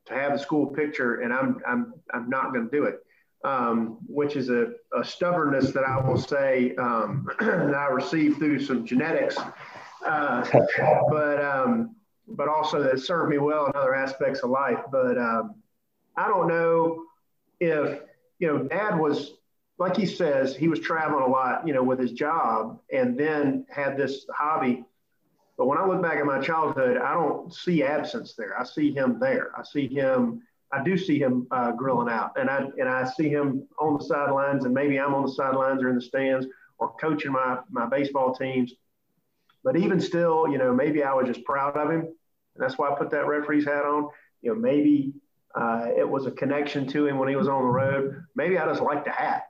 to 0.06 0.14
have 0.14 0.32
the 0.32 0.40
school 0.40 0.68
picture, 0.68 1.22
and 1.22 1.34
I'm 1.34 1.60
I'm 1.68 1.94
I'm 2.14 2.30
not 2.30 2.54
going 2.54 2.70
to 2.70 2.72
do 2.72 2.86
it 2.86 3.04
um, 3.44 3.98
which 4.08 4.36
is 4.36 4.50
a, 4.50 4.68
a, 4.98 5.04
stubbornness 5.04 5.72
that 5.72 5.84
I 5.84 6.06
will 6.06 6.18
say 6.18 6.76
um, 6.76 7.28
that 7.40 7.74
I 7.74 7.88
received 7.88 8.38
through 8.38 8.60
some 8.60 8.86
genetics, 8.86 9.38
uh, 10.06 10.46
but 11.10 11.44
um, 11.44 11.96
but 12.28 12.48
also 12.48 12.84
that 12.84 13.00
served 13.00 13.32
me 13.32 13.38
well 13.38 13.68
in 13.68 13.72
other 13.76 13.96
aspects 13.96 14.42
of 14.42 14.50
life. 14.50 14.80
But 14.92 15.18
um, 15.18 15.56
I 16.18 16.28
don't 16.28 16.48
know 16.48 17.04
if 17.60 18.02
you 18.40 18.48
know, 18.48 18.64
Dad 18.64 18.98
was 18.98 19.34
like 19.78 19.96
he 19.96 20.06
says 20.06 20.56
he 20.56 20.68
was 20.68 20.80
traveling 20.80 21.24
a 21.24 21.28
lot, 21.28 21.66
you 21.66 21.74
know, 21.74 21.84
with 21.84 22.00
his 22.00 22.12
job, 22.12 22.80
and 22.92 23.18
then 23.18 23.66
had 23.70 23.98
this 23.98 24.26
hobby. 24.36 24.84
But 25.58 25.68
when 25.68 25.78
I 25.78 25.86
look 25.86 26.02
back 26.02 26.18
at 26.18 26.26
my 26.26 26.40
childhood, 26.40 26.98
I 26.98 27.14
don't 27.14 27.54
see 27.54 27.84
absence 27.84 28.34
there. 28.34 28.60
I 28.60 28.64
see 28.64 28.94
him 28.94 29.20
there. 29.20 29.52
I 29.58 29.64
see 29.64 29.88
him 29.88 30.42
I 30.72 30.84
do 30.84 30.98
see 30.98 31.18
him 31.18 31.48
uh, 31.52 31.72
grilling 31.72 32.10
out, 32.10 32.32
and 32.40 32.50
I 32.50 32.66
and 32.78 32.88
I 32.88 33.06
see 33.06 33.30
him 33.30 33.68
on 33.80 33.98
the 33.98 34.04
sidelines, 34.04 34.66
and 34.66 34.74
maybe 34.74 35.00
I'm 35.00 35.16
on 35.16 35.26
the 35.26 35.32
sidelines 35.32 35.82
or 35.82 35.90
in 35.90 35.96
the 35.96 36.02
stands 36.02 36.46
or 36.78 36.94
coaching 37.02 37.32
my 37.32 37.60
my 37.70 37.88
baseball 37.88 38.36
teams. 38.36 38.74
But 39.64 39.76
even 39.76 40.00
still, 40.00 40.48
you 40.48 40.58
know, 40.58 40.74
maybe 40.74 41.04
I 41.04 41.14
was 41.14 41.28
just 41.28 41.44
proud 41.44 41.76
of 41.76 41.90
him, 41.90 42.02
and 42.02 42.58
that's 42.58 42.78
why 42.78 42.90
I 42.90 42.96
put 42.96 43.10
that 43.12 43.28
referee's 43.28 43.66
hat 43.66 43.84
on. 43.84 44.10
You 44.42 44.54
know, 44.54 44.60
maybe 44.60 45.14
uh, 45.56 45.88
it 45.98 46.08
was 46.08 46.28
a 46.28 46.32
connection 46.32 46.88
to 46.88 47.08
him 47.08 47.18
when 47.18 47.30
he 47.30 47.36
was 47.36 47.48
on 47.48 47.64
the 47.64 47.70
road. 47.70 48.24
Maybe 48.36 48.58
I 48.58 48.66
just 48.66 48.82
liked 48.82 49.06
the 49.06 49.12
hat. 49.12 49.44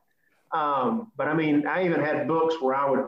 Um, 0.51 1.11
but 1.15 1.27
I 1.27 1.33
mean, 1.33 1.67
I 1.67 1.85
even 1.85 1.99
had 1.99 2.27
books 2.27 2.55
where 2.61 2.75
I 2.75 2.89
would 2.89 3.05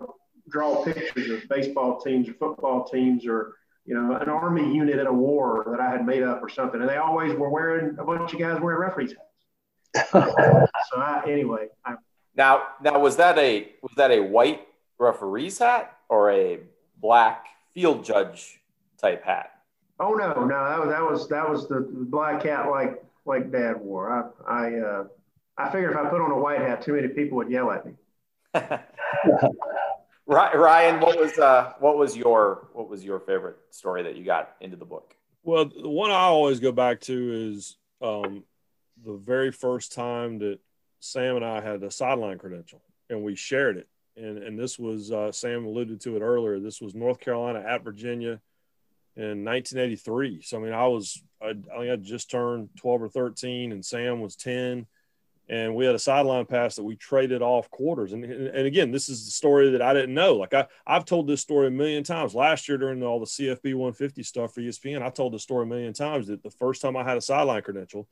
draw 0.49 0.83
pictures 0.83 1.29
of 1.29 1.49
baseball 1.49 1.99
teams 2.01 2.29
or 2.29 2.33
football 2.33 2.83
teams 2.83 3.25
or 3.25 3.55
you 3.85 3.95
know, 3.95 4.15
an 4.15 4.29
army 4.29 4.73
unit 4.73 4.99
in 4.99 5.07
a 5.07 5.13
war 5.13 5.65
that 5.71 5.79
I 5.79 5.89
had 5.89 6.05
made 6.05 6.23
up 6.23 6.41
or 6.41 6.49
something, 6.49 6.79
and 6.79 6.89
they 6.89 6.97
always 6.97 7.33
were 7.33 7.49
wearing 7.49 7.97
a 7.99 8.03
bunch 8.03 8.33
of 8.33 8.39
guys 8.39 8.59
wearing 8.61 8.79
referees 8.79 9.13
hats. 9.93 10.11
so 10.11 10.97
I, 10.97 11.23
anyway, 11.27 11.67
I, 11.83 11.95
now 12.35 12.63
now 12.81 12.99
was 12.99 13.17
that 13.17 13.37
a 13.37 13.71
was 13.81 13.93
that 13.97 14.11
a 14.11 14.21
white 14.21 14.67
referee's 14.99 15.57
hat 15.57 15.97
or 16.09 16.31
a 16.31 16.59
black 16.97 17.47
field 17.73 18.05
judge 18.05 18.61
type 18.97 19.23
hat? 19.23 19.51
Oh 19.99 20.13
no, 20.13 20.45
no, 20.45 20.65
that 20.65 20.79
was 20.79 20.89
that 20.89 21.09
was 21.09 21.27
that 21.29 21.49
was 21.49 21.67
the 21.67 21.81
black 21.89 22.43
hat 22.43 22.69
like 22.69 23.03
like 23.25 23.51
Dad 23.51 23.79
wore. 23.81 24.11
I 24.11 24.29
I 24.47 24.79
uh, 24.79 25.03
I 25.57 25.71
figured 25.71 25.91
if 25.91 25.97
I 25.97 26.09
put 26.09 26.21
on 26.21 26.31
a 26.31 26.37
white 26.37 26.59
hat, 26.59 26.81
too 26.81 26.93
many 26.93 27.07
people 27.09 27.37
would 27.37 27.49
yell 27.49 27.71
at 27.71 27.85
me. 27.85 27.93
Ryan, 30.31 30.99
what 31.01 31.19
was 31.19 31.37
uh, 31.37 31.73
what 31.79 31.97
was 31.97 32.15
your 32.15 32.69
what 32.73 32.89
was 32.89 33.03
your 33.03 33.19
favorite 33.19 33.57
story 33.71 34.03
that 34.03 34.15
you 34.15 34.23
got 34.23 34.55
into 34.61 34.77
the 34.77 34.85
book? 34.85 35.15
Well, 35.43 35.65
the 35.65 35.89
one 35.89 36.11
I 36.11 36.19
always 36.19 36.59
go 36.59 36.71
back 36.71 37.01
to 37.01 37.51
is 37.51 37.77
um, 38.01 38.43
the 39.03 39.13
very 39.13 39.51
first 39.51 39.93
time 39.93 40.39
that 40.39 40.59
Sam 40.99 41.35
and 41.35 41.45
I 41.45 41.61
had 41.61 41.83
a 41.83 41.91
sideline 41.91 42.37
credential, 42.37 42.81
and 43.09 43.23
we 43.23 43.35
shared 43.35 43.77
it. 43.77 43.87
And 44.15 44.37
and 44.37 44.57
this 44.57 44.79
was 44.79 45.11
uh, 45.11 45.31
Sam 45.31 45.65
alluded 45.65 45.99
to 46.01 46.15
it 46.15 46.21
earlier. 46.21 46.59
This 46.59 46.79
was 46.79 46.95
North 46.95 47.19
Carolina 47.19 47.59
at 47.59 47.83
Virginia 47.83 48.39
in 49.17 49.43
1983. 49.43 50.41
So 50.43 50.57
I 50.57 50.61
mean, 50.61 50.73
I 50.73 50.87
was 50.87 51.21
I, 51.41 51.49
I 51.49 51.53
think 51.53 51.91
I 51.91 51.95
just 51.97 52.31
turned 52.31 52.69
12 52.77 53.01
or 53.01 53.09
13, 53.09 53.71
and 53.71 53.85
Sam 53.85 54.21
was 54.21 54.35
10 54.37 54.85
and 55.51 55.75
we 55.75 55.85
had 55.85 55.93
a 55.93 55.99
sideline 55.99 56.45
pass 56.45 56.77
that 56.77 56.83
we 56.83 56.95
traded 56.95 57.41
off 57.41 57.69
quarters. 57.69 58.13
And, 58.13 58.23
and 58.23 58.65
again, 58.65 58.89
this 58.89 59.09
is 59.09 59.25
the 59.25 59.31
story 59.31 59.71
that 59.71 59.81
I 59.81 59.93
didn't 59.93 60.13
know. 60.13 60.37
Like 60.37 60.53
I, 60.53 60.65
I've 60.87 61.03
told 61.03 61.27
this 61.27 61.41
story 61.41 61.67
a 61.67 61.71
million 61.71 62.05
times. 62.05 62.33
Last 62.33 62.69
year 62.69 62.77
during 62.77 63.03
all 63.03 63.19
the 63.19 63.25
CFB 63.25 63.75
150 63.75 64.23
stuff 64.23 64.53
for 64.53 64.61
ESPN, 64.61 65.01
I 65.01 65.09
told 65.09 65.33
the 65.33 65.39
story 65.39 65.63
a 65.63 65.67
million 65.67 65.91
times 65.91 66.27
that 66.27 66.41
the 66.41 66.49
first 66.49 66.81
time 66.81 66.95
I 66.95 67.03
had 67.03 67.17
a 67.17 67.21
sideline 67.21 67.61
credential, 67.63 68.07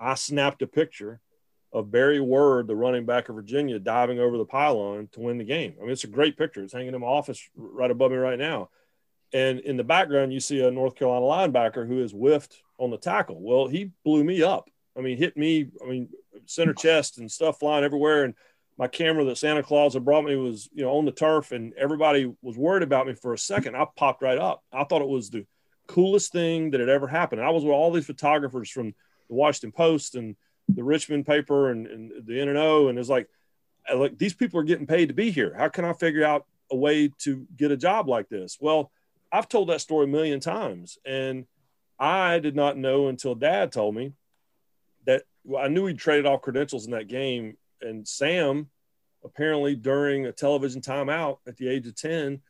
I 0.00 0.14
snapped 0.14 0.62
a 0.62 0.66
picture 0.66 1.20
of 1.74 1.90
Barry 1.90 2.20
Word, 2.20 2.68
the 2.68 2.76
running 2.76 3.04
back 3.04 3.28
of 3.28 3.34
Virginia, 3.34 3.78
diving 3.78 4.18
over 4.18 4.38
the 4.38 4.46
pylon 4.46 5.10
to 5.12 5.20
win 5.20 5.36
the 5.36 5.44
game. 5.44 5.74
I 5.78 5.82
mean, 5.82 5.90
it's 5.90 6.04
a 6.04 6.08
great 6.08 6.38
picture. 6.38 6.62
It's 6.62 6.72
hanging 6.72 6.94
in 6.94 7.00
my 7.02 7.06
office 7.06 7.50
right 7.54 7.90
above 7.90 8.12
me 8.12 8.16
right 8.16 8.38
now. 8.38 8.70
And 9.34 9.60
in 9.60 9.76
the 9.76 9.84
background, 9.84 10.32
you 10.32 10.40
see 10.40 10.64
a 10.64 10.70
North 10.70 10.94
Carolina 10.94 11.26
linebacker 11.52 11.86
who 11.86 12.02
is 12.02 12.12
whiffed 12.12 12.62
on 12.78 12.90
the 12.90 12.96
tackle. 12.96 13.42
Well, 13.42 13.66
he 13.66 13.90
blew 14.04 14.24
me 14.24 14.42
up. 14.42 14.70
I 14.96 15.02
mean, 15.02 15.18
hit 15.18 15.36
me. 15.36 15.68
I 15.82 15.88
mean, 15.88 16.08
center 16.46 16.74
chest 16.74 17.18
and 17.18 17.30
stuff 17.30 17.58
flying 17.58 17.84
everywhere. 17.84 18.24
And 18.24 18.34
my 18.78 18.88
camera 18.88 19.24
that 19.24 19.38
Santa 19.38 19.62
Claus 19.62 19.94
had 19.94 20.04
brought 20.04 20.24
me 20.24 20.36
was, 20.36 20.68
you 20.72 20.82
know, 20.82 20.92
on 20.92 21.04
the 21.04 21.12
turf, 21.12 21.52
and 21.52 21.72
everybody 21.74 22.32
was 22.42 22.56
worried 22.56 22.82
about 22.82 23.06
me 23.06 23.14
for 23.14 23.32
a 23.32 23.38
second. 23.38 23.76
I 23.76 23.86
popped 23.96 24.22
right 24.22 24.38
up. 24.38 24.62
I 24.72 24.84
thought 24.84 25.02
it 25.02 25.08
was 25.08 25.30
the 25.30 25.46
coolest 25.86 26.32
thing 26.32 26.70
that 26.70 26.80
had 26.80 26.88
ever 26.88 27.06
happened. 27.06 27.42
I 27.42 27.50
was 27.50 27.64
with 27.64 27.72
all 27.72 27.92
these 27.92 28.06
photographers 28.06 28.70
from 28.70 28.94
the 29.28 29.34
Washington 29.34 29.72
Post 29.72 30.14
and 30.14 30.36
the 30.68 30.84
Richmond 30.84 31.26
paper 31.26 31.70
and, 31.70 31.86
and 31.86 32.12
the 32.26 32.34
NNO, 32.34 32.88
and 32.88 32.98
it's 32.98 33.08
like, 33.08 33.28
like 33.94 34.16
these 34.16 34.34
people 34.34 34.60
are 34.60 34.64
getting 34.64 34.86
paid 34.86 35.06
to 35.08 35.14
be 35.14 35.30
here. 35.30 35.54
How 35.56 35.68
can 35.68 35.84
I 35.84 35.92
figure 35.92 36.24
out 36.24 36.46
a 36.70 36.76
way 36.76 37.10
to 37.18 37.46
get 37.56 37.72
a 37.72 37.76
job 37.76 38.08
like 38.08 38.28
this? 38.28 38.56
Well, 38.60 38.90
I've 39.30 39.48
told 39.48 39.68
that 39.68 39.80
story 39.80 40.04
a 40.04 40.08
million 40.08 40.40
times, 40.40 40.98
and 41.04 41.46
I 41.98 42.38
did 42.38 42.56
not 42.56 42.76
know 42.76 43.08
until 43.08 43.34
Dad 43.34 43.72
told 43.72 43.94
me 43.94 44.12
well, 45.44 45.64
I 45.64 45.68
knew 45.68 45.86
he 45.86 45.94
traded 45.94 46.26
off 46.26 46.42
credentials 46.42 46.86
in 46.86 46.92
that 46.92 47.08
game, 47.08 47.56
and 47.80 48.06
Sam 48.06 48.68
apparently 49.24 49.76
during 49.76 50.26
a 50.26 50.32
television 50.32 50.80
timeout 50.80 51.38
at 51.46 51.56
the 51.56 51.68
age 51.68 51.86
of 51.86 51.94
10 51.94 52.40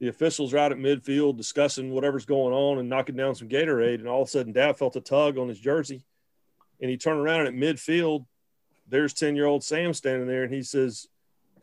the 0.00 0.08
officials 0.08 0.54
are 0.54 0.58
out 0.58 0.72
at 0.72 0.78
midfield 0.78 1.36
discussing 1.36 1.90
whatever's 1.90 2.24
going 2.24 2.54
on 2.54 2.78
and 2.78 2.88
knocking 2.88 3.16
down 3.16 3.34
some 3.34 3.48
gatorade 3.48 3.96
and 3.96 4.08
all 4.08 4.22
of 4.22 4.28
a 4.28 4.30
sudden 4.30 4.52
dad 4.52 4.76
felt 4.76 4.96
a 4.96 5.00
tug 5.00 5.38
on 5.38 5.48
his 5.48 5.60
jersey 5.60 6.02
and 6.80 6.90
he 6.90 6.96
turned 6.96 7.20
around 7.20 7.46
and 7.46 7.48
at 7.48 7.54
midfield 7.54 8.26
there's 8.88 9.12
10 9.14 9.36
year 9.36 9.46
old 9.46 9.62
sam 9.62 9.94
standing 9.94 10.26
there 10.26 10.42
and 10.42 10.52
he 10.52 10.62
says 10.62 11.06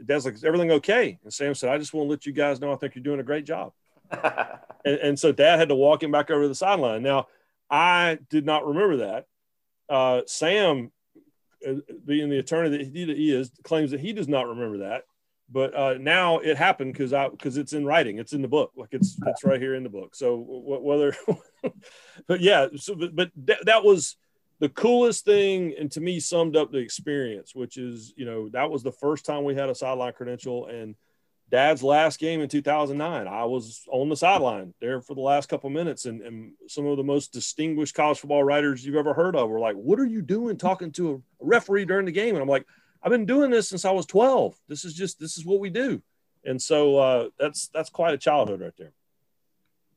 dad's 0.05 0.25
like 0.25 0.35
is 0.35 0.43
everything 0.43 0.71
okay? 0.71 1.19
And 1.23 1.33
sam 1.33 1.53
said 1.53 1.69
i 1.69 1.77
just 1.77 1.93
want 1.93 2.05
to 2.07 2.11
let 2.11 2.25
you 2.25 2.31
guys 2.31 2.61
know 2.61 2.71
i 2.71 2.75
think 2.75 2.95
you're 2.95 3.03
doing 3.03 3.19
a 3.19 3.23
great 3.23 3.45
job. 3.45 3.73
And, 4.85 4.99
and 4.99 5.19
so 5.19 5.33
dad 5.33 5.59
had 5.59 5.67
to 5.67 5.75
walk 5.75 6.01
him 6.01 6.11
back 6.11 6.31
over 6.31 6.43
to 6.43 6.47
the 6.47 6.55
sideline. 6.55 7.03
Now 7.03 7.27
i 7.69 8.19
did 8.29 8.45
not 8.45 8.65
remember 8.65 8.97
that 8.97 9.25
uh, 9.89 10.21
Sam, 10.25 10.91
uh, 11.67 11.73
being 12.05 12.29
the 12.29 12.39
attorney 12.39 12.77
that 12.77 12.87
he 12.87 13.31
is, 13.33 13.51
claims 13.63 13.91
that 13.91 13.99
he 13.99 14.13
does 14.13 14.27
not 14.27 14.47
remember 14.47 14.79
that. 14.79 15.03
But 15.49 15.73
uh, 15.73 15.93
now 15.99 16.39
it 16.39 16.57
happened 16.57 16.93
because 16.93 17.13
I 17.13 17.29
because 17.29 17.55
it's 17.55 17.71
in 17.71 17.85
writing, 17.85 18.17
it's 18.17 18.33
in 18.33 18.41
the 18.41 18.49
book, 18.49 18.73
like 18.75 18.89
it's 18.91 19.17
it's 19.27 19.45
right 19.45 19.61
here 19.61 19.75
in 19.75 19.83
the 19.83 19.89
book. 19.89 20.13
So 20.13 20.43
whether, 20.45 21.15
but 22.27 22.41
yeah, 22.41 22.67
so 22.75 22.95
but, 22.95 23.15
but 23.15 23.31
that, 23.45 23.65
that 23.65 23.83
was 23.83 24.17
the 24.59 24.67
coolest 24.67 25.23
thing, 25.23 25.73
and 25.79 25.89
to 25.93 26.01
me 26.01 26.19
summed 26.19 26.57
up 26.57 26.71
the 26.71 26.79
experience, 26.79 27.55
which 27.55 27.77
is 27.77 28.13
you 28.17 28.25
know 28.25 28.49
that 28.49 28.69
was 28.69 28.83
the 28.83 28.91
first 28.91 29.25
time 29.25 29.45
we 29.45 29.55
had 29.55 29.69
a 29.69 29.75
sideline 29.75 30.11
credential, 30.11 30.67
and 30.67 30.95
dad's 31.49 31.81
last 31.81 32.19
game 32.19 32.41
in 32.41 32.49
2009 32.49 33.27
i 33.27 33.45
was 33.45 33.85
on 33.89 34.09
the 34.09 34.15
sideline 34.15 34.73
there 34.81 35.01
for 35.01 35.15
the 35.15 35.21
last 35.21 35.47
couple 35.47 35.69
minutes 35.69 36.05
and, 36.05 36.21
and, 36.21 36.53
some 36.67 36.85
of 36.85 36.97
the 36.97 37.03
most 37.03 37.31
distinguished 37.31 37.95
college 37.95 38.19
football 38.19 38.43
writers 38.43 38.85
you've 38.85 38.95
ever 38.95 39.13
heard 39.13 39.35
of 39.35 39.49
were 39.49 39.59
like 39.59 39.75
what 39.75 39.99
are 39.99 40.05
you 40.05 40.21
doing 40.21 40.57
talking 40.57 40.91
to 40.91 41.13
a 41.13 41.45
referee 41.45 41.85
during 41.85 42.05
the 42.05 42.11
game? 42.11 42.35
And 42.35 42.41
i'm 42.41 42.49
like 42.49 42.65
i've 43.01 43.11
been 43.11 43.25
doing 43.25 43.49
this 43.51 43.69
since 43.69 43.85
i 43.85 43.91
was 43.91 44.05
12 44.05 44.55
this 44.67 44.83
is 44.83 44.93
just 44.93 45.19
this 45.19 45.37
is 45.37 45.45
what 45.45 45.59
we 45.59 45.69
do. 45.69 46.01
And 46.43 46.61
so 46.61 46.97
uh, 46.97 47.29
that's 47.37 47.67
that's 47.69 47.89
quite 47.89 48.13
a 48.13 48.17
childhood 48.17 48.61
right 48.61 48.73
there. 48.77 48.93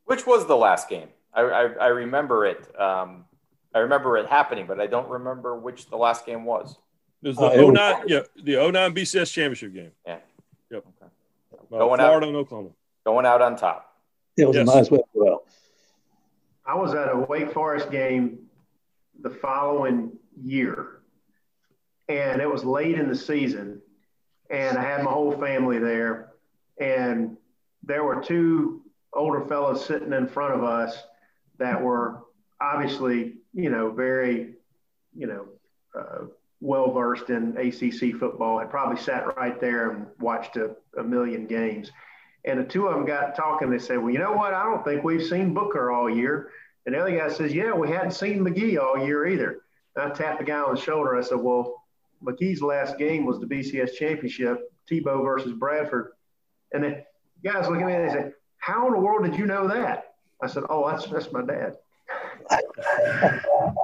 Which 0.05 0.27
was 0.27 0.47
the 0.47 0.57
last 0.57 0.89
game? 0.89 1.09
I, 1.33 1.43
I, 1.43 1.63
I 1.63 1.87
remember 1.89 2.47
it 2.47 2.81
um, 2.81 3.25
i 3.75 3.79
remember 3.79 4.17
it 4.17 4.29
happening 4.29 4.67
but 4.67 4.81
i 4.81 4.87
don't 4.89 5.09
remember 5.09 5.57
which 5.57 5.89
the 5.91 5.97
last 5.97 6.27
game 6.27 6.45
was. 6.45 6.77
It 7.23 7.29
was 7.29 7.37
the 7.37 7.67
uh, 7.67 7.71
09 7.71 8.05
yeah 8.07 8.21
the 8.37 8.71
09 8.71 8.95
bcs 8.95 9.33
championship 9.33 9.75
game. 9.75 9.93
Yeah. 10.07 10.19
Yep. 10.71 10.85
Okay 11.03 11.13
going 11.79 11.99
Florida 11.99 12.27
out, 12.27 12.29
and 12.29 12.37
Oklahoma. 12.37 12.71
Going 13.07 13.27
out 13.27 13.43
on 13.43 13.57
top. 13.57 13.95
It 14.37 14.47
was 14.47 14.57
yes. 14.57 14.69
a 14.69 14.75
nice 14.75 14.91
way 14.91 15.01
well. 15.15 15.45
I 16.67 16.75
was 16.75 16.95
at 16.95 17.11
a 17.11 17.17
Wake 17.17 17.53
Forest 17.53 17.91
game 17.91 18.39
the 19.21 19.31
following 19.31 20.13
year, 20.41 21.01
and 22.09 22.41
it 22.41 22.51
was 22.51 22.65
late 22.65 22.99
in 22.99 23.09
the 23.09 23.17
season, 23.17 23.81
and 24.51 24.79
I 24.79 24.83
had 24.83 25.03
my 25.03 25.11
whole 25.11 25.37
family 25.39 25.79
there, 25.79 26.33
and 26.79 27.37
there 27.83 28.05
were 28.05 28.23
two 28.23 28.83
older 29.13 29.45
fellows 29.47 29.85
sitting 29.85 30.13
in 30.13 30.29
front 30.29 30.55
of 30.55 30.63
us 30.63 30.97
that 31.59 31.81
were 31.81 32.23
obviously, 32.61 33.35
you 33.53 33.71
know, 33.71 33.91
very, 33.91 34.55
you 35.15 35.27
know, 35.27 35.47
uh, 35.99 36.27
well 36.61 36.93
versed 36.93 37.31
in 37.31 37.57
ACC 37.57 38.19
football 38.19 38.59
had 38.59 38.71
probably 38.71 39.01
sat 39.01 39.37
right 39.37 39.61
there 39.61 39.91
and 39.91 40.07
watched 40.19 40.57
a, 40.57 40.77
a, 40.99 41.03
million 41.03 41.47
games. 41.47 41.91
And 42.45 42.61
the 42.61 42.65
two 42.65 42.87
of 42.87 42.95
them 42.95 43.07
got 43.07 43.35
talking. 43.35 43.71
They 43.71 43.79
said, 43.79 43.99
Well, 43.99 44.11
you 44.11 44.19
know 44.19 44.33
what? 44.33 44.53
I 44.55 44.65
don't 44.65 44.85
think 44.85 45.03
we've 45.03 45.27
seen 45.27 45.55
Booker 45.55 45.91
all 45.91 46.09
year. 46.09 46.51
And 46.87 46.95
the 46.95 47.01
other 47.01 47.17
guy 47.17 47.29
says, 47.29 47.55
Yeah, 47.55 47.73
we 47.73 47.89
hadn't 47.89 48.13
seen 48.13 48.45
McGee 48.45 48.79
all 48.79 49.05
year 49.05 49.27
either. 49.27 49.63
And 49.97 50.13
I 50.13 50.15
tapped 50.15 50.39
the 50.39 50.45
guy 50.45 50.61
on 50.61 50.75
the 50.75 50.81
shoulder. 50.81 51.17
I 51.17 51.23
said, 51.23 51.39
Well, 51.39 51.83
McGee's 52.23 52.63
last 52.63 52.99
game 52.99 53.25
was 53.25 53.41
the 53.41 53.47
BCS 53.47 53.95
championship, 53.95 54.73
Tebow 54.91 55.25
versus 55.25 55.53
Bradford. 55.53 56.13
And 56.73 56.85
the 56.85 57.05
guys 57.43 57.69
look 57.69 57.81
at 57.81 57.87
me 57.87 57.95
and 57.95 58.09
they 58.09 58.13
said, 58.13 58.35
How 58.59 58.87
in 58.87 58.93
the 58.93 59.01
world 59.01 59.25
did 59.25 59.37
you 59.37 59.47
know 59.47 59.67
that? 59.69 60.15
I 60.43 60.47
said, 60.47 60.65
Oh, 60.69 60.89
that's, 60.89 61.07
that's 61.07 61.33
my 61.33 61.43
dad. 61.43 61.77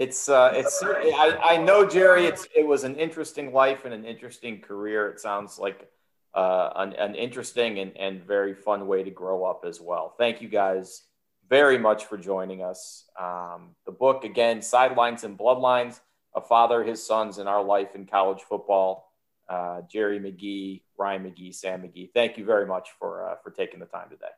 it's 0.00 0.30
uh, 0.30 0.50
it's 0.54 0.82
I, 0.82 1.38
I 1.42 1.56
know 1.58 1.86
Jerry. 1.86 2.24
It's 2.24 2.46
it 2.56 2.66
was 2.66 2.84
an 2.84 2.96
interesting 2.96 3.52
life 3.52 3.84
and 3.84 3.92
an 3.92 4.06
interesting 4.06 4.60
career. 4.62 5.10
It 5.10 5.20
sounds 5.20 5.58
like 5.58 5.90
uh, 6.34 6.70
an, 6.76 6.94
an 6.94 7.14
interesting 7.14 7.78
and, 7.80 7.94
and 7.98 8.24
very 8.24 8.54
fun 8.54 8.86
way 8.86 9.02
to 9.02 9.10
grow 9.10 9.44
up 9.44 9.64
as 9.66 9.78
well. 9.78 10.14
Thank 10.16 10.40
you 10.40 10.48
guys 10.48 11.02
very 11.50 11.78
much 11.78 12.06
for 12.06 12.16
joining 12.16 12.62
us. 12.62 13.04
Um, 13.20 13.74
the 13.84 13.92
book 13.92 14.24
again, 14.24 14.62
sidelines 14.62 15.22
and 15.22 15.38
bloodlines: 15.38 16.00
a 16.34 16.40
father, 16.40 16.82
his 16.82 17.06
sons, 17.06 17.36
and 17.36 17.46
our 17.46 17.62
life 17.62 17.94
in 17.94 18.06
college 18.06 18.40
football. 18.40 19.12
Uh, 19.50 19.82
Jerry 19.92 20.18
McGee, 20.18 20.80
Ryan 20.96 21.24
McGee, 21.24 21.54
Sam 21.54 21.82
McGee. 21.82 22.10
Thank 22.14 22.38
you 22.38 22.46
very 22.46 22.66
much 22.66 22.88
for 22.98 23.28
uh, 23.28 23.34
for 23.42 23.50
taking 23.50 23.80
the 23.80 23.86
time 23.86 24.08
today. 24.08 24.32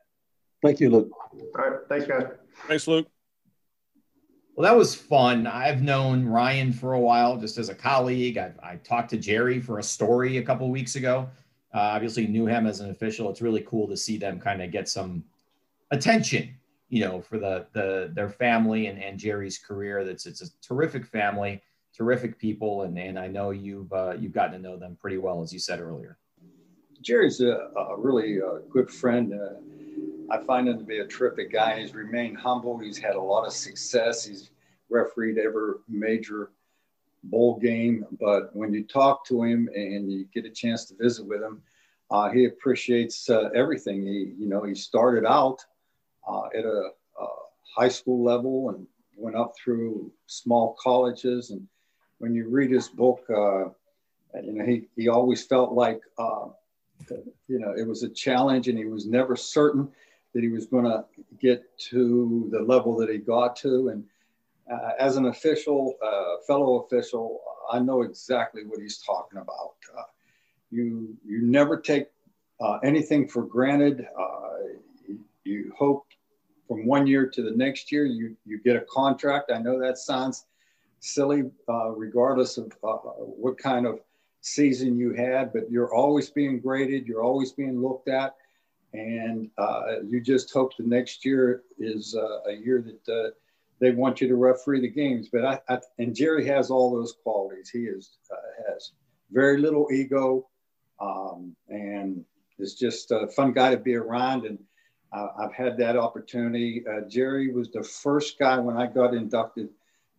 Thank 0.61 0.81
you, 0.81 0.89
Luke. 0.89 1.09
All 1.57 1.69
right, 1.69 1.79
thanks, 1.87 2.05
guys. 2.05 2.27
Thanks, 2.67 2.85
Luke. 2.85 3.07
Well, 4.55 4.71
that 4.71 4.77
was 4.77 4.93
fun. 4.93 5.47
I've 5.47 5.81
known 5.81 6.25
Ryan 6.25 6.71
for 6.71 6.93
a 6.93 6.99
while, 6.99 7.37
just 7.37 7.57
as 7.57 7.69
a 7.69 7.75
colleague. 7.75 8.37
I, 8.37 8.51
I 8.61 8.75
talked 8.77 9.09
to 9.09 9.17
Jerry 9.17 9.59
for 9.59 9.79
a 9.79 9.83
story 9.83 10.37
a 10.37 10.43
couple 10.43 10.69
weeks 10.69 10.95
ago. 10.95 11.27
Uh, 11.73 11.79
obviously, 11.79 12.27
knew 12.27 12.45
him 12.45 12.67
as 12.67 12.79
an 12.79 12.91
official. 12.91 13.31
It's 13.31 13.41
really 13.41 13.61
cool 13.67 13.87
to 13.87 13.97
see 13.97 14.17
them 14.17 14.39
kind 14.39 14.61
of 14.61 14.69
get 14.71 14.87
some 14.87 15.23
attention, 15.89 16.53
you 16.89 17.03
know, 17.03 17.19
for 17.19 17.39
the 17.39 17.65
the 17.73 18.11
their 18.13 18.29
family 18.29 18.87
and, 18.87 19.01
and 19.01 19.17
Jerry's 19.17 19.57
career. 19.57 20.03
That's 20.03 20.27
it's 20.27 20.41
a 20.41 20.49
terrific 20.61 21.07
family, 21.07 21.59
terrific 21.97 22.37
people, 22.37 22.83
and 22.83 22.95
and 22.99 23.17
I 23.17 23.27
know 23.27 23.49
you've 23.49 23.91
uh, 23.91 24.13
you've 24.19 24.33
gotten 24.33 24.53
to 24.53 24.59
know 24.59 24.77
them 24.77 24.95
pretty 25.01 25.17
well, 25.17 25.41
as 25.41 25.51
you 25.51 25.57
said 25.57 25.79
earlier. 25.79 26.19
Jerry's 27.01 27.41
a, 27.41 27.69
a 27.75 27.97
really 27.97 28.39
uh, 28.39 28.59
good 28.69 28.91
friend. 28.91 29.33
Uh, 29.33 29.55
I 30.29 30.39
find 30.39 30.67
him 30.67 30.77
to 30.77 30.83
be 30.83 30.99
a 30.99 31.07
terrific 31.07 31.51
guy. 31.51 31.79
He's 31.79 31.93
remained 31.93 32.37
humble. 32.37 32.77
He's 32.77 32.97
had 32.97 33.15
a 33.15 33.21
lot 33.21 33.45
of 33.45 33.53
success. 33.53 34.25
He's 34.25 34.49
refereed 34.89 35.37
every 35.37 35.73
major 35.87 36.51
bowl 37.23 37.59
game. 37.59 38.05
But 38.19 38.55
when 38.55 38.73
you 38.73 38.83
talk 38.83 39.25
to 39.27 39.43
him 39.43 39.69
and 39.75 40.11
you 40.11 40.25
get 40.33 40.45
a 40.45 40.49
chance 40.49 40.85
to 40.85 40.95
visit 40.95 41.25
with 41.25 41.41
him, 41.41 41.61
uh, 42.11 42.29
he 42.29 42.45
appreciates 42.45 43.29
uh, 43.29 43.49
everything. 43.55 44.05
He, 44.05 44.33
you 44.37 44.47
know, 44.47 44.63
he 44.63 44.75
started 44.75 45.25
out 45.25 45.59
uh, 46.27 46.47
at 46.55 46.65
a, 46.65 46.89
a, 47.19 47.27
high 47.75 47.89
school 47.89 48.23
level 48.23 48.69
and 48.69 48.85
went 49.17 49.35
up 49.35 49.53
through 49.57 50.11
small 50.27 50.77
colleges. 50.79 51.49
And 51.49 51.67
when 52.19 52.35
you 52.35 52.47
read 52.49 52.69
his 52.69 52.87
book, 52.87 53.23
uh, 53.29 53.69
you 54.43 54.53
know, 54.53 54.65
he, 54.65 54.83
he 54.95 55.07
always 55.07 55.43
felt 55.43 55.73
like, 55.73 56.01
uh, 56.19 56.49
you 57.47 57.59
know, 57.59 57.73
it 57.75 57.87
was 57.87 58.03
a 58.03 58.09
challenge 58.09 58.67
and 58.67 58.77
he 58.77 58.85
was 58.85 59.07
never 59.07 59.35
certain 59.35 59.89
that 60.33 60.41
he 60.41 60.49
was 60.49 60.65
going 60.65 60.85
to 60.85 61.05
get 61.39 61.77
to 61.77 62.47
the 62.51 62.59
level 62.59 62.95
that 62.97 63.09
he 63.09 63.17
got 63.17 63.55
to. 63.57 63.89
And 63.89 64.03
uh, 64.71 64.91
as 64.99 65.15
an 65.17 65.27
official, 65.27 65.95
uh, 66.03 66.41
fellow 66.47 66.81
official, 66.81 67.41
I 67.71 67.79
know 67.79 68.01
exactly 68.01 68.63
what 68.65 68.79
he's 68.79 68.99
talking 68.99 69.39
about. 69.39 69.75
Uh, 69.97 70.03
you 70.71 71.15
you 71.23 71.41
never 71.43 71.79
take 71.79 72.07
uh, 72.59 72.79
anything 72.83 73.27
for 73.27 73.43
granted. 73.43 74.07
You, 75.07 75.19
you, 75.43 75.73
hope 75.77 76.07
from 76.67 76.87
one 76.87 77.05
year 77.05 77.27
to 77.27 77.43
the 77.43 77.51
next 77.51 77.91
year 77.91 78.05
you 78.05 78.35
you 78.45 78.59
get 78.59 78.75
a 78.75 78.81
contract. 78.81 79.51
I 79.53 79.59
know 79.59 79.79
that 79.79 79.97
sounds 79.97 80.45
silly, 80.99 81.43
regardless 81.67 82.57
of 82.57 82.71
what 82.81 83.57
kind 83.57 83.85
of 83.85 83.99
season 84.41 84.97
you 84.97 85.13
had, 85.13 85.53
but 85.53 85.69
you're 85.69 85.93
always 85.93 86.29
being 86.29 86.59
graded. 86.59 87.05
You're 87.05 87.23
always 87.23 87.51
being 87.51 87.81
looked 87.81 88.07
at 88.07 88.35
and 88.93 89.49
uh, 89.57 90.01
you 90.07 90.21
just 90.21 90.53
hope 90.53 90.75
the 90.77 90.83
next 90.83 91.25
year 91.25 91.63
is 91.79 92.15
uh, 92.15 92.49
a 92.49 92.53
year 92.53 92.81
that 92.81 93.13
uh, 93.13 93.29
they 93.79 93.91
want 93.91 94.21
you 94.21 94.27
to 94.27 94.35
referee 94.35 94.81
the 94.81 94.89
games. 94.89 95.29
But 95.31 95.45
I, 95.45 95.59
I 95.67 95.79
and 95.97 96.15
Jerry 96.15 96.45
has 96.47 96.69
all 96.69 96.93
those 96.93 97.15
qualities. 97.23 97.69
He 97.69 97.79
is 97.79 98.17
uh, 98.31 98.71
has 98.71 98.91
very 99.31 99.57
little 99.57 99.87
ego, 99.91 100.47
um, 100.99 101.55
and 101.69 102.23
is 102.59 102.75
just 102.75 103.11
a 103.11 103.27
fun 103.27 103.51
guy 103.51 103.71
to 103.71 103.77
be 103.77 103.95
around. 103.95 104.45
And 104.45 104.59
I've 105.11 105.53
had 105.53 105.77
that 105.77 105.97
opportunity. 105.97 106.83
Uh, 106.87 107.01
Jerry 107.07 107.51
was 107.51 107.71
the 107.71 107.83
first 107.83 108.39
guy 108.39 108.57
when 108.57 108.77
I 108.77 108.87
got 108.87 109.13
inducted 109.13 109.69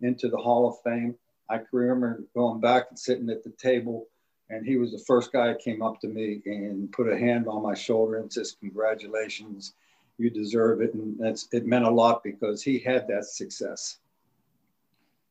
into 0.03 0.29
the 0.29 0.37
Hall 0.37 0.69
of 0.69 0.77
Fame. 0.85 1.17
I 1.51 1.59
can 1.59 1.67
remember 1.73 2.25
going 2.35 2.61
back 2.61 2.87
and 2.91 2.99
sitting 2.99 3.29
at 3.31 3.43
the 3.43 3.51
table 3.51 4.07
and 4.51 4.67
he 4.67 4.77
was 4.77 4.93
the 4.93 5.03
first 5.07 5.33
guy 5.33 5.49
that 5.49 5.61
came 5.61 5.83
up 5.83 6.01
to 6.01 6.09
me 6.09 6.43
and 6.47 6.91
put 6.93 7.11
a 7.11 7.19
hand 7.19 7.49
on 7.49 7.63
my 7.63 7.75
shoulder 7.75 8.19
and 8.19 8.33
says, 8.33 8.57
"Congratulations, 8.61 9.75
you 10.19 10.31
deserve 10.31 10.81
it." 10.81 10.95
And 10.95 11.19
that's 11.19 11.49
it 11.53 11.67
meant 11.67 11.85
a 11.85 11.91
lot 11.91 12.23
because 12.23 12.63
he 12.63 12.79
had 12.79 13.09
that 13.09 13.25
success. 13.25 13.99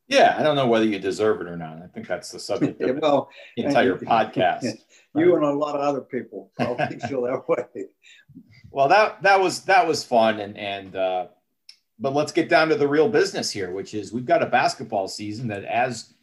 Yeah, 0.07 0.35
I 0.37 0.43
don't 0.43 0.55
know 0.55 0.67
whether 0.67 0.85
you 0.85 0.99
deserve 0.99 1.41
it 1.41 1.47
or 1.47 1.55
not. 1.55 1.81
I 1.81 1.87
think 1.87 2.07
that's 2.07 2.31
the 2.31 2.39
subject 2.39 2.81
of 2.81 2.97
well, 3.01 3.29
the 3.55 3.65
entire 3.65 3.95
podcast. 3.97 4.79
You 5.15 5.35
and 5.35 5.45
a 5.45 5.51
lot 5.51 5.75
of 5.75 5.81
other 5.81 6.01
people 6.01 6.49
probably 6.55 6.97
feel 7.07 7.21
that 7.21 7.47
way. 7.47 7.85
Well, 8.71 8.87
that 8.87 9.21
that 9.21 9.39
was 9.39 9.63
that 9.65 9.85
was 9.85 10.03
fun, 10.03 10.39
and 10.39 10.57
and 10.57 10.95
uh, 10.95 11.27
but 11.99 12.15
let's 12.15 12.31
get 12.31 12.49
down 12.49 12.69
to 12.69 12.75
the 12.75 12.87
real 12.87 13.07
business 13.07 13.51
here, 13.51 13.69
which 13.69 13.93
is 13.93 14.11
we've 14.11 14.25
got 14.25 14.41
a 14.41 14.47
basketball 14.47 15.07
season 15.07 15.47
that 15.49 15.65
as 15.65 16.15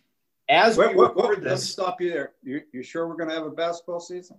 as 0.50 0.76
wait, 0.76 0.90
we 0.90 0.96
wait, 0.96 1.08
record 1.08 1.36
wait, 1.36 1.44
this, 1.44 1.52
let's 1.52 1.64
stop 1.64 2.00
you 2.00 2.10
there. 2.10 2.32
You, 2.42 2.60
you 2.72 2.82
sure 2.82 3.06
we're 3.06 3.16
going 3.16 3.28
to 3.28 3.34
have 3.34 3.46
a 3.46 3.50
basketball 3.50 4.00
season? 4.00 4.36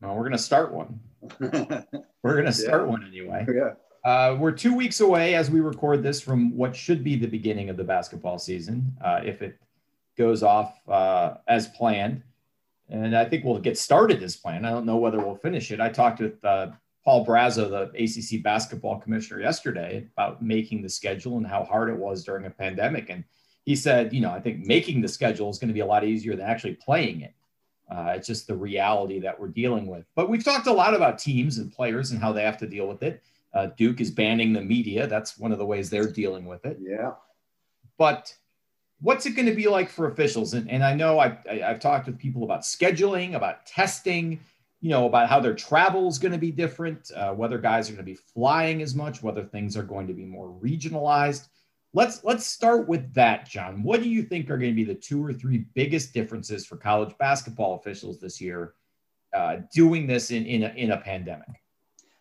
No, 0.00 0.12
we're 0.12 0.20
going 0.20 0.32
to 0.32 0.38
start 0.38 0.72
one. 0.72 1.00
we're 1.40 2.34
going 2.34 2.44
to 2.44 2.52
start 2.52 2.82
yeah. 2.82 2.88
one 2.88 3.04
anyway. 3.06 3.46
Yeah. 3.52 3.72
Uh, 4.04 4.36
we're 4.38 4.52
two 4.52 4.74
weeks 4.74 5.00
away 5.00 5.34
as 5.34 5.50
we 5.50 5.60
record 5.60 6.02
this 6.02 6.20
from 6.20 6.56
what 6.56 6.76
should 6.76 7.02
be 7.02 7.16
the 7.16 7.26
beginning 7.26 7.70
of 7.70 7.76
the 7.76 7.82
basketball 7.82 8.38
season, 8.38 8.94
uh, 9.04 9.20
if 9.24 9.42
it 9.42 9.58
goes 10.16 10.42
off 10.42 10.78
uh, 10.88 11.34
as 11.48 11.66
planned. 11.68 12.22
And 12.88 13.16
I 13.16 13.24
think 13.24 13.44
we'll 13.44 13.58
get 13.58 13.76
started 13.76 14.22
as 14.22 14.36
planned. 14.36 14.64
I 14.66 14.70
don't 14.70 14.86
know 14.86 14.98
whether 14.98 15.18
we'll 15.18 15.34
finish 15.34 15.72
it. 15.72 15.80
I 15.80 15.88
talked 15.88 16.20
with 16.20 16.44
uh, 16.44 16.68
Paul 17.04 17.26
Brazeau, 17.26 17.68
the 17.68 17.90
ACC 18.00 18.44
basketball 18.44 19.00
commissioner, 19.00 19.40
yesterday 19.40 20.06
about 20.16 20.40
making 20.40 20.82
the 20.82 20.88
schedule 20.88 21.38
and 21.38 21.46
how 21.46 21.64
hard 21.64 21.88
it 21.88 21.96
was 21.96 22.22
during 22.22 22.46
a 22.46 22.50
pandemic. 22.50 23.10
And 23.10 23.24
he 23.66 23.74
said, 23.74 24.14
you 24.14 24.20
know, 24.20 24.30
I 24.30 24.40
think 24.40 24.64
making 24.64 25.02
the 25.02 25.08
schedule 25.08 25.50
is 25.50 25.58
going 25.58 25.68
to 25.68 25.74
be 25.74 25.80
a 25.80 25.86
lot 25.86 26.04
easier 26.04 26.36
than 26.36 26.46
actually 26.46 26.74
playing 26.74 27.20
it. 27.22 27.34
Uh, 27.90 28.14
it's 28.16 28.26
just 28.26 28.46
the 28.46 28.54
reality 28.54 29.18
that 29.20 29.38
we're 29.38 29.48
dealing 29.48 29.88
with. 29.88 30.06
But 30.14 30.30
we've 30.30 30.44
talked 30.44 30.68
a 30.68 30.72
lot 30.72 30.94
about 30.94 31.18
teams 31.18 31.58
and 31.58 31.70
players 31.70 32.12
and 32.12 32.20
how 32.20 32.32
they 32.32 32.42
have 32.42 32.58
to 32.58 32.66
deal 32.66 32.86
with 32.86 33.02
it. 33.02 33.22
Uh, 33.52 33.66
Duke 33.76 34.00
is 34.00 34.10
banning 34.10 34.52
the 34.52 34.62
media. 34.62 35.08
That's 35.08 35.36
one 35.36 35.50
of 35.50 35.58
the 35.58 35.66
ways 35.66 35.90
they're 35.90 36.10
dealing 36.10 36.46
with 36.46 36.64
it. 36.64 36.78
Yeah. 36.80 37.12
But 37.98 38.34
what's 39.00 39.26
it 39.26 39.30
going 39.30 39.46
to 39.46 39.54
be 39.54 39.66
like 39.66 39.90
for 39.90 40.08
officials? 40.08 40.54
And, 40.54 40.70
and 40.70 40.84
I 40.84 40.94
know 40.94 41.18
I've, 41.18 41.38
I've 41.48 41.80
talked 41.80 42.06
with 42.06 42.18
people 42.18 42.44
about 42.44 42.62
scheduling, 42.62 43.34
about 43.34 43.66
testing, 43.66 44.40
you 44.80 44.90
know, 44.90 45.06
about 45.06 45.28
how 45.28 45.40
their 45.40 45.54
travel 45.54 46.06
is 46.06 46.18
going 46.18 46.32
to 46.32 46.38
be 46.38 46.52
different, 46.52 47.10
uh, 47.16 47.32
whether 47.32 47.58
guys 47.58 47.88
are 47.88 47.94
going 47.94 48.04
to 48.04 48.12
be 48.12 48.18
flying 48.32 48.80
as 48.80 48.94
much, 48.94 49.24
whether 49.24 49.42
things 49.42 49.76
are 49.76 49.82
going 49.82 50.06
to 50.06 50.14
be 50.14 50.24
more 50.24 50.56
regionalized. 50.62 51.48
Let's 51.96 52.22
let's 52.24 52.44
start 52.44 52.86
with 52.88 53.14
that, 53.14 53.48
John. 53.48 53.82
What 53.82 54.02
do 54.02 54.10
you 54.10 54.22
think 54.22 54.50
are 54.50 54.58
going 54.58 54.70
to 54.70 54.76
be 54.76 54.84
the 54.84 54.94
two 54.94 55.24
or 55.24 55.32
three 55.32 55.64
biggest 55.72 56.12
differences 56.12 56.66
for 56.66 56.76
college 56.76 57.16
basketball 57.18 57.76
officials 57.76 58.20
this 58.20 58.38
year 58.38 58.74
uh, 59.34 59.60
doing 59.74 60.06
this 60.06 60.30
in 60.30 60.44
in 60.44 60.64
a, 60.64 60.68
in 60.76 60.90
a 60.90 60.98
pandemic? 60.98 61.48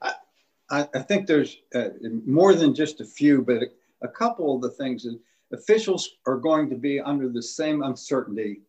I, 0.01 0.87
I 0.95 0.99
think 0.99 1.27
there's 1.27 1.57
uh, 1.75 1.89
more 2.25 2.53
than 2.53 2.73
just 2.73 3.01
a 3.01 3.05
few, 3.05 3.41
but 3.41 3.63
a, 3.63 3.67
a 4.01 4.07
couple 4.07 4.55
of 4.55 4.61
the 4.61 4.69
things 4.69 5.03
that 5.03 5.19
officials 5.51 6.09
are 6.25 6.37
going 6.37 6.69
to 6.69 6.77
be 6.77 7.01
under 7.01 7.27
the 7.27 7.43
same 7.43 7.83
uncertainty 7.83 8.61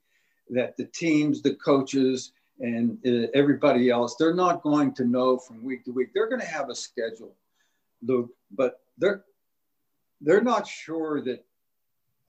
that 0.50 0.76
the 0.76 0.86
teams, 0.86 1.40
the 1.40 1.54
coaches, 1.54 2.32
and 2.58 2.98
uh, 3.06 3.28
everybody 3.32 3.90
else, 3.90 4.16
they're 4.18 4.34
not 4.34 4.60
going 4.60 4.92
to 4.94 5.04
know 5.04 5.38
from 5.38 5.62
week 5.62 5.84
to 5.84 5.92
week. 5.92 6.08
They're 6.12 6.28
going 6.28 6.40
to 6.40 6.46
have 6.46 6.68
a 6.68 6.74
schedule, 6.74 7.36
Luke, 8.02 8.30
but 8.50 8.80
they're 8.98 9.24
they're 10.20 10.42
not 10.42 10.66
sure 10.66 11.22
that 11.22 11.44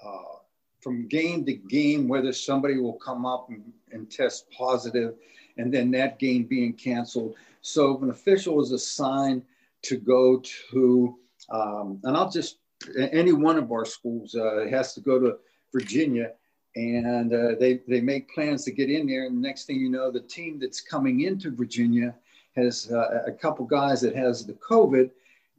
uh, 0.03 0.37
from 0.79 1.07
game 1.07 1.45
to 1.45 1.53
game 1.53 2.07
whether 2.07 2.31
somebody 2.31 2.77
will 2.77 2.93
come 2.93 3.25
up 3.25 3.49
and, 3.49 3.73
and, 3.91 4.09
test 4.11 4.49
positive 4.51 5.15
and 5.57 5.73
then 5.73 5.89
that 5.91 6.19
game 6.19 6.43
being 6.43 6.73
canceled. 6.73 7.35
So 7.61 7.95
if 7.95 8.01
an 8.03 8.11
official 8.11 8.61
is 8.61 8.71
assigned 8.71 9.41
to 9.83 9.97
go 9.97 10.41
to, 10.71 11.17
um, 11.49 11.99
and 12.03 12.15
I'll 12.15 12.29
just, 12.29 12.59
any 12.97 13.31
one 13.31 13.57
of 13.57 13.71
our 13.71 13.85
schools 13.85 14.35
uh, 14.35 14.67
has 14.69 14.93
to 14.93 15.01
go 15.01 15.19
to 15.19 15.37
Virginia 15.73 16.33
and 16.75 17.33
uh, 17.33 17.55
they, 17.59 17.81
they 17.87 18.01
make 18.01 18.29
plans 18.29 18.63
to 18.65 18.71
get 18.71 18.91
in 18.91 19.07
there. 19.07 19.25
And 19.25 19.37
the 19.37 19.47
next 19.47 19.65
thing 19.65 19.79
you 19.79 19.89
know, 19.89 20.11
the 20.11 20.19
team 20.19 20.59
that's 20.59 20.79
coming 20.79 21.21
into 21.21 21.49
Virginia 21.49 22.13
has 22.55 22.91
uh, 22.91 23.23
a 23.25 23.31
couple 23.31 23.65
guys 23.65 23.99
that 24.01 24.15
has 24.15 24.45
the 24.45 24.53
COVID. 24.53 25.09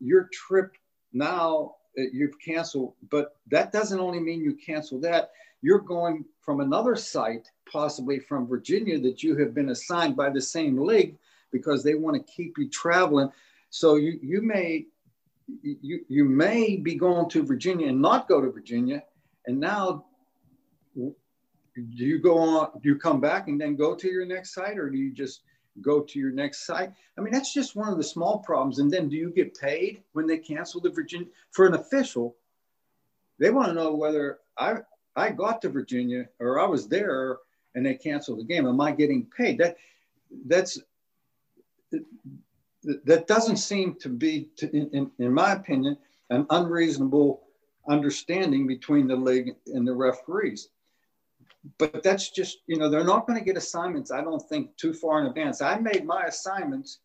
Your 0.01 0.29
trip 0.33 0.77
now 1.13 1.75
Uh, 1.97 2.03
you've 2.13 2.39
canceled, 2.41 2.95
but 3.11 3.37
that 3.47 3.73
doesn't 3.73 4.01
only 4.01 4.21
mean 4.21 4.41
you 4.41 4.55
cancel 4.55 5.01
that. 5.01 5.31
You're 5.63 5.81
going 5.81 6.25
from 6.41 6.61
another 6.61 6.97
site, 6.97 7.49
possibly 7.71 8.19
from 8.19 8.47
Virginia, 8.47 8.99
that 9.01 9.23
you 9.23 9.37
have 9.37 9.55
been 9.55 9.71
assigned 9.71 10.17
by 10.17 10.31
the 10.31 10.41
same 10.41 10.79
league 10.79 11.17
because 11.51 11.83
they 11.83 11.95
want 11.95 12.17
to 12.17 12.33
keep 12.33 12.59
you 12.59 12.69
traveling. 12.69 13.31
So 13.71 13.97
you 13.97 14.19
you 14.23 14.43
may 14.43 14.87
you 15.63 16.01
you 16.09 16.25
may 16.25 16.77
be 16.77 16.95
going 16.95 17.29
to 17.31 17.43
Virginia 17.43 17.89
and 17.89 18.01
not 18.01 18.29
go 18.29 18.41
to 18.41 18.51
Virginia, 18.51 19.03
and 19.47 19.59
now 19.59 20.05
do 20.95 22.05
you 22.05 22.19
go 22.19 22.39
on? 22.39 22.71
Do 22.83 22.89
you 22.89 22.97
come 22.97 23.21
back 23.21 23.49
and 23.49 23.61
then 23.61 23.77
go 23.77 23.95
to 23.95 24.09
your 24.09 24.27
next 24.27 24.55
site, 24.55 24.79
or 24.79 24.91
do 24.91 24.99
you 24.99 25.13
just 25.13 25.43
go 25.83 26.01
to 26.01 26.19
your 26.19 26.31
next 26.31 26.67
site. 26.67 26.93
I 27.17 27.21
mean, 27.21 27.33
that's 27.33 27.53
just 27.53 27.77
one 27.77 27.89
of 27.89 27.97
the 27.97 28.05
small 28.05 28.39
problems. 28.39 28.79
And 28.79 28.91
then 28.91 29.09
do 29.09 29.17
you 29.17 29.31
get 29.31 29.59
paid 29.59 30.03
when 30.13 30.27
they 30.27 30.39
cancel 30.39 30.81
the 30.81 30.91
Virginia 30.91 31.29
for 31.51 31.67
an 31.67 31.75
official? 31.75 32.37
They 33.39 33.51
want 33.51 33.69
to 33.69 33.75
know 33.75 33.95
whether 33.95 34.39
I 34.59 34.79
I 35.17 35.31
got 35.31 35.63
to 35.63 35.69
Virginia 35.69 36.29
or 36.39 36.61
I 36.61 36.67
was 36.67 36.89
there 36.89 37.39
and 37.75 37.85
they 37.85 37.95
canceled 37.95 38.41
the 38.41 38.45
game. 38.45 38.67
Am 38.67 38.81
I 38.81 38.93
getting 38.93 39.27
paid? 39.37 39.59
That 39.59 39.77
that's 40.47 40.79
that 42.83 43.27
doesn't 43.27 43.57
seem 43.57 43.95
to 43.97 44.09
be, 44.09 44.49
to, 44.57 44.71
in, 44.71 45.11
in 45.19 45.33
my 45.33 45.53
opinion, 45.53 45.97
an 46.31 46.47
unreasonable 46.51 47.43
understanding 47.89 48.67
between 48.67 49.09
the 49.09 49.17
league 49.17 49.55
and 49.67 49.87
the 49.87 49.95
referees 49.95 50.69
but 51.79 52.03
that's 52.03 52.31
just 52.31 52.59
you 52.67 52.77
know 52.77 52.89
they're 52.89 53.05
not 53.05 53.27
going 53.27 53.39
to 53.39 53.45
get 53.45 53.57
assignments 53.57 54.11
i 54.11 54.21
don't 54.23 54.49
think 54.49 54.77
too 54.77 54.93
far 54.93 55.21
in 55.21 55.27
advance. 55.27 55.61
I 55.61 55.79
made 55.79 56.05
my 56.05 56.25
assignments 56.25 57.01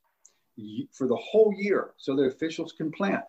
for 0.91 1.07
the 1.07 1.15
whole 1.15 1.53
year 1.55 1.91
so 1.97 2.15
the 2.15 2.23
officials 2.23 2.73
can 2.73 2.91
plan. 2.91 3.23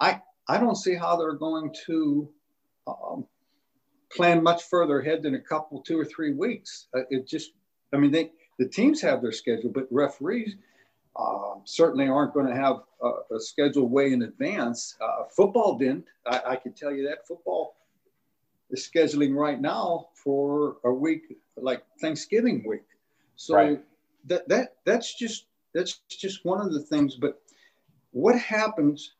I 0.00 0.20
i 0.48 0.58
don't 0.58 0.76
see 0.76 0.94
how 0.94 1.16
they're 1.16 1.34
going 1.34 1.74
to 1.86 2.28
um, 2.86 3.26
plan 4.10 4.42
much 4.42 4.64
further 4.64 5.00
ahead 5.00 5.22
than 5.22 5.34
a 5.34 5.40
couple 5.40 5.80
two 5.80 5.98
or 5.98 6.04
three 6.04 6.32
weeks. 6.32 6.88
Uh, 6.96 7.02
it 7.10 7.26
just 7.26 7.52
i 7.92 7.96
mean 7.96 8.10
they 8.10 8.32
the 8.58 8.68
teams 8.68 9.00
have 9.00 9.22
their 9.22 9.32
schedule 9.32 9.70
but 9.70 9.86
referees 9.90 10.56
uh, 11.14 11.56
certainly 11.64 12.08
aren't 12.08 12.32
going 12.32 12.46
to 12.46 12.54
have 12.54 12.80
a, 13.02 13.34
a, 13.34 13.38
schedule 13.38 13.86
way 13.86 14.14
in 14.14 14.22
advance. 14.22 14.96
Uh, 14.98 15.24
football 15.36 15.76
didn't 15.76 16.06
I, 16.26 16.40
I 16.46 16.56
can 16.56 16.72
tell 16.72 16.90
you 16.90 17.06
that. 17.06 17.26
Football 17.28 17.76
scheduling 18.76 19.34
right 19.34 19.60
now 19.60 20.08
for 20.14 20.76
a 20.84 20.92
week 20.92 21.36
like 21.56 21.82
Thanksgiving 22.00 22.64
week. 22.66 22.86
So 23.36 23.54
right. 23.54 23.80
that 24.26 24.48
that 24.48 24.76
that's 24.84 25.14
just 25.14 25.46
that's 25.74 26.00
just 26.08 26.44
one 26.44 26.60
of 26.60 26.72
the 26.72 26.80
things. 26.80 27.16
But 27.16 27.40
what 28.12 28.38
happens? 28.38 29.14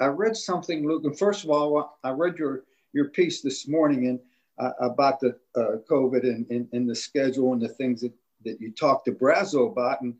I 0.00 0.06
read 0.06 0.36
something, 0.36 0.86
Luke. 0.86 1.04
And 1.04 1.18
first 1.18 1.44
of 1.44 1.50
all, 1.50 1.98
I 2.02 2.10
read 2.10 2.36
your 2.38 2.64
your 2.92 3.08
piece 3.08 3.42
this 3.42 3.66
morning 3.68 4.06
and 4.06 4.20
uh, 4.58 4.70
about 4.80 5.20
the 5.20 5.36
uh, 5.56 5.78
COVID 5.90 6.22
and, 6.22 6.46
and, 6.50 6.68
and, 6.72 6.88
the 6.88 6.94
schedule 6.94 7.52
and 7.52 7.60
the 7.60 7.68
things 7.68 8.00
that, 8.00 8.12
that 8.44 8.60
you 8.60 8.70
talked 8.70 9.04
to 9.06 9.12
Brazeau 9.12 9.72
about. 9.72 10.00
And 10.00 10.14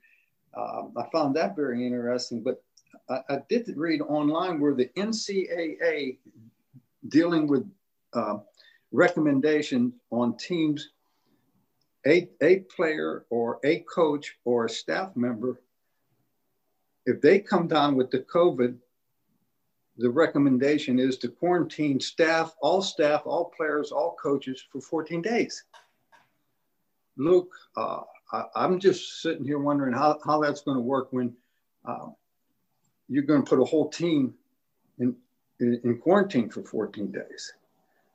um, 0.57 0.93
I 0.97 1.05
found 1.13 1.37
that 1.37 1.55
very 1.55 1.87
interesting. 1.87 2.43
But 2.43 2.61
I, 3.09 3.21
I, 3.29 3.39
did 3.49 3.73
read 3.77 4.01
online 4.01 4.59
where 4.59 4.75
the 4.75 4.91
NCAA 4.97 6.19
dealing 7.09 7.47
with 7.47 7.71
uh, 8.13 8.39
recommendation 8.95 9.93
on 10.11 10.37
teams, 10.37 10.91
a, 12.07 12.29
a 12.41 12.61
player 12.61 13.27
or 13.29 13.59
a 13.65 13.81
coach 13.81 14.37
or 14.45 14.67
a 14.67 14.71
staff 14.71 15.17
member, 15.17 15.61
if 17.05 17.21
they 17.21 17.41
come 17.41 17.67
down 17.67 17.97
with 17.97 18.11
the 18.11 18.21
COVID, 18.21 18.77
the 19.97 20.11
recommendation 20.11 20.99
is 20.99 21.19
to 21.19 21.29
quarantine 21.29 22.01
staff, 22.01 22.55
all 22.61 22.83
staff, 22.83 23.23
all 23.27 23.53
players, 23.57 23.91
all 23.93 24.17
coaches 24.21 24.65
for 24.71 24.81
14 24.81 25.23
days. 25.23 25.65
Luke, 27.17 27.53
uh, 27.77 28.01
I, 28.33 28.65
am 28.65 28.81
just 28.81 29.23
sitting 29.23 29.45
here 29.45 29.59
wondering 29.59 29.93
how, 29.93 30.19
how 30.25 30.41
that's 30.41 30.63
going 30.63 30.77
to 30.77 30.83
work 30.83 31.09
when 31.11 31.35
uh, 31.85 32.07
you're 33.09 33.23
going 33.23 33.45
to 33.45 33.49
put 33.49 33.61
a 33.61 33.65
whole 33.65 33.89
team 33.89 34.35
in, 34.99 35.15
in, 35.61 35.81
in 35.85 35.99
quarantine 35.99 36.49
for 36.49 36.63
14 36.63 37.13
days. 37.13 37.53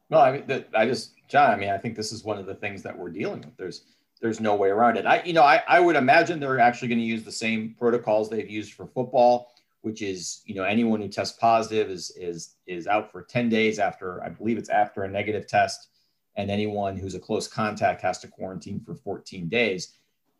No, 0.10 0.20
I 0.20 0.32
mean, 0.32 0.48
the, 0.48 0.66
I 0.74 0.86
just, 0.86 1.14
John, 1.28 1.52
I 1.52 1.56
mean, 1.56 1.70
I 1.70 1.78
think 1.78 1.96
this 1.96 2.12
is 2.12 2.24
one 2.24 2.40
of 2.40 2.46
the 2.46 2.56
things 2.56 2.82
that 2.84 2.98
we're 2.98 3.10
dealing 3.10 3.42
with. 3.42 3.56
There's, 3.58 3.84
there's 4.22 4.40
no 4.40 4.56
way 4.56 4.70
around 4.70 4.98
it. 4.98 5.06
I, 5.06 5.22
you 5.24 5.34
know, 5.34 5.44
I, 5.44 5.62
I 5.68 5.80
would 5.80 5.96
imagine 5.96 6.40
they're 6.40 6.60
actually 6.60 6.90
going 6.90 7.00
to 7.00 7.06
use 7.06 7.24
the 7.24 7.32
same 7.32 7.76
protocols 7.78 8.30
they've 8.30 8.50
used 8.50 8.74
for 8.74 8.88
football, 8.88 9.54
which 9.82 10.02
is, 10.02 10.42
you 10.46 10.56
know, 10.56 10.64
anyone 10.64 11.00
who 11.00 11.08
tests 11.08 11.38
positive 11.40 11.90
is, 11.90 12.12
is, 12.18 12.56
is 12.66 12.88
out 12.88 13.12
for 13.12 13.22
10 13.22 13.50
days 13.50 13.80
after, 13.80 14.24
I 14.24 14.30
believe 14.30 14.58
it's 14.58 14.70
after 14.70 15.04
a 15.04 15.10
negative 15.10 15.48
test. 15.48 15.88
And 16.36 16.50
anyone 16.50 16.98
who's 16.98 17.16
a 17.16 17.20
close 17.20 17.48
contact 17.48 18.02
has 18.02 18.20
to 18.20 18.28
quarantine 18.28 18.80
for 18.80 18.96
14 18.96 19.48
days. 19.48 19.94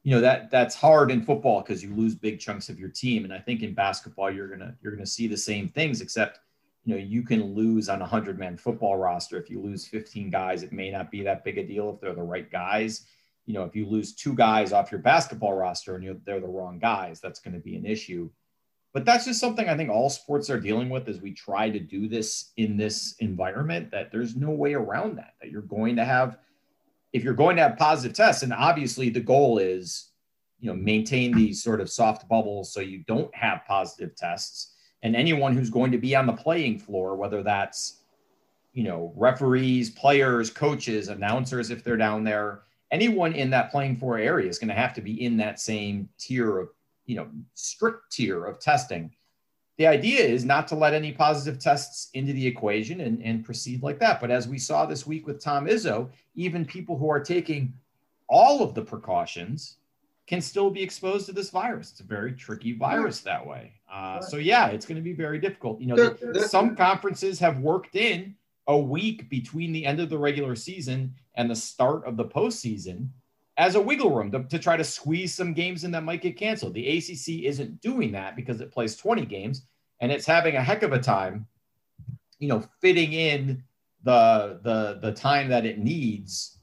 You 0.04 0.16
know, 0.16 0.22
that 0.22 0.50
that's 0.50 0.76
hard 0.76 1.12
in 1.12 1.24
football 1.24 1.62
because 1.62 1.84
you 1.84 1.94
lose 1.94 2.16
big 2.16 2.40
chunks 2.40 2.70
of 2.70 2.80
your 2.80 2.90
team. 2.90 3.26
And 3.26 3.34
I 3.34 3.40
think 3.40 3.64
in 3.64 3.74
basketball, 3.74 4.32
you're 4.32 4.48
to, 4.56 4.74
you're 4.82 4.94
going 4.94 5.04
to 5.04 5.10
see 5.10 5.28
the 5.28 5.36
same 5.36 5.68
things, 5.68 6.00
except 6.00 6.40
you 6.84 6.96
know 6.96 7.02
you 7.02 7.24
can 7.24 7.54
lose 7.54 7.90
on 7.90 7.98
a 7.98 8.02
100 8.02 8.40
man 8.40 8.58
football 8.58 8.98
roster. 8.98 9.38
If 9.38 9.50
you 9.50 9.62
lose 9.62 9.88
15 9.88 10.30
guys 10.30 10.64
it 10.64 10.72
may 10.72 10.90
not 10.92 11.12
be 11.12 11.24
that 11.24 11.44
big 11.44 11.58
a 11.58 11.66
deal 11.66 11.94
if 11.94 12.02
they're 12.02 12.14
the 12.14 12.22
right 12.22 12.50
guys. 12.52 13.06
You 13.46 13.54
know 13.54 13.64
if 13.64 13.76
you 13.76 13.86
lose 13.86 14.14
two 14.14 14.36
guys 14.36 14.74
off 14.74 14.92
your 14.92 15.02
basketball 15.02 15.54
roster 15.54 15.96
and 15.96 16.22
they're 16.26 16.40
the 16.40 16.48
wrong 16.48 16.80
guys 16.80 17.20
that's 17.20 17.40
going 17.40 17.54
to 17.54 17.60
be 17.60 17.76
an 17.76 17.86
issue. 17.86 18.30
But 18.92 19.06
that's 19.06 19.26
just 19.26 19.40
something 19.40 19.70
i 19.70 19.78
think 19.78 19.92
all 19.92 20.10
sports 20.10 20.50
are 20.50 20.60
dealing 20.60 20.90
with 20.90 21.08
as 21.08 21.22
we 21.22 21.32
try 21.32 21.70
to 21.70 21.80
do 21.80 22.08
this 22.08 22.52
in 22.58 22.76
this 22.76 23.14
environment 23.20 23.92
that 23.92 24.12
there's 24.12 24.36
no 24.36 24.50
way 24.50 24.74
around 24.74 25.16
that 25.18 25.36
that 25.40 25.52
you're 25.52 25.62
going 25.62 25.96
to 25.96 26.04
have 26.04 26.40
if 27.14 27.24
you're 27.24 27.34
going 27.34 27.56
to 27.56 27.62
have 27.62 27.78
positive 27.78 28.16
tests 28.16 28.42
and 28.42 28.52
obviously 28.52 29.10
the 29.10 29.20
goal 29.20 29.60
is 29.60 30.10
you 30.60 30.68
know 30.70 30.76
maintain 30.76 31.32
these 31.32 31.64
sort 31.64 31.82
of 31.82 31.90
soft 31.90 32.28
bubbles 32.28 32.74
so 32.74 32.80
you 32.80 33.04
don't 33.08 33.34
have 33.36 33.62
positive 33.68 34.16
tests 34.16 34.74
and 35.04 35.16
anyone 35.16 35.56
who's 35.56 35.70
going 35.70 35.92
to 35.92 35.98
be 35.98 36.16
on 36.16 36.26
the 36.26 36.34
playing 36.34 36.80
floor, 36.80 37.16
whether 37.16 37.44
that's 37.44 37.98
you 38.74 38.84
know 38.84 39.14
referees, 39.16 39.90
players, 39.90 40.50
coaches, 40.50 41.08
announcers, 41.08 41.70
if 41.70 41.84
they're 41.84 41.98
down 41.98 42.24
there, 42.24 42.62
anyone 42.92 43.34
in 43.34 43.50
that 43.50 43.72
playing 43.72 43.98
floor 43.98 44.18
area 44.18 44.50
is 44.50 44.60
going 44.60 44.70
to 44.70 44.74
have 44.74 44.94
to 44.94 45.02
be 45.02 45.24
in 45.24 45.38
that 45.38 45.60
same 45.60 46.10
tier 46.18 46.60
of 46.60 46.70
you 47.06 47.16
know 47.16 47.28
strict 47.54 48.12
tier 48.12 48.46
of 48.46 48.60
testing. 48.60 49.12
The 49.78 49.88
idea 49.88 50.20
is 50.20 50.44
not 50.44 50.68
to 50.68 50.76
let 50.76 50.94
any 50.94 51.14
positive 51.14 51.58
tests 51.58 52.10
into 52.14 52.34
the 52.34 52.46
equation 52.46 53.00
and, 53.00 53.24
and 53.24 53.46
proceed 53.46 53.82
like 53.82 53.98
that. 54.00 54.20
But 54.20 54.30
as 54.30 54.46
we 54.46 54.58
saw 54.58 54.86
this 54.86 55.08
week 55.08 55.26
with 55.26 55.42
Tom 55.42 55.68
Izzo, 55.68 56.10
even 56.36 56.66
people 56.66 56.98
who 56.98 57.10
are 57.10 57.22
taking 57.22 57.74
all 58.28 58.62
of 58.62 58.74
the 58.74 58.82
precautions 58.82 59.78
can 60.30 60.42
still 60.42 60.70
be 60.70 60.84
exposed 60.84 61.26
to 61.26 61.34
this 61.34 61.50
virus. 61.50 61.90
It's 61.90 62.02
a 62.02 62.04
very 62.04 62.34
tricky 62.34 62.74
virus 62.74 63.22
that 63.22 63.44
way. 63.44 63.74
Uh, 63.92 64.22
so 64.22 64.38
yeah, 64.38 64.68
it's 64.68 64.86
going 64.86 64.96
to 64.98 65.02
be 65.02 65.14
very 65.14 65.40
difficult. 65.40 65.82
You 65.82 65.88
know, 65.88 65.96
the, 65.96 66.48
some 66.48 66.76
conferences 66.76 67.40
have 67.40 67.58
worked 67.58 67.96
in 67.96 68.36
a 68.68 68.78
week 68.78 69.28
between 69.32 69.72
the 69.72 69.84
end 69.84 70.00
of 70.00 70.08
the 70.08 70.20
regular 70.20 70.56
season 70.56 71.16
and 71.34 71.50
the 71.50 71.56
start 71.56 72.06
of 72.06 72.16
the 72.16 72.26
postseason 72.26 73.08
as 73.58 73.74
a 73.74 73.82
wiggle 73.82 74.16
room 74.16 74.30
to, 74.30 74.44
to 74.44 74.60
try 74.60 74.78
to 74.78 74.84
squeeze 74.84 75.34
some 75.34 75.52
games 75.52 75.84
in 75.84 75.90
that 75.92 76.04
might 76.04 76.22
get 76.22 76.38
canceled. 76.38 76.76
The 76.76 76.98
ACC 76.98 77.46
isn't 77.46 77.82
doing 77.82 78.12
that 78.12 78.36
because 78.36 78.62
it 78.62 78.72
plays 78.72 78.96
20 78.96 79.26
games 79.26 79.64
and 80.00 80.12
it's 80.12 80.28
having 80.28 80.58
a 80.58 80.64
heck 80.64 80.84
of 80.84 80.94
a 80.94 81.00
time, 81.00 81.48
you 82.38 82.50
know, 82.50 82.64
fitting 82.82 83.14
in 83.14 83.64
the 84.04 84.60
the 84.62 85.00
the 85.02 85.12
time 85.12 85.50
that 85.50 85.66
it 85.66 85.80
needs 85.80 86.59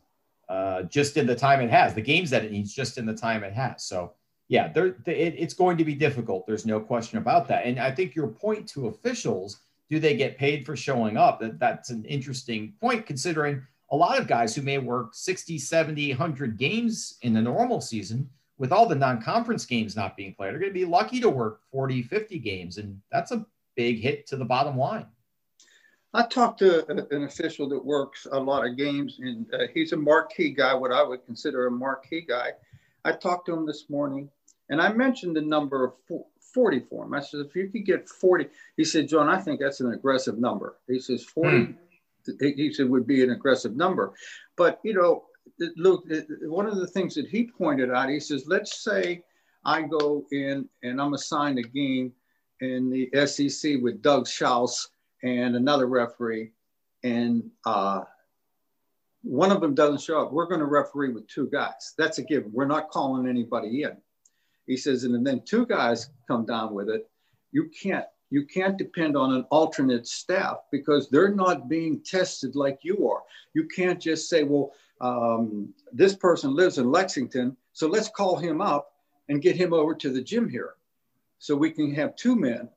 uh, 0.48 0.82
just 0.82 1.16
in 1.16 1.26
the 1.26 1.34
time 1.34 1.60
it 1.60 1.70
has, 1.70 1.94
the 1.94 2.00
games 2.00 2.30
that 2.30 2.44
it 2.44 2.52
needs 2.52 2.72
just 2.72 2.98
in 2.98 3.06
the 3.06 3.14
time 3.14 3.42
it 3.42 3.52
has. 3.52 3.84
So, 3.84 4.12
yeah, 4.48 4.68
there, 4.72 4.86
it, 5.06 5.34
it's 5.36 5.54
going 5.54 5.76
to 5.76 5.84
be 5.84 5.94
difficult. 5.94 6.46
There's 6.46 6.66
no 6.66 6.78
question 6.78 7.18
about 7.18 7.48
that. 7.48 7.66
And 7.66 7.80
I 7.80 7.90
think 7.90 8.14
your 8.14 8.28
point 8.28 8.68
to 8.70 8.86
officials, 8.86 9.60
do 9.90 9.98
they 9.98 10.16
get 10.16 10.38
paid 10.38 10.64
for 10.64 10.76
showing 10.76 11.16
up? 11.16 11.40
That 11.40 11.58
that's 11.58 11.90
an 11.90 12.04
interesting 12.04 12.74
point 12.80 13.06
considering 13.06 13.62
a 13.90 13.96
lot 13.96 14.18
of 14.18 14.26
guys 14.26 14.54
who 14.54 14.62
may 14.62 14.78
work 14.78 15.14
60, 15.14 15.58
70, 15.58 16.10
100 16.10 16.56
games 16.56 17.18
in 17.22 17.32
the 17.32 17.42
normal 17.42 17.80
season 17.80 18.28
with 18.58 18.72
all 18.72 18.86
the 18.86 18.94
non-conference 18.94 19.66
games 19.66 19.96
not 19.96 20.16
being 20.16 20.34
played 20.34 20.54
are 20.54 20.58
going 20.58 20.70
to 20.70 20.74
be 20.78 20.84
lucky 20.84 21.20
to 21.20 21.28
work 21.28 21.60
40, 21.70 22.02
50 22.02 22.38
games. 22.38 22.78
And 22.78 23.00
that's 23.12 23.32
a 23.32 23.44
big 23.76 24.00
hit 24.00 24.26
to 24.28 24.36
the 24.36 24.44
bottom 24.44 24.76
line. 24.76 25.06
I 26.16 26.22
talked 26.22 26.60
to 26.60 26.90
an 26.90 27.24
official 27.24 27.68
that 27.68 27.84
works 27.84 28.26
a 28.32 28.40
lot 28.40 28.66
of 28.66 28.78
games, 28.78 29.18
and 29.20 29.46
uh, 29.52 29.66
he's 29.74 29.92
a 29.92 29.98
marquee 29.98 30.48
guy, 30.48 30.72
what 30.72 30.90
I 30.90 31.02
would 31.02 31.26
consider 31.26 31.66
a 31.66 31.70
marquee 31.70 32.22
guy. 32.26 32.52
I 33.04 33.12
talked 33.12 33.44
to 33.46 33.52
him 33.52 33.66
this 33.66 33.90
morning, 33.90 34.30
and 34.70 34.80
I 34.80 34.94
mentioned 34.94 35.36
the 35.36 35.42
number 35.42 35.84
of 35.84 35.92
40 36.54 36.80
for 36.88 37.04
him. 37.04 37.12
I 37.12 37.20
said, 37.20 37.40
if 37.40 37.54
you 37.54 37.68
could 37.68 37.84
get 37.84 38.08
40, 38.08 38.46
he 38.78 38.84
said, 38.84 39.08
John, 39.08 39.28
I 39.28 39.38
think 39.38 39.60
that's 39.60 39.80
an 39.80 39.92
aggressive 39.92 40.38
number. 40.38 40.78
He 40.88 40.98
says 41.00 41.22
40, 41.22 41.50
hmm. 41.58 41.72
he 42.40 42.72
said, 42.72 42.88
would 42.88 43.06
be 43.06 43.22
an 43.22 43.32
aggressive 43.32 43.76
number. 43.76 44.14
But, 44.56 44.80
you 44.84 44.94
know, 44.94 45.26
Luke, 45.76 46.06
one 46.44 46.66
of 46.66 46.76
the 46.76 46.86
things 46.86 47.14
that 47.16 47.28
he 47.28 47.44
pointed 47.44 47.90
out, 47.90 48.08
he 48.08 48.20
says, 48.20 48.46
let's 48.46 48.82
say 48.82 49.22
I 49.66 49.82
go 49.82 50.24
in 50.32 50.66
and 50.82 50.98
I'm 50.98 51.12
assigned 51.12 51.58
a 51.58 51.62
game 51.62 52.14
in 52.60 52.88
the 52.88 53.26
SEC 53.26 53.82
with 53.82 54.00
Doug 54.00 54.26
Shows 54.26 54.88
and 55.22 55.56
another 55.56 55.86
referee, 55.86 56.52
and 57.02 57.50
uh, 57.64 58.02
one 59.22 59.50
of 59.50 59.60
them 59.60 59.74
doesn't 59.74 60.00
show 60.00 60.22
up, 60.22 60.32
we're 60.32 60.46
going 60.46 60.60
to 60.60 60.66
referee 60.66 61.12
with 61.12 61.26
two 61.26 61.48
guys. 61.50 61.94
That's 61.98 62.18
a 62.18 62.22
given. 62.22 62.52
We're 62.52 62.66
not 62.66 62.90
calling 62.90 63.28
anybody 63.28 63.82
in. 63.82 63.96
He 64.66 64.76
says, 64.76 65.04
and 65.04 65.26
then 65.26 65.42
two 65.44 65.66
guys 65.66 66.10
come 66.28 66.44
down 66.44 66.74
with 66.74 66.88
it. 66.88 67.08
You 67.52 67.70
can't 67.80 68.06
you 68.30 68.44
can't 68.44 68.76
depend 68.76 69.16
on 69.16 69.32
an 69.34 69.44
alternate 69.50 70.06
staff 70.06 70.56
because 70.72 71.08
they're 71.08 71.34
not 71.34 71.68
being 71.68 72.00
tested 72.00 72.56
like 72.56 72.80
you 72.82 73.08
are. 73.08 73.22
You 73.54 73.68
can't 73.68 74.00
just 74.00 74.28
say, 74.28 74.42
well, 74.42 74.72
um, 75.00 75.72
this 75.92 76.16
person 76.16 76.54
lives 76.54 76.78
in 76.78 76.90
Lexington, 76.90 77.56
so 77.72 77.86
let's 77.86 78.08
call 78.08 78.36
him 78.36 78.60
up 78.60 78.94
and 79.28 79.42
get 79.42 79.54
him 79.54 79.72
over 79.72 79.94
to 79.94 80.10
the 80.10 80.20
gym 80.20 80.48
here 80.48 80.74
so 81.38 81.54
we 81.54 81.70
can 81.70 81.94
have 81.94 82.16
two 82.16 82.34
men 82.34 82.68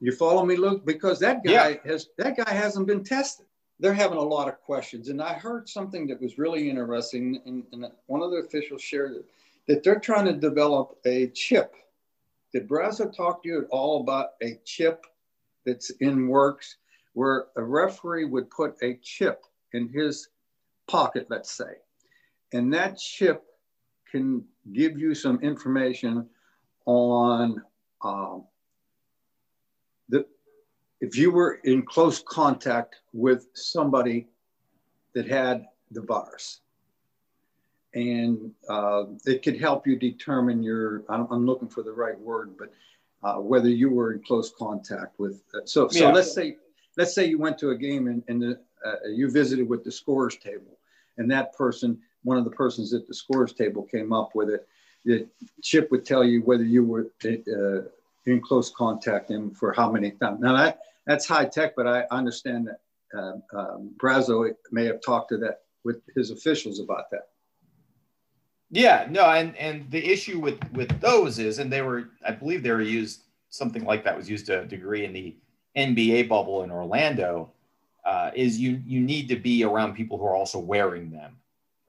you 0.00 0.12
follow 0.12 0.44
me, 0.44 0.56
Luke? 0.56 0.84
Because 0.84 1.18
that 1.20 1.44
guy 1.44 1.80
yeah. 1.84 1.90
has 1.90 2.08
that 2.18 2.36
guy 2.36 2.52
hasn't 2.52 2.86
been 2.86 3.02
tested. 3.02 3.46
They're 3.80 3.94
having 3.94 4.18
a 4.18 4.22
lot 4.22 4.48
of 4.48 4.60
questions, 4.60 5.08
and 5.08 5.22
I 5.22 5.34
heard 5.34 5.68
something 5.68 6.06
that 6.08 6.20
was 6.20 6.38
really 6.38 6.68
interesting. 6.68 7.40
And, 7.46 7.64
and 7.72 7.86
one 8.06 8.22
of 8.22 8.30
the 8.30 8.38
officials 8.38 8.82
shared 8.82 9.12
it, 9.12 9.24
that 9.66 9.82
they're 9.82 10.00
trying 10.00 10.26
to 10.26 10.32
develop 10.32 10.98
a 11.04 11.28
chip. 11.28 11.74
Did 12.52 12.68
Brazeau 12.68 13.14
talk 13.14 13.42
to 13.42 13.48
you 13.48 13.58
at 13.60 13.68
all 13.70 14.00
about 14.00 14.30
a 14.42 14.58
chip 14.64 15.04
that's 15.64 15.90
in 16.00 16.28
works, 16.28 16.76
where 17.12 17.46
a 17.56 17.62
referee 17.62 18.24
would 18.24 18.50
put 18.50 18.74
a 18.82 18.98
chip 19.02 19.44
in 19.72 19.88
his 19.88 20.28
pocket, 20.86 21.26
let's 21.28 21.52
say, 21.52 21.74
and 22.52 22.72
that 22.72 22.98
chip 22.98 23.44
can 24.10 24.44
give 24.72 24.98
you 24.98 25.14
some 25.14 25.38
information 25.40 26.26
on 26.86 27.62
um, 28.02 28.44
if 31.00 31.16
you 31.16 31.30
were 31.30 31.60
in 31.64 31.82
close 31.82 32.22
contact 32.22 32.96
with 33.12 33.48
somebody 33.54 34.26
that 35.14 35.26
had 35.26 35.66
the 35.92 36.02
virus 36.02 36.60
and 37.94 38.52
uh, 38.68 39.04
it 39.24 39.42
could 39.42 39.58
help 39.58 39.86
you 39.86 39.96
determine 39.96 40.62
your 40.62 41.02
I'm, 41.08 41.26
I'm 41.30 41.46
looking 41.46 41.68
for 41.68 41.82
the 41.82 41.92
right 41.92 42.18
word 42.18 42.56
but 42.58 42.72
uh, 43.22 43.40
whether 43.40 43.68
you 43.68 43.90
were 43.90 44.12
in 44.12 44.22
close 44.22 44.52
contact 44.56 45.18
with 45.18 45.42
uh, 45.54 45.64
so 45.64 45.88
so 45.88 46.04
yeah. 46.04 46.12
let's 46.12 46.32
say 46.32 46.56
let's 46.98 47.14
say 47.14 47.24
you 47.24 47.38
went 47.38 47.56
to 47.58 47.70
a 47.70 47.76
game 47.76 48.08
and, 48.08 48.22
and 48.28 48.42
the, 48.42 48.60
uh, 48.84 49.08
you 49.08 49.30
visited 49.30 49.66
with 49.66 49.84
the 49.84 49.90
scores 49.90 50.36
table, 50.36 50.78
and 51.16 51.30
that 51.30 51.56
person, 51.56 51.98
one 52.24 52.36
of 52.36 52.44
the 52.44 52.50
persons 52.50 52.92
at 52.92 53.06
the 53.06 53.14
scores 53.14 53.52
table, 53.52 53.84
came 53.84 54.12
up 54.12 54.34
with 54.34 54.50
it. 54.50 54.68
That 55.04 55.26
Chip 55.62 55.90
would 55.90 56.04
tell 56.04 56.24
you 56.24 56.42
whether 56.42 56.64
you 56.64 56.84
were 56.84 57.06
in 58.28 58.40
close 58.40 58.70
contact 58.70 59.30
and 59.30 59.56
for 59.56 59.72
how 59.72 59.90
many 59.90 60.12
times. 60.12 60.40
Now 60.40 60.56
that 60.56 60.80
that's 61.06 61.26
high 61.26 61.46
tech, 61.46 61.74
but 61.76 61.86
I 61.86 62.04
understand 62.10 62.68
that 62.68 62.80
uh, 63.18 63.58
um, 63.58 63.90
Brazeau 63.96 64.52
may 64.70 64.84
have 64.84 65.00
talked 65.00 65.30
to 65.30 65.38
that 65.38 65.62
with 65.84 66.02
his 66.14 66.30
officials 66.30 66.80
about 66.80 67.10
that. 67.10 67.28
Yeah, 68.70 69.06
no, 69.10 69.24
and 69.24 69.56
and 69.56 69.90
the 69.90 70.04
issue 70.04 70.38
with 70.38 70.60
with 70.72 71.00
those 71.00 71.38
is, 71.38 71.58
and 71.58 71.72
they 71.72 71.80
were, 71.80 72.10
I 72.26 72.32
believe, 72.32 72.62
they 72.62 72.70
were 72.70 72.82
used 72.82 73.22
something 73.48 73.84
like 73.84 74.04
that 74.04 74.16
was 74.16 74.28
used 74.28 74.46
to 74.46 74.60
a 74.60 74.64
degree 74.66 75.06
in 75.06 75.12
the 75.14 75.34
NBA 75.76 76.28
bubble 76.28 76.62
in 76.62 76.70
Orlando. 76.70 77.52
Uh, 78.04 78.30
is 78.34 78.58
you 78.58 78.80
you 78.86 79.00
need 79.00 79.28
to 79.28 79.36
be 79.36 79.64
around 79.64 79.94
people 79.94 80.18
who 80.18 80.24
are 80.24 80.36
also 80.36 80.58
wearing 80.58 81.10
them. 81.10 81.36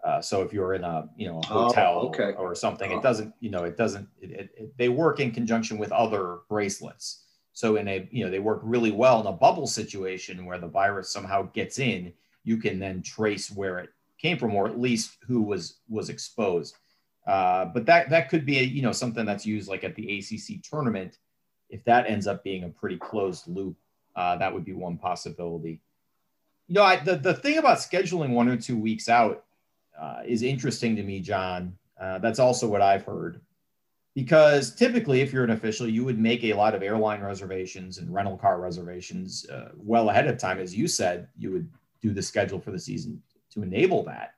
Uh, 0.10 0.20
so 0.20 0.41
if 0.41 0.51
you're 0.51 0.74
in 0.74 0.84
a 0.84 1.07
you 1.16 1.28
know 1.28 1.36
a 1.36 1.53
oh, 1.53 1.68
hotel 1.68 1.99
oh, 2.01 2.07
okay. 2.07 2.34
or, 2.38 2.49
or, 2.49 2.55
something, 2.55 2.91
oh. 2.91 2.97
it 2.97 3.03
doesn't 3.03 3.32
you 3.41 3.51
know 3.51 3.64
it 3.64 3.78
doesn't 3.78 4.07
it, 4.20 4.32
it, 4.32 4.49
it, 4.57 4.78
they 4.78 4.89
work 4.89 5.20
in 5.20 5.30
conjunction 5.30 5.78
with 5.78 5.91
other 5.91 6.39
bracelets. 6.49 7.26
So 7.53 7.76
in 7.76 7.88
a 7.88 8.07
you 8.10 8.26
know 8.26 8.32
they 8.32 8.39
work 8.39 8.62
really 8.64 8.89
well 8.89 9.22
in 9.22 9.28
a 9.28 9.32
bubble 9.32 9.68
situation 9.68 10.45
where 10.47 10.57
the 10.57 10.68
virus 10.68 11.12
somehow 11.12 11.43
gets 11.53 11.78
in, 11.78 12.12
you 12.43 12.57
can 12.57 12.80
then 12.80 13.03
trace 13.03 13.51
where 13.51 13.78
it 13.78 13.89
came 14.18 14.39
from, 14.39 14.55
or 14.55 14.68
at 14.68 14.80
least 14.80 15.18
who 15.28 15.43
was 15.43 15.78
was 15.88 16.10
exposed. 16.10 16.76
Uh, 17.28 17.66
but 17.66 17.86
that 17.86 18.10
that 18.10 18.30
could 18.30 18.47
be 18.47 18.57
a, 18.57 18.64
you 18.64 18.82
know 18.82 18.91
something 18.91 19.28
that's 19.28 19.45
used 19.45 19.70
like 19.70 19.84
at 19.84 19.93
the 19.93 20.18
ACC 20.18 20.64
tournament. 20.64 21.20
If 21.70 21.84
that 21.84 22.10
ends 22.10 22.26
up 22.26 22.43
being 22.43 22.64
a 22.64 22.70
pretty 22.70 22.97
closed 22.97 23.47
loop, 23.47 23.78
uh, 24.16 24.38
that 24.38 24.51
would 24.51 24.66
be 24.66 24.74
one 24.74 24.97
possibility. 24.97 25.82
You 26.68 26.76
know, 26.76 26.84
I, 26.84 26.95
the 26.95 27.16
the 27.16 27.36
thing 27.36 27.60
about 27.60 27.78
scheduling 27.78 28.32
one 28.32 28.49
or 28.49 28.57
two 28.57 28.78
weeks 28.78 29.07
out 29.07 29.45
uh, 30.00 30.22
is 30.26 30.43
interesting 30.43 30.95
to 30.95 31.04
me, 31.04 31.20
John. 31.20 31.76
Uh, 32.00 32.20
that's 32.20 32.39
also 32.39 32.68
what 32.68 32.82
I've 32.82 33.04
heard. 33.04 33.41
Because 34.16 34.74
typically, 34.74 35.22
if 35.22 35.32
you're 35.32 35.43
an 35.43 35.52
official, 35.52 35.88
you 35.88 36.04
would 36.04 36.20
make 36.20 36.43
a 36.43 36.54
lot 36.54 36.74
of 36.74 36.82
airline 36.82 37.22
reservations 37.22 38.00
and 38.00 38.14
rental 38.14 38.38
car 38.38 38.60
reservations 38.60 39.47
uh, 39.50 39.70
well 39.78 40.10
ahead 40.10 40.28
of 40.28 40.38
time. 40.38 40.60
As 40.60 40.76
you 40.76 40.88
said, 40.88 41.28
you 41.38 41.52
would 41.52 41.70
do 42.02 42.12
the 42.12 42.22
schedule 42.22 42.60
for 42.60 42.72
the 42.72 42.80
season 42.80 43.22
to 43.52 43.62
enable 43.62 44.04
that. 44.04 44.36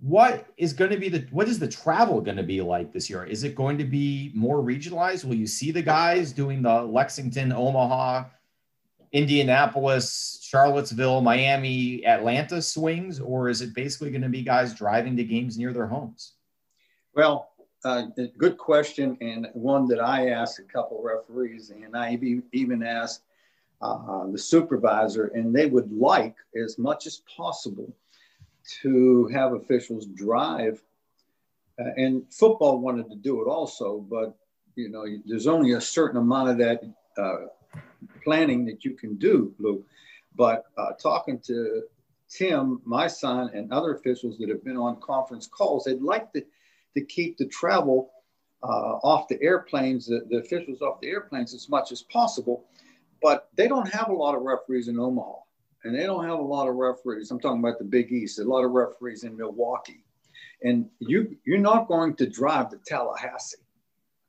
What 0.00 0.46
is 0.56 0.72
going 0.72 0.92
to 0.92 0.96
be 0.96 1.08
the 1.08 1.26
what 1.30 1.48
is 1.48 1.58
the 1.58 1.66
travel 1.66 2.20
going 2.20 2.36
to 2.36 2.44
be 2.44 2.60
like 2.60 2.92
this 2.92 3.10
year? 3.10 3.24
Is 3.24 3.42
it 3.42 3.56
going 3.56 3.78
to 3.78 3.84
be 3.84 4.30
more 4.34 4.58
regionalized? 4.58 5.24
Will 5.24 5.34
you 5.34 5.46
see 5.46 5.72
the 5.72 5.82
guys 5.82 6.32
doing 6.32 6.62
the 6.62 6.82
Lexington, 6.82 7.52
Omaha, 7.52 8.24
Indianapolis, 9.12 10.38
Charlottesville, 10.42 11.20
Miami, 11.20 12.04
Atlanta 12.04 12.60
swings, 12.60 13.20
or 13.20 13.48
is 13.48 13.62
it 13.62 13.74
basically 13.74 14.10
going 14.10 14.22
to 14.22 14.28
be 14.28 14.42
guys 14.42 14.74
driving 14.74 15.16
to 15.16 15.24
games 15.24 15.56
near 15.58 15.72
their 15.72 15.86
homes? 15.86 16.34
Well, 17.14 17.50
uh, 17.84 18.06
good 18.36 18.58
question, 18.58 19.16
and 19.20 19.48
one 19.54 19.86
that 19.88 20.00
I 20.00 20.30
asked 20.30 20.58
a 20.58 20.62
couple 20.62 21.02
referees, 21.02 21.70
and 21.70 21.96
I 21.96 22.18
even 22.52 22.82
asked 22.82 23.22
uh, 23.80 24.26
the 24.26 24.38
supervisor, 24.38 25.26
and 25.34 25.54
they 25.54 25.66
would 25.66 25.92
like 25.92 26.36
as 26.56 26.78
much 26.78 27.06
as 27.06 27.22
possible 27.34 27.92
to 28.82 29.26
have 29.28 29.52
officials 29.52 30.06
drive. 30.06 30.82
Uh, 31.80 31.90
and 31.96 32.22
football 32.32 32.80
wanted 32.80 33.08
to 33.08 33.16
do 33.16 33.40
it 33.40 33.46
also, 33.46 33.98
but 33.98 34.36
you 34.74 34.88
know, 34.88 35.06
there's 35.26 35.46
only 35.46 35.72
a 35.72 35.80
certain 35.80 36.18
amount 36.18 36.50
of 36.50 36.58
that 36.58 36.82
uh, 37.16 37.46
planning 38.24 38.64
that 38.66 38.84
you 38.84 38.92
can 38.92 39.16
do, 39.16 39.54
Luke. 39.58 39.84
But 40.34 40.64
uh, 40.76 40.92
talking 41.00 41.40
to 41.40 41.82
Tim, 42.28 42.80
my 42.84 43.06
son, 43.06 43.50
and 43.54 43.72
other 43.72 43.94
officials 43.94 44.38
that 44.38 44.48
have 44.48 44.64
been 44.64 44.76
on 44.76 45.00
conference 45.00 45.46
calls, 45.46 45.84
they'd 45.84 46.00
like 46.00 46.32
to, 46.32 46.44
to 46.94 47.04
keep 47.04 47.38
the 47.38 47.46
travel 47.46 48.10
uh, 48.62 48.98
off 49.02 49.28
the 49.28 49.40
airplanes, 49.42 50.06
the, 50.06 50.26
the 50.30 50.38
officials 50.38 50.82
off 50.82 51.00
the 51.00 51.08
airplanes 51.08 51.54
as 51.54 51.68
much 51.68 51.92
as 51.92 52.02
possible 52.02 52.64
but 53.22 53.48
they 53.54 53.68
don't 53.68 53.88
have 53.88 54.08
a 54.08 54.12
lot 54.14 54.34
of 54.34 54.42
referees 54.42 54.88
in 54.88 54.98
Omaha, 54.98 55.34
and 55.84 55.94
they 55.94 56.04
don't 56.04 56.24
have 56.24 56.38
a 56.38 56.42
lot 56.42 56.68
of 56.68 56.76
referees. 56.76 57.30
I'm 57.30 57.40
talking 57.40 57.60
about 57.60 57.78
the 57.78 57.84
Big 57.84 58.12
East. 58.12 58.38
A 58.38 58.44
lot 58.44 58.64
of 58.64 58.70
referees 58.70 59.24
in 59.24 59.36
Milwaukee, 59.36 60.04
and 60.62 60.88
you 61.00 61.36
you're 61.44 61.58
not 61.58 61.88
going 61.88 62.14
to 62.16 62.26
drive 62.28 62.70
to 62.70 62.78
Tallahassee. 62.86 63.58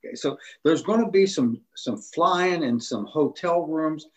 Okay, 0.06 0.16
so 0.16 0.38
there's 0.64 0.82
going 0.82 1.04
to 1.04 1.12
be 1.12 1.26
some 1.26 1.62
some 1.76 1.98
flying 1.98 2.64
and 2.64 2.82
some 2.82 3.06
hotel 3.06 3.66
rooms, 3.66 4.08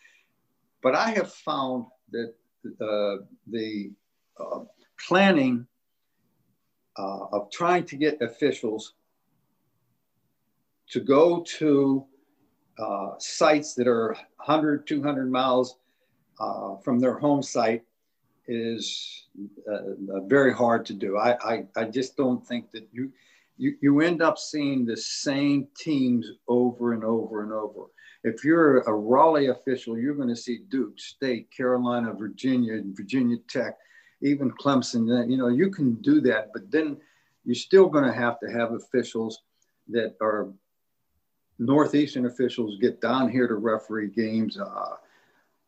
but 0.83 0.95
I 0.95 1.11
have 1.11 1.33
found 1.33 1.87
that 2.11 2.35
uh, 2.81 3.25
the 3.49 3.91
uh, 4.39 4.61
planning 5.07 5.67
uh, 6.99 7.25
of 7.33 7.51
trying 7.51 7.85
to 7.87 7.97
get 7.97 8.23
officials 8.23 8.95
to 10.91 11.01
go 11.01 11.41
to 11.59 12.05
uh, 12.79 13.11
sites 13.19 13.75
that 13.75 13.89
are 13.89 14.17
100, 14.37 14.87
200 14.87 15.31
miles 15.31 15.77
uh, 16.39 16.77
from 16.77 16.99
their 16.99 17.19
home 17.19 17.43
site 17.43 17.83
is 18.47 19.27
uh, 19.71 20.21
very 20.27 20.53
hard 20.53 20.85
to 20.87 20.93
do. 20.93 21.17
I, 21.17 21.37
I, 21.43 21.65
I, 21.77 21.85
just 21.85 22.17
don't 22.17 22.45
think 22.47 22.71
that 22.73 22.89
you, 22.93 23.13
you, 23.63 23.77
you 23.81 24.01
end 24.01 24.23
up 24.23 24.39
seeing 24.39 24.85
the 24.85 24.97
same 24.97 25.69
teams 25.79 26.27
over 26.49 26.95
and 26.95 27.05
over 27.05 27.45
and 27.45 27.53
over. 27.53 27.83
If 28.25 28.43
you're 28.45 28.81
a 28.81 28.93
Raleigh 28.93 29.51
official, 29.51 29.97
you're 29.97 30.17
going 30.17 30.29
to 30.31 30.37
see 30.37 30.65
Duke, 30.69 30.99
State, 30.99 31.49
Carolina, 31.57 32.13
Virginia, 32.13 32.83
Virginia 32.85 33.37
Tech, 33.49 33.79
even 34.21 34.51
Clemson. 34.51 35.31
You 35.31 35.37
know, 35.37 35.47
you 35.47 35.71
can 35.71 35.95
do 36.03 36.21
that, 36.23 36.51
but 36.53 36.73
then 36.73 36.97
you're 37.45 37.55
still 37.55 37.89
going 37.89 38.05
to 38.05 38.13
have 38.13 38.41
to 38.41 38.51
have 38.51 38.73
officials 38.73 39.43
that 39.91 40.17
are 40.21 40.49
Northeastern 41.61 42.27
officials 42.27 42.79
get 42.81 43.01
down 43.01 43.31
here 43.31 43.47
to 43.47 43.55
referee 43.55 44.09
games. 44.09 44.59
Uh, 44.59 44.97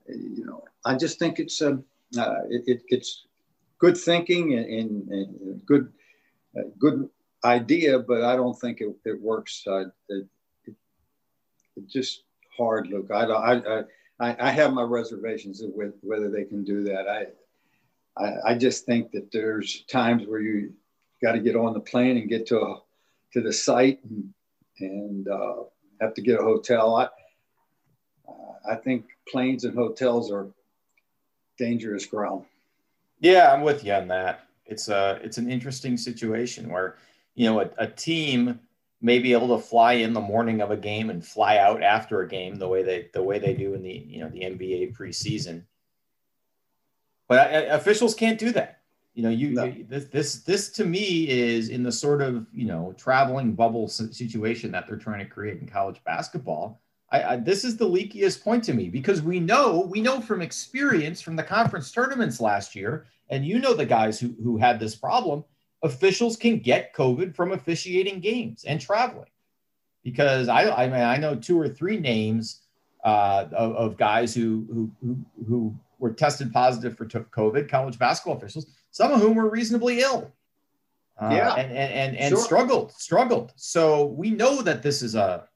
you 0.09 0.45
know, 0.45 0.65
I 0.85 0.97
just 0.97 1.21
think 1.21 1.39
it's 1.39 1.61
a, 1.61 1.79
uh, 2.19 2.41
it, 2.51 2.65
it, 2.67 2.83
it's 2.89 3.27
good 3.79 3.97
thinking 3.97 4.55
and, 4.55 4.67
and, 4.67 5.09
and 5.09 5.67
good, 5.67 5.93
uh, 6.59 6.63
good 6.81 7.09
idea, 7.45 7.99
but 7.99 8.23
I 8.23 8.37
don't 8.37 8.59
think 8.59 8.81
it, 8.81 8.95
it 9.05 9.21
works. 9.21 9.65
Uh, 9.67 9.85
it, 10.09 10.27
it's 11.77 11.93
just 11.93 12.23
hard, 12.57 12.89
Luke. 12.89 13.11
I, 13.13 13.25
I, 13.25 13.85
I, 14.21 14.37
I 14.41 14.51
have 14.51 14.73
my 14.73 14.83
reservations 14.83 15.63
with 15.63 15.95
whether 16.03 16.31
they 16.31 16.45
can 16.45 16.65
do 16.65 16.85
that. 16.85 17.09
I, 17.09 17.27
I, 18.23 18.53
I 18.53 18.55
just 18.55 18.87
think 18.87 19.11
that 19.13 19.31
there's 19.33 19.83
times 19.83 20.27
where 20.27 20.41
you 20.41 20.73
got 21.23 21.33
to 21.33 21.41
get 21.41 21.57
on 21.57 21.75
the 21.75 21.81
plane 21.81 22.17
and 22.17 22.29
get 22.29 22.47
to 22.47 22.61
a, 22.61 22.81
to 23.33 23.41
the 23.41 23.53
site 23.53 24.01
and, 24.05 24.33
and 24.81 25.29
uh, 25.29 25.65
have 26.01 26.15
to 26.15 26.23
get 26.23 26.39
a 26.39 26.43
hotel. 26.43 26.97
I, 26.97 27.09
uh, 28.29 28.73
I 28.73 28.77
think 28.77 29.07
planes 29.29 29.65
and 29.65 29.75
hotels 29.75 30.31
are 30.31 30.47
dangerous 31.59 32.07
ground. 32.07 32.45
Yeah, 33.21 33.53
I'm 33.53 33.63
with 33.63 33.85
you 33.85 33.93
on 33.93 34.09
that. 34.09 34.47
It's 34.67 34.89
a 34.89 35.21
it's 35.23 35.39
an 35.39 35.51
interesting 35.51 35.97
situation 35.97 36.71
where 36.71 36.97
you 37.35 37.47
know 37.47 37.61
a, 37.61 37.71
a 37.79 37.87
team 37.87 38.61
may 39.01 39.19
be 39.19 39.35
able 39.35 39.57
to 39.57 39.63
fly 39.63 39.93
in 39.93 40.15
the 40.15 40.21
morning 40.21 40.63
of 40.63 40.71
a 40.71 40.77
game 40.77 41.11
and 41.11 41.25
fly 41.25 41.59
out 41.59 41.83
after 41.83 42.23
a 42.23 42.29
game 42.29 42.57
the 42.57 42.67
way 42.67 42.83
they 42.83 43.09
the 43.13 43.23
way 43.23 43.39
they 43.39 43.53
do 43.53 43.75
in 43.75 43.83
the 43.83 43.93
you 43.93 44.21
know 44.21 44.31
the 44.31 44.41
NBA 44.41 44.97
preseason. 44.97 45.63
But 47.29 47.55
uh, 47.55 47.67
officials 47.75 48.15
can't 48.15 48.39
do 48.39 48.51
that. 48.53 48.81
You 49.15 49.23
know, 49.23 49.29
you, 49.29 49.51
no. 49.51 49.65
you, 49.65 49.85
this 49.89 50.07
this 50.07 50.37
this 50.37 50.71
to 50.71 50.85
me 50.85 51.29
is 51.29 51.69
in 51.69 51.83
the 51.83 51.93
sort 51.93 52.23
of 52.23 52.47
you 52.53 52.67
know 52.67 52.95
traveling 52.97 53.55
bubble 53.55 53.89
situation 53.89 54.73
that 54.73 54.89
they're 54.89 54.97
trying 54.97 55.21
to 55.21 55.31
create 55.31 55.61
in 55.61 55.69
college 55.69 56.03
basketball. 56.05 56.81
I, 57.11 57.23
I, 57.23 57.37
this 57.37 57.63
is 57.63 57.77
the 57.77 57.89
leakiest 57.89 58.43
point 58.43 58.65
to 58.65 58.73
me 58.73 58.89
because 58.89 59.23
we 59.23 59.39
know 59.39 59.89
we 59.91 60.01
know 60.01 60.21
from 60.21 60.43
experience 60.43 61.21
from 61.21 61.37
the 61.37 61.43
conference 61.43 61.93
tournaments 61.93 62.41
last 62.41 62.75
year, 62.75 63.07
and 63.29 63.47
you 63.47 63.59
know 63.61 63.75
the 63.75 63.87
guys 63.87 64.19
who 64.19 64.35
who 64.43 64.57
had 64.57 64.81
this 64.81 64.97
problem. 64.97 65.45
Officials 65.85 66.37
can 66.37 66.59
get 66.59 66.93
COVID 66.95 67.37
from 67.37 67.53
officiating 67.53 68.19
games 68.19 68.65
and 68.65 68.81
traveling, 68.81 69.31
because 70.03 70.49
I 70.49 70.69
I 70.71 70.89
mean 70.89 71.01
I 71.01 71.17
know 71.19 71.37
two 71.37 71.61
or 71.61 71.69
three 71.69 71.99
names 71.99 72.63
uh, 73.05 73.47
of, 73.53 73.77
of 73.77 73.97
guys 73.97 74.35
who 74.35 74.67
who 74.73 74.91
who 75.01 75.17
who 75.47 75.75
were 76.01 76.13
tested 76.13 76.53
positive 76.53 76.97
for 76.97 77.07
COVID, 77.07 77.69
college 77.69 77.99
basketball 77.99 78.37
officials 78.37 78.67
some 78.91 79.13
of 79.13 79.21
whom 79.21 79.35
were 79.35 79.51
reasonably 79.51 80.01
ill. 80.01 80.31
Uh, 81.21 81.31
yeah, 81.33 81.55
and 81.55 81.71
and 81.71 81.93
and, 81.93 82.17
and 82.17 82.31
sure. 82.31 82.45
struggled, 82.45 82.93
struggled. 82.93 83.53
So 83.57 84.07
we 84.07 84.31
know 84.31 84.63
that 84.63 84.83
this 84.83 85.03
is 85.03 85.15
a 85.15 85.49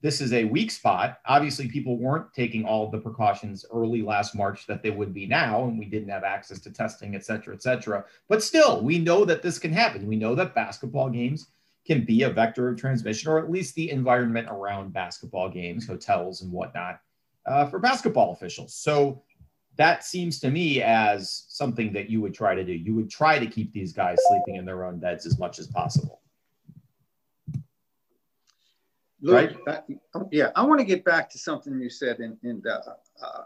this 0.00 0.20
is 0.20 0.32
a 0.32 0.44
weak 0.44 0.70
spot. 0.70 1.18
Obviously, 1.26 1.68
people 1.68 1.98
weren't 1.98 2.32
taking 2.32 2.64
all 2.64 2.88
the 2.88 2.98
precautions 2.98 3.64
early 3.72 4.02
last 4.02 4.34
March 4.34 4.66
that 4.66 4.82
they 4.82 4.90
would 4.90 5.12
be 5.12 5.26
now, 5.26 5.64
and 5.64 5.78
we 5.78 5.86
didn't 5.86 6.08
have 6.08 6.24
access 6.24 6.60
to 6.60 6.70
testing, 6.70 7.16
et 7.16 7.24
cetera, 7.24 7.54
et 7.54 7.62
cetera. 7.62 8.04
But 8.28 8.42
still, 8.42 8.80
we 8.82 8.98
know 8.98 9.24
that 9.24 9.42
this 9.42 9.58
can 9.58 9.72
happen. 9.72 10.06
We 10.06 10.16
know 10.16 10.34
that 10.36 10.54
basketball 10.54 11.10
games 11.10 11.48
can 11.84 12.04
be 12.04 12.22
a 12.22 12.30
vector 12.30 12.68
of 12.68 12.78
transmission, 12.78 13.30
or 13.30 13.38
at 13.38 13.50
least 13.50 13.74
the 13.74 13.90
environment 13.90 14.46
around 14.50 14.92
basketball 14.92 15.48
games, 15.48 15.86
hotels, 15.86 16.42
and 16.42 16.52
whatnot, 16.52 17.00
uh, 17.46 17.66
for 17.66 17.78
basketball 17.78 18.32
officials. 18.32 18.74
So 18.74 19.22
that 19.76 20.04
seems 20.04 20.38
to 20.40 20.50
me 20.50 20.82
as 20.82 21.44
something 21.48 21.92
that 21.92 22.10
you 22.10 22.20
would 22.20 22.34
try 22.34 22.54
to 22.54 22.64
do. 22.64 22.72
You 22.72 22.94
would 22.94 23.10
try 23.10 23.38
to 23.38 23.46
keep 23.46 23.72
these 23.72 23.92
guys 23.92 24.18
sleeping 24.28 24.56
in 24.56 24.64
their 24.64 24.84
own 24.84 24.98
beds 24.98 25.24
as 25.24 25.38
much 25.38 25.58
as 25.58 25.66
possible. 25.66 26.20
Right? 29.22 29.56
Uh, 29.66 29.80
yeah, 30.30 30.50
I 30.54 30.62
want 30.62 30.80
to 30.80 30.84
get 30.84 31.04
back 31.04 31.28
to 31.30 31.38
something 31.38 31.80
you 31.80 31.90
said, 31.90 32.20
and, 32.20 32.36
and 32.42 32.64
uh, 32.66 32.80
uh, 33.22 33.42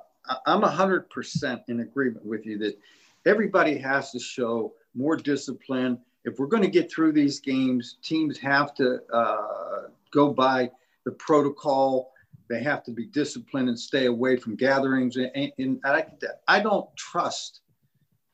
I'm 0.46 0.62
100% 0.62 1.62
in 1.68 1.80
agreement 1.80 2.24
with 2.24 2.44
you 2.46 2.58
that 2.58 2.78
everybody 3.26 3.78
has 3.78 4.10
to 4.12 4.18
show 4.18 4.74
more 4.94 5.16
discipline. 5.16 5.98
If 6.24 6.38
we're 6.38 6.46
going 6.46 6.62
to 6.62 6.70
get 6.70 6.90
through 6.90 7.12
these 7.12 7.40
games, 7.40 7.96
teams 8.02 8.38
have 8.38 8.74
to 8.74 9.00
uh, 9.12 9.88
go 10.10 10.32
by 10.32 10.70
the 11.04 11.12
protocol. 11.12 12.12
They 12.48 12.62
have 12.62 12.84
to 12.84 12.90
be 12.90 13.06
disciplined 13.06 13.68
and 13.68 13.78
stay 13.78 14.06
away 14.06 14.36
from 14.36 14.56
gatherings. 14.56 15.16
And, 15.16 15.52
and 15.58 15.80
I, 15.84 16.06
I, 16.46 16.60
don't 16.60 16.94
trust 16.96 17.60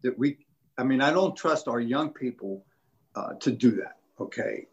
that 0.03 0.19
we, 0.19 0.39
I 0.77 0.83
mean, 0.83 1.01
I 1.01 1.13
don't 1.13 1.37
trust 1.37 1.69
our 1.69 1.81
young 1.81 2.11
people 2.11 2.65
uh, 3.15 3.35
to 3.35 3.51
do 3.51 3.71
that. 3.73 3.97
Okay. 4.21 4.67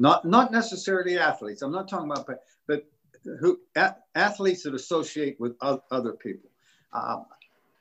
Not, 0.00 0.24
not 0.24 0.50
necessarily 0.50 1.18
athletes. 1.18 1.60
I'm 1.60 1.72
not 1.72 1.86
talking 1.86 2.10
about, 2.10 2.26
but 2.26 2.86
who 3.38 3.60
athletes 4.14 4.62
that 4.62 4.74
associate 4.74 5.38
with 5.38 5.54
other 5.60 6.12
people. 6.12 6.48
Um, 6.94 7.26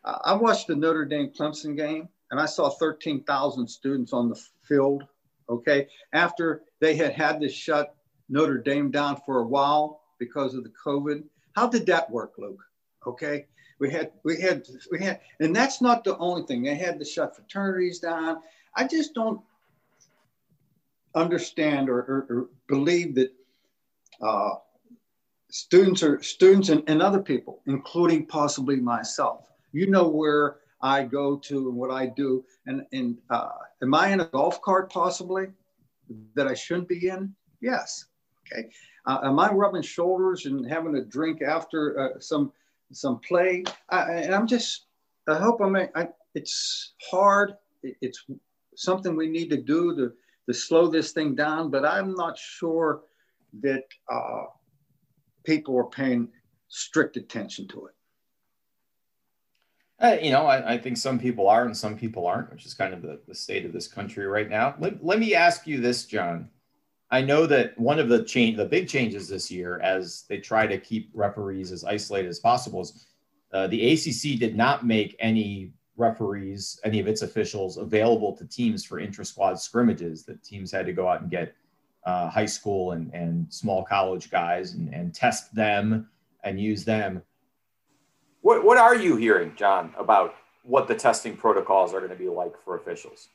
I 0.03 0.33
watched 0.33 0.67
the 0.67 0.75
Notre 0.75 1.05
Dame 1.05 1.31
Clemson 1.31 1.77
game 1.77 2.09
and 2.31 2.39
I 2.39 2.45
saw 2.45 2.69
13,000 2.69 3.65
students 3.67 4.11
on 4.11 4.27
the 4.27 4.41
field. 4.61 5.05
Okay. 5.49 5.87
After 6.11 6.63
they 6.81 6.95
had 6.95 7.13
had 7.13 7.39
to 7.39 7.47
shut 7.49 7.95
Notre 8.27 8.57
Dame 8.57 8.91
down 8.91 9.21
for 9.25 9.39
a 9.39 9.47
while 9.47 10.01
because 10.19 10.53
of 10.55 10.63
the 10.63 10.73
COVID. 10.85 11.23
How 11.55 11.67
did 11.67 11.85
that 11.85 12.11
work, 12.11 12.33
Luke? 12.37 12.61
Okay. 13.07 13.47
We 13.79 13.89
had, 13.89 14.11
we 14.25 14.41
had, 14.41 14.67
we 14.91 15.01
had, 15.01 15.21
and 15.39 15.55
that's 15.55 15.81
not 15.81 16.03
the 16.03 16.17
only 16.17 16.43
thing. 16.43 16.63
They 16.63 16.75
had 16.75 16.99
to 16.99 17.05
shut 17.05 17.33
fraternities 17.33 17.99
down. 17.99 18.41
I 18.75 18.85
just 18.85 19.13
don't 19.13 19.41
understand 21.19 21.89
or, 21.89 21.99
or, 21.99 22.25
or 22.29 22.49
believe 22.67 23.15
that 23.15 23.31
uh, 24.21 24.55
students 25.49 26.03
are 26.03 26.21
students 26.21 26.69
and, 26.69 26.83
and 26.87 27.01
other 27.01 27.21
people, 27.21 27.61
including 27.67 28.25
possibly 28.25 28.77
myself. 28.77 29.45
You 29.71 29.87
know 29.87 30.07
where 30.07 30.57
I 30.81 31.03
go 31.03 31.37
to 31.37 31.69
and 31.69 31.77
what 31.77 31.91
I 31.91 32.07
do. 32.07 32.43
And, 32.65 32.85
and 32.91 33.17
uh, 33.29 33.49
am 33.81 33.93
I 33.93 34.09
in 34.09 34.21
a 34.21 34.25
golf 34.25 34.61
cart 34.61 34.91
possibly 34.91 35.47
that 36.35 36.47
I 36.47 36.53
shouldn't 36.53 36.87
be 36.87 37.09
in? 37.09 37.33
Yes. 37.61 38.05
Okay. 38.51 38.69
Uh, 39.05 39.19
am 39.23 39.39
I 39.39 39.51
rubbing 39.51 39.81
shoulders 39.81 40.45
and 40.45 40.69
having 40.69 40.95
a 40.95 41.03
drink 41.03 41.41
after 41.41 41.99
uh, 41.99 42.19
some 42.19 42.51
some 42.91 43.19
play? 43.19 43.63
I, 43.89 44.13
and 44.13 44.33
I'm 44.33 44.47
just. 44.47 44.85
I 45.27 45.37
hope 45.37 45.61
I'm. 45.61 45.77
It's 46.33 46.93
hard. 47.11 47.55
It's 47.83 48.25
something 48.75 49.15
we 49.15 49.29
need 49.29 49.49
to 49.49 49.57
do 49.57 49.95
to 49.95 50.13
to 50.49 50.53
slow 50.53 50.87
this 50.87 51.11
thing 51.11 51.35
down. 51.35 51.69
But 51.69 51.85
I'm 51.85 52.13
not 52.15 52.37
sure 52.37 53.03
that 53.61 53.83
uh, 54.11 54.45
people 55.43 55.77
are 55.77 55.85
paying 55.85 56.29
strict 56.67 57.17
attention 57.17 57.67
to 57.69 57.87
it. 57.87 57.93
Uh, 60.01 60.17
you 60.21 60.31
know, 60.31 60.45
I, 60.45 60.75
I, 60.75 60.77
think 60.77 60.95
some 60.95 61.19
people 61.19 61.49
are 61.49 61.65
and 61.65 61.75
some 61.75 61.97
people 61.97 62.25
aren't, 62.25 62.49
which 62.51 62.65
is 62.65 62.73
kind 62.73 62.93
of 62.93 63.01
the, 63.01 63.19
the 63.27 63.35
state 63.35 63.65
of 63.65 63.73
this 63.73 63.87
country 63.87 64.25
right 64.27 64.49
now. 64.49 64.73
Let, 64.79 65.03
let 65.03 65.19
me 65.19 65.35
ask 65.35 65.67
you 65.67 65.81
this, 65.81 66.05
John. 66.05 66.47
I 67.11 67.21
know 67.21 67.45
that 67.47 67.77
one 67.77 67.99
of 67.99 68.07
the 68.07 68.23
change, 68.23 68.55
the 68.55 68.65
big 68.65 68.87
changes 68.87 69.27
this 69.27 69.51
year, 69.51 69.79
as 69.81 70.23
they 70.29 70.37
try 70.37 70.67
to 70.67 70.77
keep 70.77 71.09
referees 71.13 71.73
as 71.73 71.83
isolated 71.83 72.29
as 72.29 72.39
possible, 72.39 72.81
is 72.81 73.07
uh, 73.51 73.67
the 73.67 73.91
ACC 73.91 74.39
did 74.39 74.55
not 74.55 74.85
make 74.85 75.17
any 75.19 75.73
referees, 75.99 76.79
any 76.83 76.99
of 76.99 77.07
its 77.07 77.21
officials, 77.21 77.77
available 77.77 78.35
to 78.37 78.45
teams 78.45 78.83
for 78.83 78.99
intra-squad 78.99 79.59
scrimmages. 79.59 80.23
That 80.23 80.43
teams 80.43 80.71
had 80.71 80.85
to 80.85 80.93
go 80.93 81.07
out 81.07 81.21
and 81.21 81.29
get 81.29 81.53
uh, 82.05 82.29
high 82.29 82.45
school 82.45 82.91
and, 82.91 83.13
and 83.13 83.51
small 83.53 83.83
college 83.83 84.31
guys 84.31 84.73
and, 84.73 84.93
and 84.93 85.13
test 85.13 85.53
them 85.53 86.09
and 86.43 86.59
use 86.59 86.85
them. 86.85 87.21
What, 88.41 88.63
what 88.63 88.77
are 88.77 88.95
you 88.95 89.15
hearing, 89.17 89.53
John, 89.55 89.93
about 89.97 90.33
what 90.63 90.87
the 90.87 90.95
testing 90.95 91.35
protocols 91.35 91.93
are 91.93 91.99
going 91.99 92.11
to 92.11 92.17
be 92.17 92.29
like 92.29 92.53
for 92.63 92.77
officials? 92.77 93.29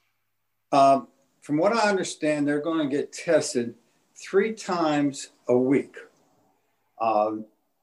Um, 0.73 1.09
from 1.41 1.59
what 1.59 1.75
I 1.75 1.89
understand, 1.91 2.49
they're 2.49 2.63
going 2.63 2.89
to 2.89 2.97
get 2.97 3.13
tested 3.13 3.75
three 4.17 4.53
times 4.55 5.31
a 5.49 5.57
week. 5.57 5.97
Uh, 6.99 7.33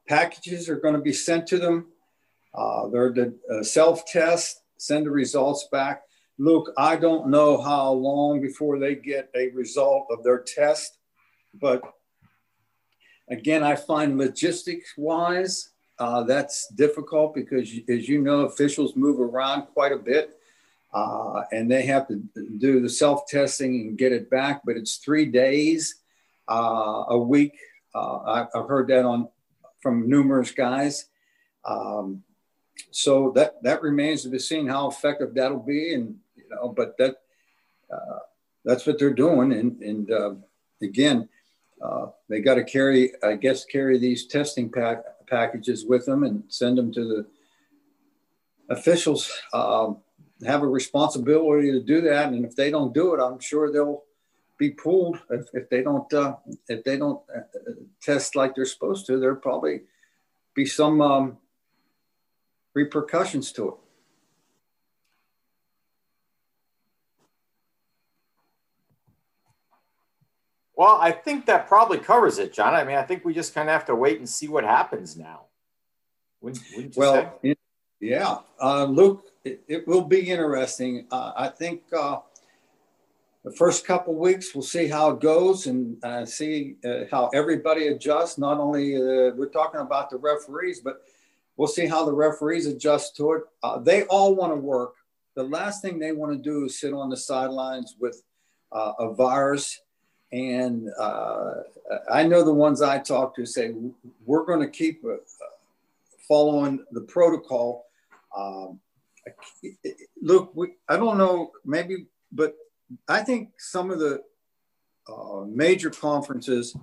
packages 0.08 0.68
are 0.68 0.78
going 0.78 0.96
to 0.96 1.02
be 1.02 1.14
sent 1.14 1.48
to 1.48 1.60
them. 1.60 1.88
Uh, 2.54 2.88
they're 2.90 3.14
the 3.14 3.34
uh, 3.54 3.64
self 3.64 4.06
test, 4.06 4.61
send 4.82 5.06
the 5.06 5.12
results 5.12 5.68
back. 5.72 6.04
Look, 6.38 6.72
I 6.78 6.96
don't 6.96 7.30
know 7.30 7.62
how 7.62 7.92
long 7.92 8.42
before 8.42 8.80
they 8.80 8.96
get 8.96 9.30
a 9.36 9.50
result 9.50 10.08
of 10.10 10.24
their 10.24 10.40
test, 10.40 10.98
but 11.54 11.82
again, 13.30 13.64
I 13.64 13.76
find 13.76 14.18
logistics 14.18 14.94
wise, 14.98 15.70
uh, 16.00 16.24
that's 16.24 16.68
difficult 16.70 17.36
because, 17.36 17.72
as 17.88 18.10
you 18.10 18.22
know, 18.22 18.42
officials 18.42 18.96
move 18.96 19.20
around 19.20 19.68
quite 19.68 19.92
a 19.92 19.98
bit 19.98 20.40
uh, 20.94 21.44
and 21.52 21.70
they 21.70 21.84
have 21.84 22.08
to 22.08 22.24
do 22.58 22.82
the 22.82 22.90
self 22.90 23.28
testing 23.28 23.76
and 23.82 23.98
get 24.00 24.12
it 24.12 24.30
back, 24.32 24.62
but 24.66 24.76
it's 24.78 24.98
three 24.98 25.26
days 25.26 25.96
uh, 26.50 27.04
a 27.10 27.18
week. 27.18 27.56
Uh, 27.94 28.46
I've 28.56 28.68
heard 28.68 28.88
that 28.88 29.06
on 29.06 29.30
from 29.80 30.10
numerous 30.10 30.52
guys. 30.52 31.06
Um, 31.66 32.24
so 32.92 33.32
that 33.36 33.62
that 33.64 33.82
remains 33.82 34.24
to 34.24 34.30
be 34.30 34.40
seen 34.40 34.68
how 34.68 34.90
effective 34.90 35.34
that'll 35.34 35.60
be, 35.60 35.94
and 35.94 36.16
you 36.36 36.44
know, 36.50 36.70
but 36.70 36.98
that 36.98 37.18
uh, 37.94 38.20
that's 38.66 38.86
what 38.88 38.98
they're 38.98 39.14
doing, 39.14 39.54
and 39.54 39.82
and 39.82 40.12
uh, 40.12 40.34
again, 40.82 41.30
they 42.30 42.40
got 42.40 42.56
to 42.56 42.64
carry, 42.64 43.12
I 43.24 43.36
guess, 43.36 43.66
carry 43.66 43.98
these 43.98 44.26
testing 44.26 44.72
pack 44.72 45.04
packages 45.28 45.86
with 45.86 46.06
them 46.06 46.24
and 46.24 46.44
send 46.48 46.78
them 46.78 46.92
to 46.92 47.04
the 47.06 47.26
officials 48.70 49.32
uh, 49.54 49.92
have 50.46 50.64
a 50.64 50.68
responsibility 50.68 51.72
to 51.72 51.82
do 51.82 52.02
that. 52.02 52.30
And 52.30 52.46
if 52.46 52.56
they 52.56 52.72
don't 52.72 52.94
do 52.94 53.14
it, 53.14 53.22
I'm 53.22 53.40
sure 53.40 53.72
they'll 53.72 54.04
be 54.58 54.72
pulled 54.72 55.20
if, 55.30 55.48
if 55.54 55.70
they 55.70 55.82
don't 55.82 56.12
uh, 56.14 56.36
if 56.68 56.84
they 56.84 56.98
don't 56.98 57.22
uh, 57.36 57.42
test 58.02 58.36
like 58.36 58.56
they're 58.56 58.66
supposed 58.66 59.06
to. 59.08 59.20
There'll 59.20 59.36
probably 59.36 59.82
be 60.56 60.66
some 60.66 61.02
um, 61.02 61.38
repercussions 62.74 63.52
to 63.54 63.70
it. 63.70 63.74
Well, 70.76 70.98
I 71.00 71.12
think 71.12 71.46
that 71.46 71.68
probably 71.68 72.00
covers 72.00 72.40
it, 72.40 72.54
John. 72.54 72.74
I 72.74 72.84
mean, 72.84 72.96
I 72.96 73.04
think 73.04 73.24
we 73.24 73.36
just 73.36 73.54
kind 73.54 73.70
of 73.70 73.74
have 73.74 73.86
to 73.86 73.96
wait 73.96 74.18
and 74.18 74.28
see 74.28 74.48
what 74.48 74.64
happens 74.64 75.16
now. 75.16 75.42
Wouldn't, 76.42 76.64
wouldn't 76.76 76.98
well, 76.98 77.40
it, 77.44 77.60
yeah, 78.00 78.38
uh, 78.60 78.86
Luke, 78.86 79.28
it, 79.44 79.62
it, 79.68 79.88
will 79.88 80.02
be 80.02 80.32
interesting. 80.32 81.06
Uh, 81.12 81.34
I 81.38 81.50
think 81.50 81.84
uh, 81.96 82.22
the 83.44 83.52
first 83.52 83.86
couple 83.86 84.16
weeks 84.16 84.56
we'll 84.56 84.64
see 84.64 84.88
how 84.88 85.12
it 85.12 85.20
goes 85.20 85.68
and 85.68 86.04
uh, 86.04 86.26
see 86.26 86.78
uh, 86.84 87.02
how 87.12 87.30
everybody 87.32 87.90
adjusts. 87.90 88.40
Not 88.40 88.58
only 88.58 88.96
uh, 88.96 89.36
we're 89.36 89.52
talking 89.54 89.82
about 89.82 90.10
the 90.10 90.18
referees, 90.18 90.80
but 90.80 91.04
we'll 91.58 91.68
see 91.68 91.86
how 91.86 92.06
the 92.06 92.14
referees 92.14 92.66
adjust 92.66 93.16
to 93.18 93.34
it. 93.34 93.43
they 93.84 94.04
all 94.04 94.36
want 94.36 94.52
to 94.52 94.58
work. 94.58 94.93
The 95.36 95.43
last 95.43 95.82
thing 95.82 95.99
they 95.99 96.12
want 96.12 96.32
to 96.32 96.38
do 96.38 96.66
is 96.66 96.80
sit 96.80 96.93
on 96.93 97.10
the 97.10 97.18
sidelines 97.18 97.95
with 97.99 98.22
a 98.72 99.14
virus 99.14 99.80
and 100.32 100.89
uh, 100.97 101.52
I 102.10 102.24
know 102.24 102.43
the 102.43 102.54
ones 102.54 102.82
I 102.82 102.99
talk 102.99 103.36
to 103.36 103.45
say, 103.45 103.74
we're 104.26 104.45
going 104.45 104.62
to 104.62 104.70
keep 104.70 105.04
uh, 105.04 105.18
following 106.28 106.86
the 106.91 107.02
protocol. 107.02 107.86
Um, 108.36 108.80
look, 110.22 110.52
we, 110.56 110.76
I 110.88 110.95
don't 110.95 111.18
know, 111.18 111.52
maybe, 111.66 112.06
but 112.32 112.56
I 113.10 113.22
think 113.22 113.49
some 113.58 113.91
of 113.91 113.99
the 113.99 114.22
uh, 115.12 115.43
major 115.47 115.89
conferences 115.89 116.76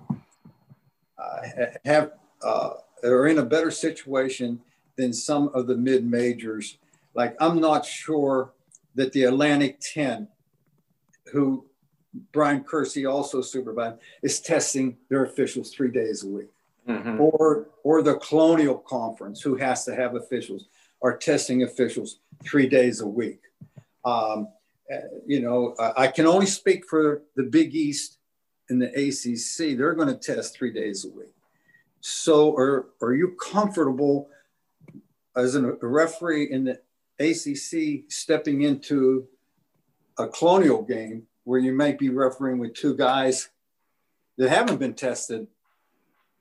uh, 1.17 1.41
have 1.85 2.11
uh, 2.43 2.73
are 3.03 3.27
in 3.27 3.37
a 3.37 3.45
better 3.45 3.71
situation 3.71 4.59
than 4.97 5.13
some 5.13 5.49
of 5.53 5.67
the 5.67 5.75
mid 5.75 6.05
majors. 6.05 6.77
Like 7.13 7.35
I'm 7.39 7.59
not 7.59 7.85
sure 7.85 8.53
that 8.95 9.13
the 9.13 9.23
Atlantic 9.23 9.79
10, 9.79 10.27
who 11.31 11.65
Bryan 12.31 12.63
Kersey, 12.63 13.05
also 13.05 13.41
supervised, 13.41 13.97
is 14.23 14.39
testing 14.39 14.97
their 15.09 15.23
officials 15.25 15.71
three 15.71 15.91
days 15.91 16.23
a 16.23 16.27
week. 16.27 16.49
Mm-hmm. 16.87 17.21
Or, 17.21 17.69
or 17.83 18.01
the 18.01 18.15
Colonial 18.15 18.77
Conference, 18.77 19.41
who 19.41 19.55
has 19.57 19.85
to 19.85 19.95
have 19.95 20.15
officials, 20.15 20.65
are 21.01 21.15
testing 21.15 21.63
officials 21.63 22.19
three 22.43 22.67
days 22.67 23.01
a 23.01 23.07
week. 23.07 23.41
Um, 24.03 24.47
you 25.27 25.39
know, 25.39 25.75
I 25.95 26.07
can 26.07 26.25
only 26.25 26.47
speak 26.47 26.87
for 26.87 27.21
the 27.35 27.43
Big 27.43 27.75
East 27.75 28.17
and 28.69 28.81
the 28.81 28.87
ACC. 28.87 29.77
They're 29.77 29.93
going 29.93 30.07
to 30.07 30.15
test 30.15 30.55
three 30.55 30.73
days 30.73 31.05
a 31.05 31.09
week. 31.09 31.33
So, 32.01 32.55
are, 32.55 32.87
are 33.01 33.13
you 33.13 33.35
comfortable 33.41 34.29
as 35.35 35.55
a 35.55 35.61
referee 35.81 36.51
in 36.51 36.63
the 36.63 36.79
ACC 37.19 38.11
stepping 38.11 38.61
into 38.61 39.27
a 40.17 40.27
colonial 40.27 40.81
game 40.81 41.27
where 41.43 41.59
you 41.59 41.73
might 41.73 41.97
be 41.97 42.09
refereeing 42.09 42.59
with 42.59 42.73
two 42.73 42.95
guys 42.95 43.49
that 44.37 44.49
haven't 44.49 44.77
been 44.77 44.93
tested, 44.93 45.47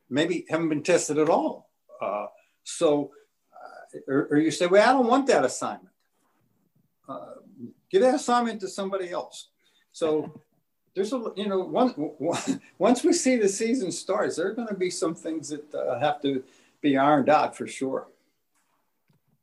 maybe 0.09 0.45
haven't 0.49 0.69
been 0.69 0.83
tested 0.83 1.19
at 1.19 1.29
all. 1.29 1.71
Uh, 2.01 2.27
so, 2.63 3.11
uh, 3.53 3.99
or, 4.07 4.29
or, 4.31 4.37
you 4.37 4.51
say, 4.51 4.67
well, 4.67 4.89
I 4.89 4.93
don't 4.93 5.09
want 5.09 5.27
that 5.27 5.45
assignment. 5.45 5.95
Uh, 7.09 7.35
give 7.91 8.03
that 8.03 8.15
assignment 8.15 8.61
to 8.61 8.69
somebody 8.69 9.11
else. 9.11 9.49
So 9.93 10.43
there's 10.99 11.13
a, 11.13 11.33
you 11.37 11.47
know, 11.47 11.61
one, 11.61 11.91
one, 11.91 12.61
once 12.79 13.05
we 13.05 13.13
see 13.13 13.37
the 13.37 13.49
season 13.49 13.93
starts, 13.93 14.37
there 14.37 14.49
are 14.49 14.55
going 14.55 14.69
to 14.69 14.75
be 14.75 14.91
some 14.91 15.15
things 15.15 15.49
that 15.49 15.73
uh, 15.73 15.99
have 16.01 16.21
to 16.23 16.43
be 16.81 16.99
ironed 16.99 17.29
out 17.29 17.57
for 17.57 17.67
sure. 17.67 18.09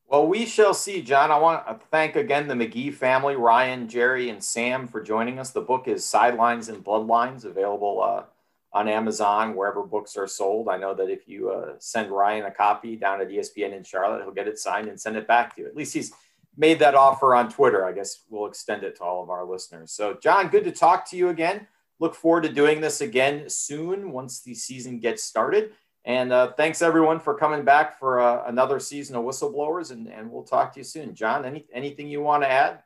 Well, 0.08 0.28
we 0.28 0.46
shall 0.46 0.74
see, 0.74 1.02
John. 1.02 1.32
I 1.32 1.40
want 1.40 1.66
to 1.66 1.80
thank 1.90 2.16
again 2.16 2.48
the 2.48 2.54
McGee 2.54 2.94
family, 2.94 3.36
Ryan, 3.36 3.88
Jerry, 3.88 4.30
and 4.30 4.44
Sam 4.44 4.88
for 4.88 5.02
joining 5.02 5.40
us. 5.40 5.50
The 5.50 5.62
book 5.62 5.88
is 5.88 6.06
Sidelines 6.06 6.70
and 6.70 6.84
Bloodlines, 6.84 7.46
available 7.46 8.04
uh, 8.04 8.24
on 8.72 8.88
Amazon, 8.88 9.56
wherever 9.56 9.82
books 9.82 10.16
are 10.16 10.28
sold. 10.28 10.68
I 10.68 10.78
know 10.78 10.94
that 10.94 11.10
if 11.10 11.28
you 11.28 11.50
uh, 11.50 11.74
send 11.80 12.12
Ryan 12.12 12.46
a 12.46 12.52
copy 12.52 12.98
down 12.98 13.22
at 13.22 13.30
ESPN 13.30 13.74
in 13.74 13.84
Charlotte, 13.84 14.24
he'll 14.24 14.34
get 14.34 14.48
it 14.48 14.60
signed 14.60 14.90
and 14.90 15.00
send 15.00 15.16
it 15.16 15.26
back 15.28 15.56
to 15.56 15.62
you. 15.62 15.68
At 15.68 15.76
least 15.76 15.94
he's 15.94 16.12
made 16.58 16.80
that 16.80 16.96
offer 16.96 17.36
on 17.36 17.50
Twitter. 17.50 17.86
I 17.86 17.92
guess 17.92 18.24
we'll 18.30 18.48
extend 18.48 18.84
it 18.84 18.98
to 18.98 19.04
all 19.04 19.24
of 19.24 19.30
our 19.30 19.46
listeners. 19.46 19.92
So, 19.92 20.18
John, 20.22 20.50
good 20.50 20.64
to 20.66 20.72
talk 20.72 21.10
to 21.10 21.18
you 21.18 21.30
again. 21.30 21.68
Look 22.00 22.16
forward 22.16 22.44
to 22.44 22.50
doing 22.50 22.82
this 22.82 23.02
again 23.02 23.50
soon 23.50 24.12
once 24.12 24.42
the 24.42 24.54
season 24.54 25.00
gets 25.00 25.24
started. 25.24 25.72
And 26.04 26.32
uh, 26.32 26.54
thanks 26.54 26.82
everyone 26.82 27.20
for 27.20 27.34
coming 27.34 27.66
back 27.66 27.98
for 27.98 28.20
uh, 28.20 28.44
another 28.46 28.80
season 28.80 29.16
of 29.16 29.24
Whistleblowers, 29.24 29.92
and, 29.92 30.08
and 30.08 30.30
we'll 30.30 30.44
talk 30.44 30.74
to 30.74 30.80
you 30.80 30.84
soon. 30.84 31.16
John, 31.16 31.46
any 31.46 31.66
anything 31.74 32.08
you 32.08 32.22
want 32.22 32.44
to 32.44 32.52
add? 32.52 32.84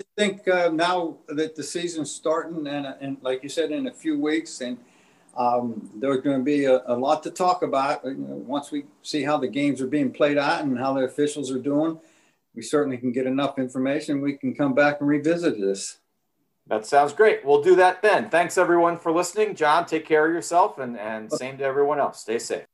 I 0.00 0.04
think 0.16 0.48
uh, 0.48 0.70
now 0.72 1.18
that 1.28 1.54
the 1.54 1.62
season's 1.62 2.10
starting, 2.10 2.66
and, 2.66 2.86
and 3.00 3.18
like 3.20 3.42
you 3.42 3.50
said, 3.50 3.72
in 3.72 3.88
a 3.88 3.92
few 3.92 4.18
weeks, 4.18 4.62
and 4.62 4.78
um, 5.36 5.90
there's 5.94 6.22
going 6.22 6.38
to 6.38 6.44
be 6.44 6.64
a, 6.64 6.82
a, 6.86 6.96
lot 6.96 7.22
to 7.24 7.30
talk 7.30 7.62
about 7.62 8.04
you 8.04 8.14
know, 8.14 8.36
once 8.36 8.70
we 8.70 8.84
see 9.02 9.22
how 9.22 9.36
the 9.38 9.48
games 9.48 9.80
are 9.80 9.86
being 9.86 10.10
played 10.10 10.38
out 10.38 10.62
and 10.62 10.78
how 10.78 10.92
the 10.92 11.02
officials 11.02 11.50
are 11.50 11.58
doing. 11.58 11.98
We 12.54 12.62
certainly 12.62 12.98
can 12.98 13.12
get 13.12 13.26
enough 13.26 13.58
information. 13.58 14.20
We 14.20 14.36
can 14.36 14.54
come 14.54 14.74
back 14.74 15.00
and 15.00 15.08
revisit 15.08 15.58
this. 15.58 15.98
That 16.66 16.86
sounds 16.86 17.12
great. 17.12 17.44
We'll 17.44 17.62
do 17.62 17.74
that 17.76 18.02
then. 18.02 18.30
Thanks 18.30 18.56
everyone 18.56 18.96
for 18.96 19.10
listening. 19.10 19.56
John, 19.56 19.84
take 19.86 20.06
care 20.06 20.26
of 20.26 20.32
yourself 20.32 20.78
and, 20.78 20.98
and 20.98 21.32
same 21.32 21.58
to 21.58 21.64
everyone 21.64 21.98
else. 21.98 22.20
Stay 22.20 22.38
safe. 22.38 22.64